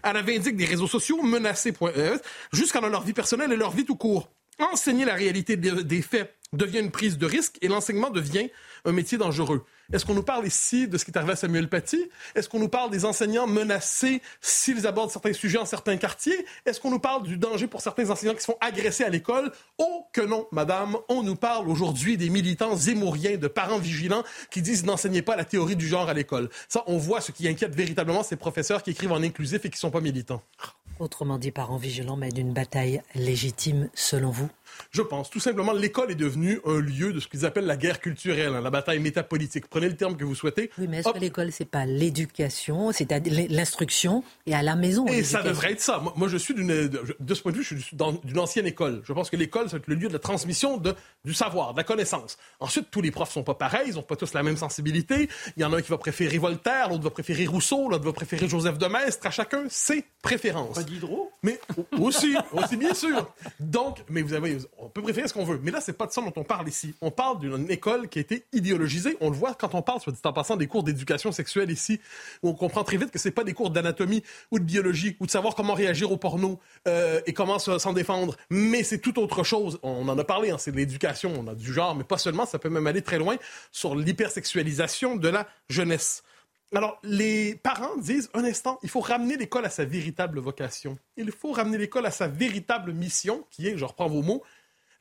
à 0.03 0.13
la 0.13 0.21
vindique 0.21 0.55
des 0.55 0.65
réseaux 0.65 0.87
sociaux 0.87 1.21
menacés.es 1.21 2.21
jusqu'à 2.51 2.81
dans 2.81 2.89
leur 2.89 3.03
vie 3.03 3.13
personnelle 3.13 3.51
et 3.51 3.57
leur 3.57 3.71
vie 3.71 3.85
tout 3.85 3.95
court. 3.95 4.29
Enseigner 4.59 5.05
la 5.05 5.13
réalité 5.13 5.55
des 5.55 6.01
faits 6.01 6.38
devient 6.53 6.79
une 6.79 6.91
prise 6.91 7.17
de 7.17 7.25
risque 7.25 7.57
et 7.61 7.67
l'enseignement 7.67 8.09
devient 8.09 8.49
un 8.85 8.91
métier 8.91 9.17
dangereux. 9.17 9.65
Est-ce 9.91 10.05
qu'on 10.05 10.13
nous 10.13 10.23
parle 10.23 10.45
ici 10.45 10.87
de 10.87 10.97
ce 10.97 11.05
qui 11.05 11.11
est 11.11 11.17
arrivé 11.17 11.33
à 11.33 11.35
Samuel 11.35 11.67
Paty? 11.67 12.09
Est-ce 12.35 12.47
qu'on 12.47 12.59
nous 12.59 12.69
parle 12.69 12.91
des 12.91 13.05
enseignants 13.05 13.47
menacés 13.47 14.21
s'ils 14.39 14.85
abordent 14.85 15.11
certains 15.11 15.33
sujets 15.33 15.57
en 15.57 15.65
certains 15.65 15.97
quartiers? 15.97 16.45
Est-ce 16.65 16.79
qu'on 16.79 16.91
nous 16.91 16.99
parle 16.99 17.23
du 17.23 17.37
danger 17.37 17.67
pour 17.67 17.81
certains 17.81 18.09
enseignants 18.09 18.35
qui 18.35 18.41
se 18.41 18.45
font 18.45 18.57
agresser 18.61 19.03
à 19.03 19.09
l'école? 19.09 19.51
Oh 19.77 20.05
que 20.13 20.21
non, 20.21 20.47
madame. 20.51 20.97
On 21.07 21.23
nous 21.23 21.35
parle 21.35 21.69
aujourd'hui 21.69 22.17
des 22.17 22.29
militants 22.29 22.75
zémouriens, 22.75 23.37
de 23.37 23.47
parents 23.47 23.79
vigilants 23.79 24.23
qui 24.51 24.61
disent 24.61 24.85
n'enseignez 24.85 25.23
pas 25.23 25.35
la 25.35 25.45
théorie 25.45 25.75
du 25.75 25.87
genre 25.87 26.07
à 26.07 26.13
l'école. 26.13 26.49
Ça, 26.67 26.83
on 26.85 26.97
voit 26.97 27.21
ce 27.21 27.31
qui 27.31 27.47
inquiète 27.47 27.75
véritablement 27.75 28.21
ces 28.21 28.35
professeurs 28.35 28.83
qui 28.83 28.91
écrivent 28.91 29.11
en 29.11 29.23
inclusif 29.23 29.65
et 29.65 29.69
qui 29.69 29.77
ne 29.77 29.79
sont 29.79 29.91
pas 29.91 30.01
militants. 30.01 30.41
Autrement 30.99 31.37
dit, 31.37 31.51
parents 31.51 31.77
vigilants 31.77 32.17
mènent 32.17 32.37
une 32.37 32.53
bataille 32.53 33.01
légitime 33.15 33.89
selon 33.93 34.31
vous? 34.31 34.49
Je 34.91 35.01
pense. 35.01 35.29
Tout 35.29 35.39
simplement, 35.39 35.73
l'école 35.73 36.11
est 36.11 36.15
devenue 36.15 36.59
un 36.65 36.79
lieu 36.79 37.13
de 37.13 37.19
ce 37.19 37.27
qu'ils 37.27 37.45
appellent 37.45 37.65
la 37.65 37.77
guerre 37.77 37.99
culturelle, 37.99 38.53
hein, 38.55 38.61
la 38.61 38.69
bataille 38.69 38.99
métapolitique. 38.99 39.67
Prenez 39.69 39.89
le 39.89 39.95
terme 39.95 40.17
que 40.17 40.23
vous 40.23 40.35
souhaitez. 40.35 40.71
Oui, 40.77 40.87
mais 40.87 40.99
est-ce 40.99 41.09
que 41.09 41.19
l'école, 41.19 41.51
c'est 41.51 41.65
pas 41.65 41.85
l'éducation, 41.85 42.91
c'est 42.91 43.09
l'instruction 43.49 44.23
et 44.45 44.53
à 44.53 44.61
la 44.61 44.75
maison 44.75 45.05
Et 45.07 45.23
ça 45.23 45.41
devrait 45.41 45.73
être 45.73 45.81
ça. 45.81 46.01
Moi, 46.15 46.27
je 46.27 46.37
suis 46.37 46.53
d'une, 46.53 46.87
de 46.87 47.33
ce 47.33 47.41
point 47.41 47.51
de 47.51 47.57
vue, 47.57 47.63
je 47.63 47.75
suis 47.75 47.95
d'une 47.95 48.39
ancienne 48.39 48.65
école. 48.65 49.01
Je 49.03 49.13
pense 49.13 49.29
que 49.29 49.35
l'école, 49.35 49.69
c'est 49.69 49.85
le 49.87 49.95
lieu 49.95 50.07
de 50.07 50.13
la 50.13 50.19
transmission 50.19 50.77
de, 50.77 50.95
du 51.25 51.33
savoir, 51.33 51.73
de 51.73 51.77
la 51.77 51.83
connaissance. 51.83 52.37
Ensuite, 52.59 52.87
tous 52.91 53.01
les 53.01 53.11
profs 53.11 53.31
sont 53.31 53.43
pas 53.43 53.55
pareils, 53.55 53.87
ils 53.87 53.99
ont 53.99 54.03
pas 54.03 54.15
tous 54.15 54.33
la 54.33 54.43
même 54.43 54.57
sensibilité. 54.57 55.29
Il 55.57 55.61
y 55.61 55.65
en 55.65 55.73
a 55.73 55.77
un 55.77 55.81
qui 55.81 55.89
va 55.89 55.97
préférer 55.97 56.37
Voltaire, 56.37 56.89
l'autre 56.89 57.03
va 57.03 57.09
préférer 57.09 57.45
Rousseau, 57.45 57.89
l'autre 57.89 58.05
va 58.05 58.13
préférer 58.13 58.47
Joseph 58.47 58.77
de 58.77 58.87
Maistre. 58.87 59.27
À 59.27 59.31
chacun 59.31 59.63
ses 59.69 60.05
préférences. 60.21 60.75
Pas 60.75 60.83
d'hydro 60.83 61.31
Mais 61.43 61.59
aussi, 61.99 62.35
aussi 62.53 62.77
bien 62.77 62.93
sûr. 62.93 63.31
Donc, 63.59 64.03
mais 64.09 64.21
vous 64.21 64.33
avez, 64.33 64.57
on 64.77 64.89
peut 64.89 65.01
préférer 65.01 65.27
ce 65.27 65.33
qu'on 65.33 65.43
veut. 65.43 65.59
Mais 65.63 65.71
là, 65.71 65.81
c'est 65.81 65.93
pas 65.93 66.05
de 66.05 66.11
ça 66.11 66.21
dont 66.21 66.33
on 66.35 66.43
parle 66.43 66.67
ici. 66.67 66.93
On 67.01 67.11
parle 67.11 67.39
d'une 67.39 67.69
école 67.69 68.09
qui 68.09 68.19
a 68.19 68.21
été 68.21 68.45
idéologisée. 68.53 69.17
On 69.21 69.29
le 69.29 69.35
voit 69.35 69.53
quand 69.53 69.75
on 69.75 69.81
parle, 69.81 69.99
soit 70.01 70.13
dit 70.13 70.19
en 70.23 70.33
passant, 70.33 70.55
des 70.55 70.67
cours 70.67 70.83
d'éducation 70.83 71.31
sexuelle 71.31 71.71
ici, 71.71 71.99
où 72.43 72.49
on 72.49 72.53
comprend 72.53 72.83
très 72.83 72.97
vite 72.97 73.11
que 73.11 73.19
c'est 73.19 73.31
pas 73.31 73.43
des 73.43 73.53
cours 73.53 73.69
d'anatomie 73.69 74.23
ou 74.51 74.59
de 74.59 74.63
biologie 74.63 75.15
ou 75.19 75.25
de 75.25 75.31
savoir 75.31 75.55
comment 75.55 75.73
réagir 75.73 76.11
au 76.11 76.17
porno 76.17 76.59
euh, 76.87 77.21
et 77.25 77.33
comment 77.33 77.59
s'en 77.59 77.93
défendre. 77.93 78.35
Mais 78.49 78.83
c'est 78.83 78.99
tout 78.99 79.19
autre 79.19 79.43
chose. 79.43 79.79
On 79.83 80.07
en 80.07 80.17
a 80.17 80.23
parlé, 80.23 80.51
hein, 80.51 80.57
c'est 80.57 80.71
de 80.71 80.77
l'éducation, 80.77 81.33
on 81.37 81.47
a 81.47 81.55
du 81.55 81.73
genre, 81.73 81.95
mais 81.95 82.03
pas 82.03 82.17
seulement. 82.17 82.45
Ça 82.45 82.59
peut 82.59 82.69
même 82.69 82.87
aller 82.87 83.01
très 83.01 83.19
loin 83.19 83.37
sur 83.71 83.95
l'hypersexualisation 83.95 85.15
de 85.15 85.29
la 85.29 85.47
jeunesse. 85.69 86.23
Alors, 86.75 86.99
les 87.03 87.55
parents 87.55 87.97
disent, 87.97 88.29
un 88.33 88.43
instant, 88.43 88.77
il 88.83 88.89
faut 88.89 88.99
ramener 88.99 89.37
l'école 89.37 89.65
à 89.65 89.69
sa 89.69 89.85
véritable 89.85 90.39
vocation. 90.39 90.99
Il 91.17 91.31
faut 91.31 91.51
ramener 91.51 91.79
l'école 91.79 92.05
à 92.05 92.11
sa 92.11 92.27
véritable 92.27 92.93
mission, 92.93 93.45
qui 93.49 93.67
est, 93.67 93.77
je 93.77 93.85
reprends 93.85 94.07
vos 94.07 94.21
mots, 94.21 94.43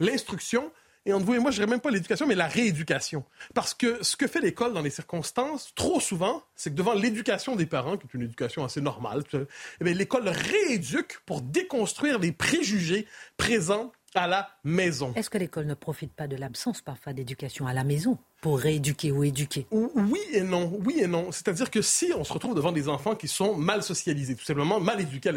l'instruction, 0.00 0.72
et 1.04 1.12
entre 1.12 1.24
vous 1.24 1.34
et 1.34 1.38
moi, 1.38 1.50
je 1.50 1.56
dirais 1.56 1.70
même 1.70 1.80
pas 1.80 1.90
l'éducation, 1.90 2.26
mais 2.26 2.34
la 2.34 2.48
rééducation. 2.48 3.24
Parce 3.54 3.72
que 3.72 4.02
ce 4.02 4.16
que 4.16 4.26
fait 4.26 4.40
l'école 4.40 4.72
dans 4.74 4.82
les 4.82 4.90
circonstances, 4.90 5.72
trop 5.74 6.00
souvent, 6.00 6.42
c'est 6.54 6.70
que 6.70 6.74
devant 6.74 6.94
l'éducation 6.94 7.56
des 7.56 7.66
parents, 7.66 7.96
qui 7.96 8.06
est 8.06 8.14
une 8.14 8.22
éducation 8.22 8.64
assez 8.64 8.80
normale, 8.80 9.22
eh 9.32 9.94
l'école 9.94 10.28
rééduque 10.28 11.20
pour 11.24 11.40
déconstruire 11.40 12.18
les 12.18 12.32
préjugés 12.32 13.06
présents 13.36 13.92
à 14.14 14.26
la 14.26 14.48
maison. 14.64 15.12
Est-ce 15.16 15.30
que 15.30 15.38
l'école 15.38 15.66
ne 15.66 15.74
profite 15.74 16.12
pas 16.12 16.26
de 16.26 16.36
l'absence 16.36 16.80
parfois 16.80 17.12
d'éducation 17.12 17.66
à 17.66 17.72
la 17.72 17.84
maison 17.84 18.18
pour 18.40 18.58
rééduquer 18.58 19.10
ou 19.12 19.24
éduquer? 19.24 19.66
Oui 19.70 20.20
et 20.32 20.42
non, 20.42 20.72
oui 20.84 21.00
et 21.00 21.06
non. 21.06 21.30
C'est-à-dire 21.32 21.70
que 21.70 21.82
si 21.82 22.12
on 22.16 22.24
se 22.24 22.32
retrouve 22.32 22.54
devant 22.54 22.72
des 22.72 22.88
enfants 22.88 23.14
qui 23.14 23.28
sont 23.28 23.56
mal 23.56 23.82
socialisés, 23.82 24.34
tout 24.34 24.44
simplement 24.44 24.80
mal 24.80 25.00
éduqués, 25.00 25.32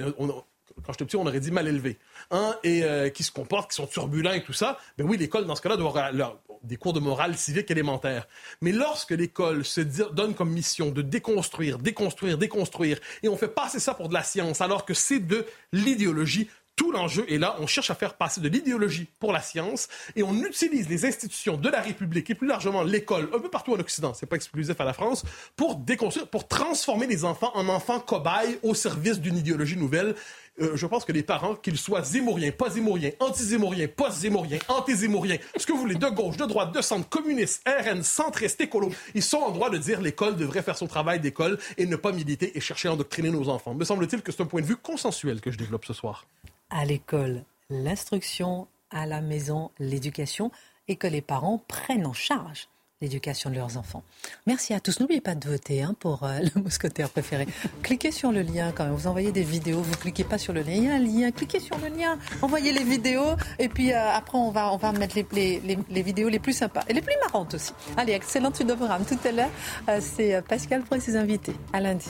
quand 0.85 0.93
j'étais 0.93 1.05
petit, 1.05 1.17
on 1.17 1.25
aurait 1.25 1.39
dit 1.39 1.51
mal 1.51 1.67
élevés, 1.67 1.97
hein, 2.31 2.55
et 2.63 2.83
euh, 2.83 3.09
qui 3.09 3.23
se 3.23 3.31
comportent, 3.31 3.71
qui 3.71 3.75
sont 3.75 3.87
turbulents 3.87 4.31
et 4.31 4.43
tout 4.43 4.53
ça, 4.53 4.77
ben 4.97 5.05
oui, 5.05 5.17
l'école, 5.17 5.45
dans 5.45 5.55
ce 5.55 5.61
cas-là, 5.61 5.77
doit 5.77 5.89
avoir 5.89 6.37
des 6.63 6.77
cours 6.77 6.93
de 6.93 6.99
morale 6.99 7.35
civique 7.37 7.71
élémentaire. 7.71 8.27
Mais 8.61 8.71
lorsque 8.71 9.11
l'école 9.11 9.65
se 9.65 9.81
donne 9.81 10.35
comme 10.35 10.51
mission 10.51 10.91
de 10.91 11.01
déconstruire, 11.01 11.77
déconstruire, 11.79 12.37
déconstruire, 12.37 12.99
et 13.23 13.29
on 13.29 13.37
fait 13.37 13.47
passer 13.47 13.79
ça 13.79 13.93
pour 13.93 14.09
de 14.09 14.13
la 14.13 14.23
science, 14.23 14.61
alors 14.61 14.85
que 14.85 14.93
c'est 14.93 15.19
de 15.19 15.45
l'idéologie, 15.71 16.49
tout 16.81 16.91
l'enjeu 16.91 17.31
est 17.31 17.37
là. 17.37 17.57
On 17.59 17.67
cherche 17.67 17.91
à 17.91 17.95
faire 17.95 18.15
passer 18.15 18.41
de 18.41 18.49
l'idéologie 18.49 19.07
pour 19.19 19.33
la 19.33 19.41
science 19.43 19.87
et 20.15 20.23
on 20.23 20.33
utilise 20.33 20.89
les 20.89 21.05
institutions 21.05 21.55
de 21.55 21.69
la 21.69 21.79
République 21.79 22.27
et 22.31 22.33
plus 22.33 22.47
largement 22.47 22.81
l'école, 22.81 23.29
un 23.35 23.39
peu 23.39 23.49
partout 23.51 23.75
en 23.75 23.79
Occident, 23.79 24.15
c'est 24.15 24.25
pas 24.25 24.35
exclusif 24.35 24.81
à 24.81 24.83
la 24.83 24.93
France, 24.93 25.23
pour 25.55 25.75
déconstruire, 25.75 26.27
pour 26.27 26.47
transformer 26.47 27.05
les 27.05 27.23
enfants 27.23 27.51
en 27.53 27.69
enfants 27.69 27.99
cobayes 27.99 28.57
au 28.63 28.73
service 28.73 29.19
d'une 29.19 29.37
idéologie 29.37 29.77
nouvelle. 29.77 30.15
Euh, 30.59 30.75
je 30.75 30.87
pense 30.87 31.05
que 31.05 31.11
les 31.11 31.21
parents, 31.21 31.53
qu'ils 31.53 31.77
soient 31.77 32.01
zémouriens, 32.01 32.51
pas 32.51 32.71
zémouriens, 32.71 33.11
anti-zémouriens, 33.19 33.87
post-zémouriens, 33.87 34.59
anti-zémouriens, 34.67 35.37
ce 35.55 35.67
que 35.67 35.73
vous 35.73 35.81
voulez, 35.81 35.93
de 35.93 36.09
gauche, 36.09 36.37
de 36.37 36.45
droite, 36.45 36.73
de 36.73 36.81
centre, 36.81 37.07
communiste, 37.07 37.61
RN, 37.67 38.01
centriste, 38.01 38.59
écolo, 38.59 38.89
ils 39.13 39.21
sont 39.21 39.37
en 39.37 39.51
droit 39.51 39.69
de 39.69 39.77
dire 39.77 40.01
l'école 40.01 40.35
devrait 40.35 40.63
faire 40.63 40.77
son 40.79 40.87
travail 40.87 41.19
d'école 41.19 41.59
et 41.77 41.85
ne 41.85 41.95
pas 41.95 42.11
militer 42.11 42.57
et 42.57 42.59
chercher 42.59 42.87
à 42.87 42.93
endoctriner 42.93 43.29
nos 43.29 43.49
enfants. 43.49 43.75
Me 43.75 43.85
semble-t-il 43.85 44.23
que 44.23 44.31
c'est 44.31 44.41
un 44.41 44.47
point 44.47 44.61
de 44.61 44.65
vue 44.65 44.77
consensuel 44.77 45.41
que 45.41 45.51
je 45.51 45.59
développe 45.59 45.85
ce 45.85 45.93
soir 45.93 46.25
à 46.71 46.85
l'école 46.85 47.43
l'instruction, 47.69 48.67
à 48.89 49.05
la 49.05 49.21
maison 49.21 49.71
l'éducation, 49.79 50.51
et 50.87 50.95
que 50.95 51.07
les 51.07 51.21
parents 51.21 51.63
prennent 51.67 52.05
en 52.05 52.13
charge 52.13 52.67
l'éducation 53.01 53.49
de 53.49 53.55
leurs 53.55 53.77
enfants. 53.77 54.03
Merci 54.45 54.73
à 54.73 54.79
tous. 54.79 54.99
N'oubliez 54.99 55.21
pas 55.21 55.33
de 55.33 55.47
voter 55.47 55.81
hein, 55.81 55.95
pour 55.99 56.23
euh, 56.23 56.39
le 56.55 56.61
mousquetaire 56.61 57.09
préféré. 57.09 57.47
cliquez 57.81 58.11
sur 58.11 58.31
le 58.31 58.41
lien 58.41 58.71
quand 58.71 58.85
même. 58.85 58.93
Vous 58.93 59.07
envoyez 59.07 59.31
des 59.31 59.43
vidéos, 59.43 59.81
vous 59.81 59.97
cliquez 59.97 60.23
pas 60.23 60.37
sur 60.37 60.53
le 60.53 60.61
lien. 60.61 60.73
Il 60.73 60.83
y 60.83 60.87
a 60.87 60.93
un 60.93 60.99
lien, 60.99 61.31
cliquez 61.31 61.59
sur 61.59 61.77
le 61.79 61.87
lien, 61.87 62.17
envoyez 62.41 62.71
les 62.71 62.83
vidéos 62.83 63.35
et 63.57 63.69
puis 63.69 63.91
euh, 63.91 64.11
après 64.11 64.37
on 64.37 64.51
va, 64.51 64.71
on 64.71 64.77
va 64.77 64.91
mettre 64.91 65.15
les, 65.15 65.61
les, 65.89 66.01
vidéos 66.03 66.29
les 66.29 66.39
plus 66.39 66.53
sympas 66.53 66.83
et 66.87 66.93
les 66.93 67.01
plus 67.01 67.15
marrantes 67.25 67.55
aussi. 67.55 67.73
Allez, 67.97 68.13
excellent 68.13 68.51
programme. 68.51 69.03
Tout 69.05 69.19
à 69.27 69.31
l'heure, 69.31 69.51
euh, 69.89 69.99
c'est 69.99 70.41
Pascal 70.47 70.83
pour 70.83 71.01
ses 71.01 71.15
invités. 71.15 71.55
À 71.73 71.79
lundi. 71.79 72.09